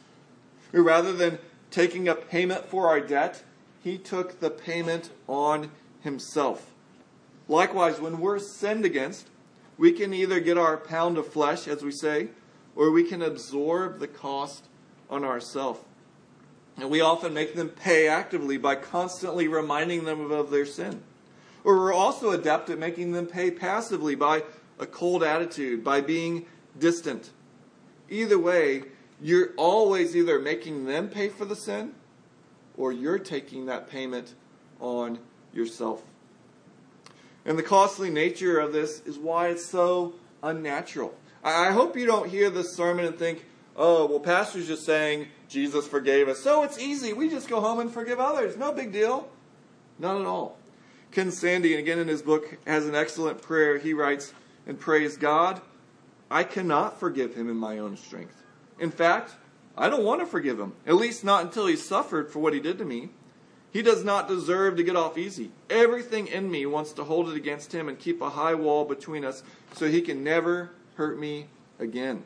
Rather 0.73 1.13
than 1.13 1.37
taking 1.69 2.07
a 2.07 2.15
payment 2.15 2.65
for 2.65 2.87
our 2.87 2.99
debt, 2.99 3.43
he 3.83 3.97
took 3.97 4.39
the 4.39 4.49
payment 4.49 5.11
on 5.27 5.69
himself. 6.01 6.73
Likewise, 7.47 7.99
when 7.99 8.19
we're 8.19 8.39
sinned 8.39 8.85
against, 8.85 9.27
we 9.77 9.91
can 9.91 10.13
either 10.13 10.39
get 10.39 10.57
our 10.57 10.77
pound 10.77 11.17
of 11.17 11.27
flesh, 11.27 11.67
as 11.67 11.83
we 11.83 11.91
say, 11.91 12.29
or 12.75 12.91
we 12.91 13.03
can 13.03 13.21
absorb 13.21 13.99
the 13.99 14.07
cost 14.07 14.65
on 15.09 15.23
ourselves. 15.23 15.79
And 16.77 16.89
we 16.89 17.01
often 17.01 17.33
make 17.33 17.55
them 17.55 17.69
pay 17.69 18.07
actively 18.07 18.57
by 18.57 18.75
constantly 18.75 19.47
reminding 19.47 20.05
them 20.05 20.31
of 20.31 20.49
their 20.49 20.65
sin. 20.65 21.01
Or 21.63 21.77
we're 21.77 21.93
also 21.93 22.31
adept 22.31 22.69
at 22.69 22.79
making 22.79 23.11
them 23.11 23.25
pay 23.25 23.51
passively 23.51 24.15
by 24.15 24.43
a 24.79 24.85
cold 24.85 25.23
attitude, 25.23 25.83
by 25.83 26.01
being 26.01 26.45
distant. 26.77 27.31
Either 28.09 28.39
way, 28.39 28.83
you're 29.21 29.49
always 29.57 30.15
either 30.15 30.39
making 30.39 30.85
them 30.85 31.09
pay 31.09 31.27
for 31.27 31.45
the 31.45 31.55
sin 31.55 31.93
or 32.77 32.93
you're 32.93 33.19
taking 33.19 33.65
that 33.65 33.89
payment 33.89 34.33
on 34.79 35.19
yourself. 35.53 36.03
And 37.45 37.57
the 37.57 37.63
costly 37.63 38.09
nature 38.09 38.59
of 38.59 38.73
this 38.73 39.01
is 39.05 39.17
why 39.17 39.47
it's 39.47 39.65
so 39.65 40.13
unnatural. 40.43 41.13
I 41.43 41.71
hope 41.71 41.95
you 41.95 42.05
don't 42.05 42.29
hear 42.29 42.49
this 42.49 42.75
sermon 42.75 43.05
and 43.05 43.17
think, 43.17 43.45
oh, 43.75 44.05
well, 44.05 44.19
Pastor's 44.19 44.67
just 44.67 44.85
saying 44.85 45.27
Jesus 45.47 45.87
forgave 45.87 46.27
us. 46.27 46.39
So 46.39 46.63
it's 46.63 46.77
easy. 46.77 47.13
We 47.13 47.29
just 47.29 47.49
go 47.49 47.61
home 47.61 47.79
and 47.79 47.91
forgive 47.91 48.19
others. 48.19 48.57
No 48.57 48.73
big 48.73 48.91
deal. 48.91 49.29
Not 49.97 50.19
at 50.19 50.27
all. 50.27 50.57
Ken 51.11 51.31
Sande, 51.31 51.65
again 51.65 51.97
in 51.97 52.07
his 52.07 52.21
book, 52.21 52.57
has 52.67 52.85
an 52.85 52.93
excellent 52.93 53.41
prayer. 53.41 53.77
He 53.77 53.93
writes 53.93 54.33
and 54.67 54.79
prays 54.79 55.17
God, 55.17 55.61
I 56.29 56.43
cannot 56.43 56.99
forgive 56.99 57.33
him 57.33 57.49
in 57.49 57.57
my 57.57 57.79
own 57.79 57.97
strength. 57.97 58.43
In 58.79 58.91
fact, 58.91 59.33
I 59.75 59.89
don't 59.89 60.03
want 60.03 60.19
to 60.21 60.27
forgive 60.27 60.59
him, 60.59 60.73
at 60.85 60.95
least 60.95 61.23
not 61.23 61.43
until 61.43 61.65
he 61.65 61.75
suffered 61.75 62.29
for 62.29 62.39
what 62.39 62.53
he 62.53 62.59
did 62.59 62.77
to 62.77 62.85
me. 62.85 63.09
He 63.71 63.81
does 63.81 64.03
not 64.03 64.27
deserve 64.27 64.77
to 64.77 64.83
get 64.83 64.95
off 64.95 65.17
easy. 65.17 65.51
Everything 65.69 66.27
in 66.27 66.49
me 66.49 66.65
wants 66.65 66.91
to 66.93 67.03
hold 67.03 67.29
it 67.29 67.35
against 67.35 67.73
him 67.73 67.87
and 67.87 67.99
keep 67.99 68.21
a 68.21 68.31
high 68.31 68.55
wall 68.55 68.83
between 68.83 69.23
us 69.23 69.43
so 69.73 69.87
he 69.87 70.01
can 70.01 70.23
never 70.23 70.71
hurt 70.95 71.19
me 71.19 71.47
again. 71.77 72.23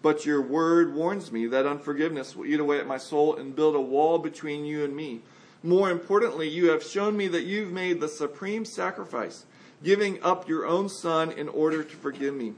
But 0.00 0.26
your 0.26 0.42
word 0.42 0.94
warns 0.94 1.32
me 1.32 1.46
that 1.46 1.66
unforgiveness 1.66 2.36
will 2.36 2.46
eat 2.46 2.60
away 2.60 2.78
at 2.78 2.86
my 2.86 2.98
soul 2.98 3.36
and 3.36 3.56
build 3.56 3.74
a 3.74 3.80
wall 3.80 4.18
between 4.18 4.64
you 4.64 4.84
and 4.84 4.94
me. 4.94 5.22
More 5.62 5.90
importantly, 5.90 6.48
you 6.48 6.70
have 6.70 6.84
shown 6.84 7.16
me 7.16 7.26
that 7.28 7.44
you've 7.44 7.72
made 7.72 8.00
the 8.00 8.08
supreme 8.08 8.64
sacrifice, 8.64 9.46
giving 9.82 10.22
up 10.22 10.46
your 10.46 10.66
own 10.66 10.88
son 10.88 11.32
in 11.32 11.48
order 11.48 11.82
to 11.82 11.96
forgive 11.96 12.34
me. 12.34 12.52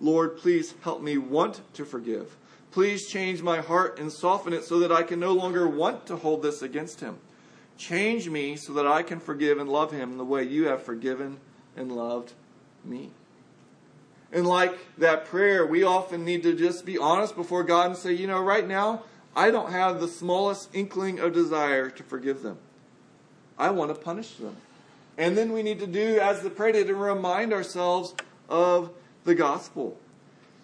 Lord, 0.00 0.38
please 0.38 0.74
help 0.82 1.02
me 1.02 1.18
want 1.18 1.60
to 1.74 1.84
forgive. 1.84 2.36
Please 2.72 3.06
change 3.08 3.42
my 3.42 3.60
heart 3.60 3.98
and 3.98 4.10
soften 4.10 4.52
it 4.52 4.64
so 4.64 4.78
that 4.80 4.90
I 4.90 5.02
can 5.02 5.20
no 5.20 5.32
longer 5.32 5.68
want 5.68 6.06
to 6.06 6.16
hold 6.16 6.42
this 6.42 6.62
against 6.62 7.00
him. 7.00 7.18
Change 7.76 8.28
me 8.28 8.56
so 8.56 8.72
that 8.74 8.86
I 8.86 9.02
can 9.02 9.20
forgive 9.20 9.58
and 9.58 9.68
love 9.68 9.92
him 9.92 10.16
the 10.16 10.24
way 10.24 10.44
you 10.44 10.66
have 10.66 10.82
forgiven 10.82 11.38
and 11.76 11.92
loved 11.92 12.32
me. 12.84 13.10
And 14.32 14.46
like 14.46 14.76
that 14.98 15.26
prayer, 15.26 15.64
we 15.66 15.82
often 15.82 16.24
need 16.24 16.42
to 16.42 16.54
just 16.54 16.84
be 16.84 16.98
honest 16.98 17.36
before 17.36 17.64
God 17.64 17.86
and 17.86 17.96
say, 17.96 18.12
you 18.12 18.26
know, 18.26 18.40
right 18.40 18.66
now, 18.66 19.02
I 19.34 19.50
don't 19.50 19.70
have 19.70 20.00
the 20.00 20.08
smallest 20.08 20.74
inkling 20.74 21.20
of 21.20 21.32
desire 21.32 21.90
to 21.90 22.02
forgive 22.02 22.42
them. 22.42 22.58
I 23.58 23.70
want 23.70 23.94
to 23.94 24.00
punish 24.00 24.32
them. 24.34 24.56
And 25.18 25.36
then 25.36 25.52
we 25.52 25.62
need 25.62 25.78
to 25.80 25.86
do 25.86 26.18
as 26.20 26.42
the 26.42 26.50
prayer 26.50 26.72
to 26.72 26.94
remind 26.94 27.52
ourselves 27.52 28.14
of 28.48 28.90
the 29.24 29.34
gospel. 29.34 29.98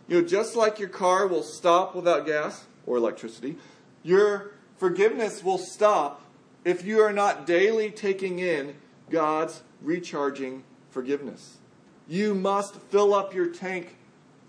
You 0.08 0.20
know, 0.20 0.26
just 0.26 0.56
like 0.56 0.78
your 0.78 0.88
car 0.88 1.26
will 1.26 1.42
stop 1.42 1.94
without 1.94 2.26
gas 2.26 2.64
or 2.86 2.96
electricity, 2.96 3.56
your 4.02 4.52
forgiveness 4.76 5.42
will 5.44 5.58
stop 5.58 6.22
if 6.64 6.84
you 6.84 7.00
are 7.00 7.12
not 7.12 7.46
daily 7.46 7.90
taking 7.90 8.38
in 8.38 8.74
God's 9.10 9.62
recharging 9.80 10.64
forgiveness. 10.90 11.58
You 12.08 12.34
must 12.34 12.76
fill 12.76 13.14
up 13.14 13.34
your 13.34 13.46
tank 13.46 13.96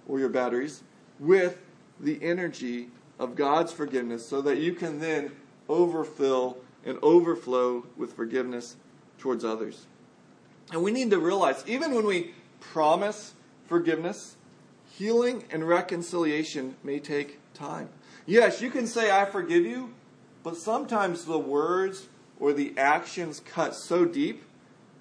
or 0.08 0.20
your 0.20 0.30
batteries 0.30 0.84
with 1.20 1.60
the 2.00 2.22
energy 2.22 2.90
of 3.20 3.36
God's 3.36 3.72
forgiveness 3.72 4.28
so 4.28 4.42
that 4.42 4.58
you 4.58 4.74
can 4.74 5.00
then 5.00 5.32
overfill 5.70 6.58
and 6.86 7.00
overflow 7.02 7.86
with 7.96 8.14
forgiveness 8.14 8.76
towards 9.18 9.46
others. 9.46 9.88
And 10.72 10.84
we 10.84 10.92
need 10.92 11.12
to 11.12 11.20
realize, 11.20 11.64
even 11.68 11.94
when 11.94 12.06
we 12.06 12.34
promise 12.60 13.34
forgiveness, 13.66 14.36
healing 14.98 15.44
and 15.50 15.68
reconciliation 15.68 16.76
may 16.84 17.00
take 17.00 17.40
time. 17.54 17.90
Yes, 18.26 18.62
you 18.62 18.70
can 18.70 18.88
say, 18.88 19.12
I 19.12 19.26
forgive 19.26 19.66
you, 19.66 19.94
but 20.44 20.58
sometimes 20.58 21.26
the 21.26 21.40
words 21.40 22.08
or 22.40 22.54
the 22.54 22.78
actions 22.78 23.40
cut 23.40 23.74
so 23.74 24.06
deep 24.06 24.44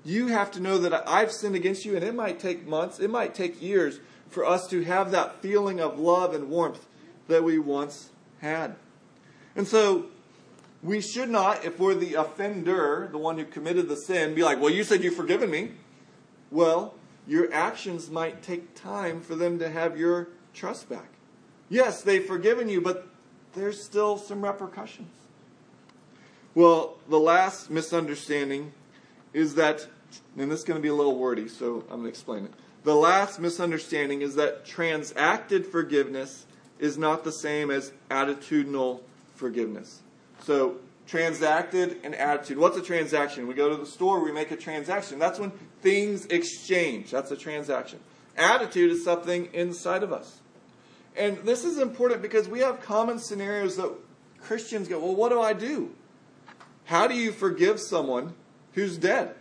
you 0.05 0.29
have 0.29 0.51
to 0.53 0.61
know 0.61 0.79
that 0.79 1.09
I've 1.09 1.31
sinned 1.31 1.55
against 1.55 1.85
you, 1.85 1.95
and 1.95 2.05
it 2.05 2.15
might 2.15 2.41
take 2.41 2.67
months, 2.67 2.99
it 2.99 3.11
might 3.11 3.35
take 3.35 3.63
years 3.63 4.01
for 4.29 4.45
us 4.45 4.67
to 4.69 4.83
have 4.83 5.11
that 5.13 5.41
feeling 5.41 5.81
of 5.81 5.99
love 5.99 6.35
and 6.35 6.49
warmth 6.49 6.87
that 7.29 7.45
we 7.45 7.59
once 7.59 8.11
had. 8.41 8.75
And 9.55 9.67
so, 9.69 10.07
we 10.83 11.01
should 11.01 11.31
not, 11.31 11.65
if 11.65 11.79
we're 11.79 11.95
the 11.95 12.15
offender, 12.15 13.09
the 13.13 13.19
one 13.19 13.39
who 13.39 13.45
committed 13.45 13.89
the 13.89 13.97
sin, 13.97 14.35
be 14.35 14.43
like, 14.43 14.61
well, 14.61 14.71
you 14.71 14.83
said 14.83 15.05
you've 15.05 15.15
forgiven 15.15 15.51
me. 15.51 15.73
Well, 16.51 16.95
your 17.27 17.53
actions 17.53 18.11
might 18.11 18.43
take 18.43 18.75
time 18.75 19.21
for 19.21 19.37
them 19.37 19.61
to 19.61 19.71
have 19.71 19.97
your 19.97 20.29
trust 20.53 20.89
back. 20.89 21.09
Yes, 21.69 22.03
they've 22.03 22.25
forgiven 22.25 22.69
you, 22.69 22.81
but 22.81 23.07
there's 23.55 23.83
still 23.83 24.19
some 24.19 24.43
repercussions. 24.43 25.22
Well, 26.55 26.99
the 27.09 27.19
last 27.19 27.71
misunderstanding 27.71 28.73
is 29.33 29.55
that, 29.55 29.87
and 30.37 30.51
this 30.51 30.61
is 30.61 30.65
going 30.65 30.79
to 30.79 30.83
be 30.83 30.89
a 30.89 30.95
little 30.95 31.19
wordy, 31.19 31.49
so 31.49 31.81
I'm 31.83 32.01
going 32.01 32.03
to 32.03 32.09
explain 32.09 32.45
it. 32.45 32.53
The 32.85 32.95
last 32.95 33.41
misunderstanding 33.41 34.21
is 34.21 34.35
that 34.35 34.67
transacted 34.67 35.65
forgiveness 35.65 36.45
is 36.79 36.99
not 36.99 37.25
the 37.25 37.33
same 37.33 37.71
as 37.71 37.93
attitudinal 38.11 39.01
forgiveness. 39.35 40.01
So, 40.43 40.77
transacted 41.07 41.99
and 42.05 42.15
attitude. 42.15 42.59
What's 42.59 42.77
a 42.77 42.83
transaction? 42.83 43.47
We 43.47 43.55
go 43.55 43.71
to 43.71 43.77
the 43.77 43.87
store, 43.87 44.23
we 44.23 44.33
make 44.33 44.51
a 44.51 44.57
transaction. 44.57 45.19
That's 45.19 45.39
when 45.39 45.53
things 45.81 46.27
exchange. 46.27 47.11
That's 47.11 47.31
a 47.31 47.37
transaction. 47.37 47.99
Attitude 48.37 48.91
is 48.91 49.05
something 49.05 49.49
inside 49.53 50.03
of 50.03 50.13
us. 50.13 50.41
And 51.17 51.39
this 51.39 51.65
is 51.65 51.79
important 51.79 52.23
because 52.23 52.49
we 52.49 52.61
have 52.61 52.81
common 52.81 53.19
scenarios 53.19 53.77
that 53.77 53.93
Christians 54.41 54.89
go, 54.89 54.99
well, 54.99 55.15
what 55.15 55.29
do 55.29 55.41
I 55.41 55.53
do? 55.53 55.91
How 56.93 57.07
do 57.07 57.15
you 57.15 57.33
forgive 57.33 57.81
someone 57.81 58.35
who's 58.75 58.99
dead. 58.99 59.35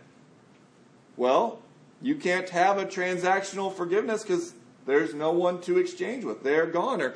Well, 1.18 1.60
you 2.00 2.14
can't 2.14 2.48
have 2.48 2.78
a 2.78 2.86
transactional 2.86 3.70
forgiveness 3.70 4.22
because 4.22 4.54
there's 4.86 5.12
no 5.12 5.32
one 5.32 5.60
to 5.62 5.76
exchange 5.76 6.24
with. 6.24 6.42
They're 6.42 6.64
gone. 6.64 7.02
Or 7.02 7.14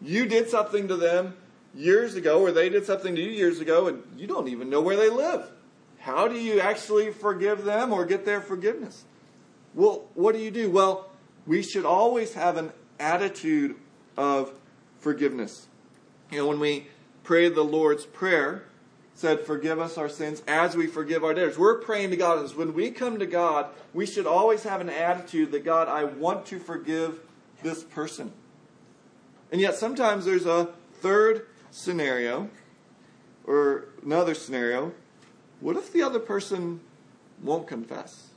you 0.00 0.24
did 0.24 0.48
something 0.48 0.88
to 0.88 0.96
them 0.96 1.36
years 1.74 2.14
ago, 2.14 2.40
or 2.40 2.52
they 2.52 2.70
did 2.70 2.86
something 2.86 3.14
to 3.16 3.20
you 3.20 3.30
years 3.30 3.60
ago, 3.60 3.86
and 3.86 4.02
you 4.16 4.26
don't 4.26 4.48
even 4.48 4.70
know 4.70 4.80
where 4.80 4.96
they 4.96 5.10
live. 5.10 5.50
How 5.98 6.26
do 6.26 6.40
you 6.40 6.58
actually 6.58 7.12
forgive 7.12 7.66
them 7.66 7.92
or 7.92 8.06
get 8.06 8.24
their 8.24 8.40
forgiveness? 8.40 9.04
Well, 9.74 10.06
what 10.14 10.34
do 10.34 10.40
you 10.40 10.50
do? 10.50 10.70
Well, 10.70 11.10
we 11.46 11.62
should 11.62 11.84
always 11.84 12.32
have 12.32 12.56
an 12.56 12.72
attitude 12.98 13.76
of 14.16 14.54
forgiveness. 15.00 15.66
You 16.30 16.38
know, 16.38 16.46
when 16.46 16.60
we 16.60 16.86
pray 17.24 17.50
the 17.50 17.62
Lord's 17.62 18.06
Prayer, 18.06 18.64
said, 19.16 19.40
Forgive 19.40 19.80
us 19.80 19.98
our 19.98 20.08
sins 20.08 20.42
as 20.46 20.76
we 20.76 20.86
forgive 20.86 21.24
our 21.24 21.34
debtors. 21.34 21.58
We're 21.58 21.78
praying 21.78 22.10
to 22.10 22.16
God. 22.16 22.54
When 22.54 22.74
we 22.74 22.90
come 22.92 23.18
to 23.18 23.26
God, 23.26 23.66
we 23.92 24.06
should 24.06 24.26
always 24.26 24.62
have 24.62 24.80
an 24.80 24.90
attitude 24.90 25.50
that, 25.50 25.64
God, 25.64 25.88
I 25.88 26.04
want 26.04 26.46
to 26.46 26.60
forgive 26.60 27.20
this 27.62 27.82
person. 27.82 28.32
And 29.50 29.60
yet, 29.60 29.74
sometimes 29.74 30.24
there's 30.24 30.46
a 30.46 30.68
third 31.00 31.46
scenario 31.70 32.48
Or 33.46 33.86
another 34.04 34.34
scenario, 34.34 34.92
what 35.60 35.76
if 35.76 35.92
the 35.92 36.02
other 36.02 36.18
person 36.18 36.80
won't 37.42 37.66
confess? 37.66 38.28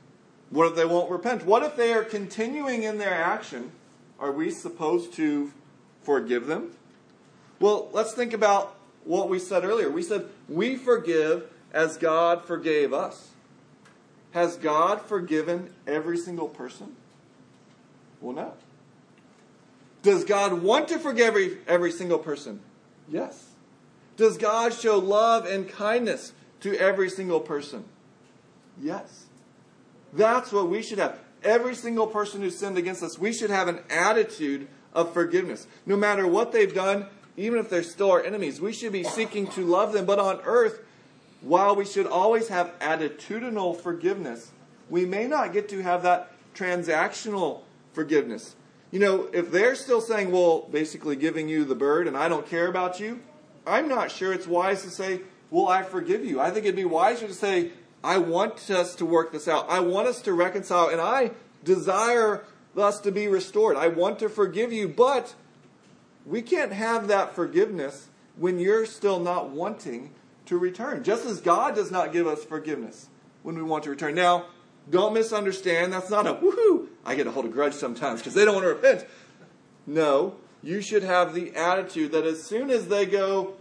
What 0.50 0.68
if 0.68 0.76
they 0.76 0.84
won't 0.84 1.10
repent? 1.10 1.44
What 1.44 1.62
if 1.62 1.76
they 1.76 1.92
are 1.92 2.04
continuing 2.04 2.84
in 2.84 2.98
their 2.98 3.12
action? 3.12 3.72
Are 4.18 4.32
we 4.32 4.50
supposed 4.50 5.12
to 5.14 5.52
forgive 6.02 6.46
them? 6.46 6.72
Well, 7.58 7.88
let's 7.92 8.12
think 8.12 8.32
about 8.32 8.76
what 9.04 9.28
we 9.28 9.38
said 9.38 9.64
earlier. 9.64 9.90
We 9.90 10.02
said 10.02 10.26
we 10.48 10.76
forgive 10.76 11.50
as 11.72 11.96
God 11.96 12.44
forgave 12.44 12.92
us. 12.92 13.30
Has 14.32 14.56
God 14.56 15.00
forgiven 15.00 15.70
every 15.86 16.16
single 16.16 16.48
person? 16.48 16.94
Well, 18.20 18.34
no. 18.34 18.52
Does 20.02 20.24
God 20.24 20.62
want 20.62 20.88
to 20.88 20.98
forgive 20.98 21.28
every, 21.28 21.58
every 21.66 21.92
single 21.92 22.18
person? 22.18 22.60
Yes. 23.08 23.48
Does 24.16 24.38
God 24.38 24.72
show 24.72 24.98
love 24.98 25.46
and 25.46 25.68
kindness 25.68 26.32
to 26.60 26.76
every 26.76 27.10
single 27.10 27.40
person? 27.40 27.84
Yes. 28.80 29.24
That's 30.12 30.52
what 30.52 30.68
we 30.68 30.82
should 30.82 30.98
have. 30.98 31.18
Every 31.42 31.74
single 31.74 32.06
person 32.06 32.40
who 32.40 32.50
sinned 32.50 32.78
against 32.78 33.02
us, 33.02 33.18
we 33.18 33.32
should 33.32 33.50
have 33.50 33.68
an 33.68 33.80
attitude 33.88 34.68
of 34.92 35.12
forgiveness. 35.12 35.66
No 35.86 35.96
matter 35.96 36.26
what 36.26 36.52
they've 36.52 36.72
done, 36.72 37.06
even 37.40 37.58
if 37.58 37.70
they're 37.70 37.82
still 37.82 38.10
our 38.10 38.22
enemies, 38.22 38.60
we 38.60 38.72
should 38.72 38.92
be 38.92 39.02
seeking 39.02 39.46
to 39.48 39.64
love 39.64 39.92
them. 39.92 40.04
But 40.04 40.18
on 40.18 40.40
earth, 40.44 40.80
while 41.40 41.74
we 41.74 41.86
should 41.86 42.06
always 42.06 42.48
have 42.48 42.78
attitudinal 42.80 43.80
forgiveness, 43.80 44.50
we 44.90 45.06
may 45.06 45.26
not 45.26 45.52
get 45.52 45.68
to 45.70 45.82
have 45.82 46.02
that 46.02 46.32
transactional 46.54 47.62
forgiveness. 47.92 48.56
You 48.90 48.98
know, 49.00 49.28
if 49.32 49.50
they're 49.50 49.74
still 49.74 50.00
saying, 50.00 50.30
well, 50.32 50.68
basically 50.70 51.16
giving 51.16 51.48
you 51.48 51.64
the 51.64 51.74
bird 51.74 52.06
and 52.06 52.16
I 52.16 52.28
don't 52.28 52.46
care 52.46 52.66
about 52.66 53.00
you, 53.00 53.20
I'm 53.66 53.88
not 53.88 54.10
sure 54.10 54.32
it's 54.32 54.46
wise 54.46 54.82
to 54.82 54.90
say, 54.90 55.20
well, 55.50 55.68
I 55.68 55.82
forgive 55.82 56.24
you. 56.24 56.40
I 56.40 56.50
think 56.50 56.66
it'd 56.66 56.76
be 56.76 56.84
wiser 56.84 57.26
to 57.26 57.34
say, 57.34 57.70
I 58.02 58.18
want 58.18 58.70
us 58.70 58.94
to 58.96 59.06
work 59.06 59.32
this 59.32 59.48
out. 59.48 59.66
I 59.68 59.80
want 59.80 60.08
us 60.08 60.20
to 60.22 60.32
reconcile, 60.32 60.88
and 60.88 61.00
I 61.00 61.30
desire 61.64 62.44
us 62.76 63.00
to 63.00 63.12
be 63.12 63.28
restored. 63.28 63.76
I 63.76 63.88
want 63.88 64.18
to 64.20 64.28
forgive 64.28 64.72
you, 64.72 64.88
but 64.88 65.34
we 66.30 66.40
can't 66.40 66.72
have 66.72 67.08
that 67.08 67.34
forgiveness 67.34 68.08
when 68.36 68.60
you're 68.60 68.86
still 68.86 69.18
not 69.18 69.50
wanting 69.50 70.12
to 70.46 70.56
return. 70.56 71.02
Just 71.02 71.26
as 71.26 71.40
God 71.40 71.74
does 71.74 71.90
not 71.90 72.12
give 72.12 72.26
us 72.28 72.44
forgiveness 72.44 73.08
when 73.42 73.56
we 73.56 73.62
want 73.62 73.82
to 73.84 73.90
return. 73.90 74.14
Now, 74.14 74.46
don't 74.88 75.12
misunderstand. 75.12 75.92
That's 75.92 76.08
not 76.08 76.28
a 76.28 76.34
woohoo. 76.34 76.86
I 77.04 77.16
get 77.16 77.24
to 77.24 77.32
hold 77.32 77.46
a 77.46 77.48
grudge 77.48 77.74
sometimes 77.74 78.20
because 78.20 78.34
they 78.34 78.44
don't 78.44 78.54
want 78.54 78.64
to 78.64 78.68
repent. 78.68 79.06
No, 79.86 80.36
you 80.62 80.80
should 80.80 81.02
have 81.02 81.34
the 81.34 81.54
attitude 81.56 82.12
that 82.12 82.24
as 82.24 82.42
soon 82.44 82.70
as 82.70 82.86
they 82.86 83.06
go, 83.06 83.54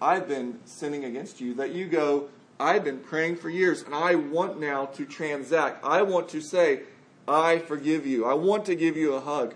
I've 0.00 0.26
been 0.26 0.60
sinning 0.64 1.04
against 1.04 1.38
you, 1.38 1.52
that 1.54 1.72
you 1.72 1.86
go, 1.86 2.30
I've 2.58 2.82
been 2.82 3.00
praying 3.00 3.36
for 3.36 3.50
years 3.50 3.82
and 3.82 3.94
I 3.94 4.14
want 4.14 4.58
now 4.58 4.86
to 4.86 5.04
transact. 5.04 5.84
I 5.84 6.00
want 6.00 6.30
to 6.30 6.40
say, 6.40 6.80
I 7.26 7.58
forgive 7.58 8.06
you. 8.06 8.24
I 8.24 8.32
want 8.34 8.64
to 8.66 8.74
give 8.74 8.96
you 8.96 9.12
a 9.12 9.20
hug. 9.20 9.54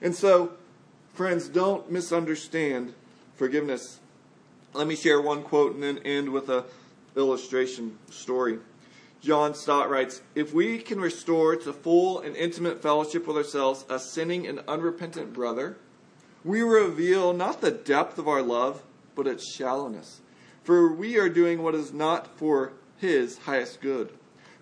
And 0.00 0.14
so, 0.14 0.52
friends, 1.14 1.48
don't 1.48 1.90
misunderstand 1.90 2.94
forgiveness. 3.34 4.00
Let 4.74 4.86
me 4.86 4.96
share 4.96 5.20
one 5.20 5.42
quote 5.42 5.74
and 5.74 5.82
then 5.82 5.98
end 5.98 6.30
with 6.30 6.48
a 6.48 6.64
illustration 7.16 7.98
story. 8.10 8.58
John 9.20 9.54
Stott 9.54 9.88
writes 9.88 10.22
If 10.34 10.52
we 10.52 10.78
can 10.78 11.00
restore 11.00 11.54
to 11.56 11.72
full 11.72 12.20
and 12.20 12.34
intimate 12.34 12.82
fellowship 12.82 13.26
with 13.26 13.36
ourselves 13.36 13.84
a 13.88 13.98
sinning 13.98 14.46
and 14.46 14.60
unrepentant 14.66 15.32
brother, 15.32 15.76
we 16.44 16.60
reveal 16.60 17.32
not 17.32 17.60
the 17.60 17.70
depth 17.70 18.18
of 18.18 18.26
our 18.26 18.42
love, 18.42 18.82
but 19.14 19.28
its 19.28 19.54
shallowness. 19.54 20.20
For 20.64 20.92
we 20.92 21.18
are 21.18 21.28
doing 21.28 21.62
what 21.62 21.74
is 21.74 21.92
not 21.92 22.36
for 22.36 22.72
his 22.98 23.38
highest 23.38 23.80
good. 23.80 24.12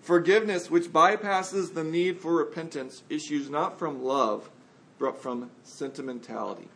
Forgiveness, 0.01 0.69
which 0.69 0.91
bypasses 0.91 1.73
the 1.73 1.83
need 1.83 2.19
for 2.19 2.35
repentance, 2.35 3.03
issues 3.09 3.49
not 3.49 3.79
from 3.79 4.03
love, 4.03 4.49
from 5.09 5.49
sentimentality. 5.63 6.67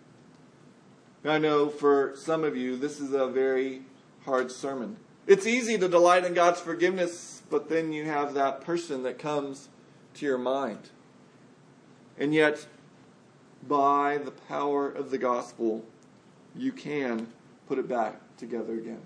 I 1.24 1.38
know 1.38 1.70
for 1.70 2.14
some 2.16 2.44
of 2.44 2.56
you, 2.56 2.78
this 2.78 3.00
is 3.00 3.14
a 3.14 3.28
very 3.28 3.82
hard 4.26 4.52
sermon. 4.52 4.98
It's 5.28 5.48
easy 5.48 5.78
to 5.78 5.88
delight 5.88 6.24
in 6.24 6.34
God's 6.34 6.60
forgiveness, 6.60 7.42
but 7.50 7.70
then 7.70 7.92
you 7.92 8.06
have 8.06 8.34
that 8.36 8.62
person 8.62 9.04
that 9.04 9.18
comes 9.18 9.70
to 10.16 10.26
your 10.26 10.38
mind. 10.38 10.90
And 12.18 12.34
yet, 12.34 12.68
by 13.68 14.20
the 14.20 14.32
power 14.32 14.88
of 14.90 15.10
the 15.10 15.18
gospel, 15.18 15.84
you 16.56 16.72
can 16.72 17.28
put 17.68 17.80
it 17.80 17.88
back 17.88 18.22
together 18.38 18.74
again. 18.74 19.02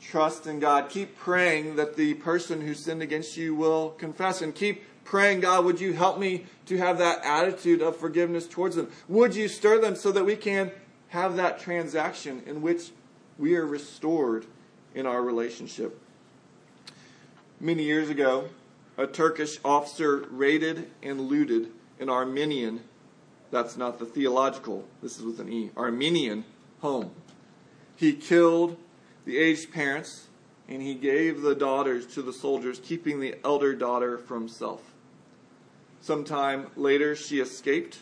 Trust 0.00 0.46
in 0.46 0.60
God. 0.60 0.88
Keep 0.88 1.16
praying 1.16 1.76
that 1.76 1.96
the 1.96 2.14
person 2.14 2.60
who 2.60 2.74
sinned 2.74 3.02
against 3.02 3.36
you 3.36 3.54
will 3.54 3.90
confess. 3.90 4.42
And 4.42 4.54
keep 4.54 4.82
praying, 5.08 5.40
God, 5.40 5.64
would 5.64 5.80
you 5.80 5.94
help 5.94 6.18
me 6.18 6.44
to 6.66 6.76
have 6.76 6.98
that 6.98 7.24
attitude 7.24 7.80
of 7.80 7.96
forgiveness 7.96 8.46
towards 8.46 8.76
them? 8.76 8.90
Would 9.08 9.34
you 9.34 9.48
stir 9.48 9.80
them 9.80 9.96
so 9.96 10.12
that 10.12 10.24
we 10.24 10.36
can 10.36 10.70
have 11.08 11.36
that 11.36 11.58
transaction 11.58 12.42
in 12.44 12.60
which 12.60 12.90
we 13.38 13.56
are 13.56 13.64
restored 13.64 14.44
in 14.94 15.06
our 15.06 15.22
relationship? 15.22 15.98
Many 17.58 17.84
years 17.84 18.10
ago, 18.10 18.50
a 18.98 19.06
Turkish 19.06 19.58
officer 19.64 20.26
raided 20.30 20.90
and 21.02 21.22
looted 21.22 21.70
an 21.98 22.10
Armenian, 22.10 22.80
that's 23.50 23.78
not 23.78 23.98
the 23.98 24.04
theological, 24.04 24.86
this 25.02 25.16
is 25.16 25.24
with 25.24 25.40
an 25.40 25.50
E, 25.50 25.70
Armenian 25.74 26.44
home. 26.80 27.12
He 27.96 28.12
killed 28.12 28.76
the 29.24 29.38
aged 29.38 29.72
parents, 29.72 30.26
and 30.68 30.82
he 30.82 30.94
gave 30.94 31.40
the 31.40 31.54
daughters 31.54 32.06
to 32.08 32.20
the 32.20 32.32
soldiers, 32.34 32.78
keeping 32.78 33.20
the 33.20 33.36
elder 33.42 33.74
daughter 33.74 34.18
for 34.18 34.34
himself. 34.34 34.82
Sometime 36.00 36.68
later, 36.76 37.14
she 37.14 37.40
escaped 37.40 37.98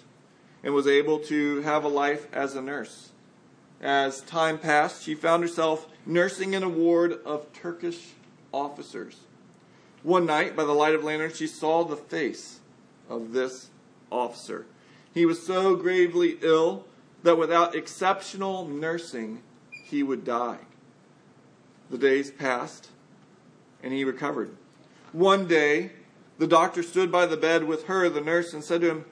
and 0.62 0.74
was 0.74 0.86
able 0.86 1.18
to 1.20 1.61
have 1.62 1.84
a 1.84 1.88
life 1.88 2.26
as 2.32 2.55
a 2.55 2.62
nurse. 2.62 3.11
As 3.80 4.20
time 4.22 4.59
passed, 4.59 5.03
she 5.03 5.14
found 5.14 5.42
herself 5.42 5.86
nursing 6.05 6.55
in 6.55 6.62
a 6.62 6.68
ward 6.68 7.20
of 7.24 7.53
Turkish 7.53 8.12
officers. 8.53 9.20
One 10.03 10.26
night, 10.26 10.57
by 10.57 10.64
the 10.64 10.72
light 10.72 10.94
of 10.94 11.05
lantern, 11.05 11.32
she 11.32 11.47
saw 11.47 11.84
the 11.84 11.97
face 11.97 12.61
of 13.09 13.32
this 13.32 13.70
officer. 14.11 14.66
He 15.12 15.26
was 15.26 15.44
so 15.44 15.76
gravely 15.76 16.38
ill 16.42 16.84
that 17.22 17.38
without 17.38 17.74
exceptional 17.74 18.66
nursing, 18.66 19.42
he 19.70 20.03
would 20.03 20.24
die. 20.24 20.59
The 21.90 21.99
days 21.99 22.30
passed, 22.30 22.88
and 23.82 23.92
he 23.92 24.05
recovered. 24.05 24.57
One 25.12 25.47
day, 25.47 25.92
the 26.39 26.47
doctor 26.47 26.82
stood 26.82 27.11
by 27.11 27.26
the 27.26 27.37
bed 27.37 27.64
with 27.64 27.84
her, 27.84 28.09
the 28.09 28.20
nurse, 28.20 28.53
and 28.53 28.62
said 28.62 28.82
to 28.82 28.91
him, 28.91 29.05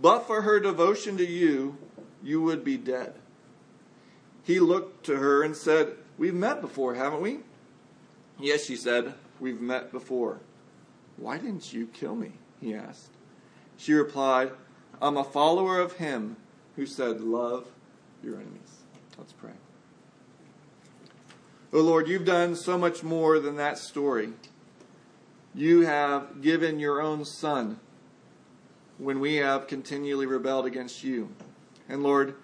But 0.00 0.26
for 0.26 0.42
her 0.42 0.60
devotion 0.60 1.16
to 1.16 1.26
you, 1.26 1.76
you 2.22 2.42
would 2.42 2.64
be 2.64 2.76
dead. 2.76 3.14
He 4.44 4.60
looked 4.60 5.04
to 5.06 5.16
her 5.16 5.42
and 5.42 5.56
said, 5.56 5.94
We've 6.16 6.34
met 6.34 6.60
before, 6.60 6.94
haven't 6.94 7.20
we? 7.20 7.40
Yes, 8.38 8.64
she 8.64 8.76
said, 8.76 9.14
We've 9.40 9.60
met 9.60 9.92
before. 9.92 10.40
Why 11.16 11.38
didn't 11.38 11.72
you 11.72 11.86
kill 11.86 12.14
me? 12.14 12.32
he 12.60 12.74
asked. 12.74 13.10
She 13.76 13.92
replied, 13.92 14.50
I'm 15.00 15.16
a 15.16 15.24
follower 15.24 15.80
of 15.80 15.94
him 15.94 16.36
who 16.76 16.86
said, 16.86 17.20
Love 17.20 17.66
your 18.22 18.36
enemies. 18.36 18.82
Let's 19.16 19.32
pray. 19.32 19.52
Oh 21.72 21.80
Lord, 21.80 22.08
you've 22.08 22.24
done 22.24 22.56
so 22.56 22.78
much 22.78 23.02
more 23.02 23.38
than 23.38 23.56
that 23.56 23.78
story. 23.78 24.30
You 25.58 25.80
have 25.80 26.40
given 26.40 26.78
your 26.78 27.02
own 27.02 27.24
Son 27.24 27.80
when 28.96 29.18
we 29.18 29.34
have 29.38 29.66
continually 29.66 30.24
rebelled 30.24 30.66
against 30.66 31.02
you. 31.02 31.34
And 31.88 32.04
Lord, 32.04 32.36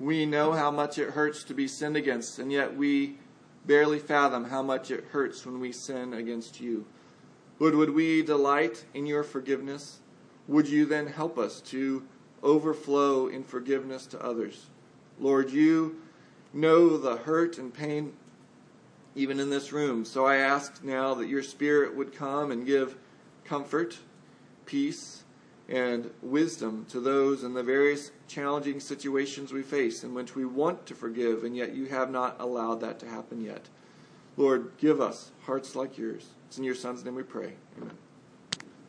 we 0.00 0.24
know 0.24 0.52
how 0.52 0.70
much 0.70 0.96
it 0.96 1.10
hurts 1.10 1.44
to 1.44 1.52
be 1.52 1.68
sinned 1.68 1.94
against, 1.94 2.38
and 2.38 2.50
yet 2.50 2.74
we 2.74 3.18
barely 3.66 3.98
fathom 3.98 4.44
how 4.44 4.62
much 4.62 4.90
it 4.90 5.08
hurts 5.10 5.44
when 5.44 5.60
we 5.60 5.72
sin 5.72 6.14
against 6.14 6.58
you. 6.58 6.86
Lord, 7.58 7.74
would 7.74 7.90
we 7.90 8.22
delight 8.22 8.86
in 8.94 9.04
your 9.04 9.24
forgiveness? 9.24 9.98
Would 10.46 10.70
you 10.70 10.86
then 10.86 11.08
help 11.08 11.36
us 11.36 11.60
to 11.66 12.02
overflow 12.42 13.26
in 13.26 13.44
forgiveness 13.44 14.06
to 14.06 14.24
others? 14.24 14.68
Lord, 15.20 15.50
you 15.50 16.00
know 16.54 16.96
the 16.96 17.18
hurt 17.18 17.58
and 17.58 17.74
pain 17.74 18.14
even 19.18 19.40
in 19.40 19.50
this 19.50 19.72
room. 19.72 20.04
So 20.04 20.26
I 20.26 20.36
ask 20.36 20.82
now 20.84 21.12
that 21.14 21.26
your 21.26 21.42
Spirit 21.42 21.96
would 21.96 22.14
come 22.14 22.52
and 22.52 22.64
give 22.64 22.96
comfort, 23.44 23.98
peace, 24.64 25.24
and 25.68 26.10
wisdom 26.22 26.86
to 26.88 27.00
those 27.00 27.42
in 27.42 27.52
the 27.52 27.62
various 27.62 28.12
challenging 28.28 28.78
situations 28.78 29.52
we 29.52 29.62
face 29.62 30.04
in 30.04 30.14
which 30.14 30.34
we 30.34 30.44
want 30.44 30.86
to 30.86 30.94
forgive, 30.94 31.44
and 31.44 31.56
yet 31.56 31.74
you 31.74 31.86
have 31.86 32.10
not 32.10 32.40
allowed 32.40 32.80
that 32.80 33.00
to 33.00 33.06
happen 33.06 33.42
yet. 33.42 33.68
Lord, 34.36 34.70
give 34.78 35.00
us 35.00 35.32
hearts 35.42 35.74
like 35.74 35.98
yours. 35.98 36.26
It's 36.46 36.56
in 36.56 36.64
your 36.64 36.76
Son's 36.76 37.04
name 37.04 37.16
we 37.16 37.24
pray. 37.24 37.54
Amen. 37.76 37.98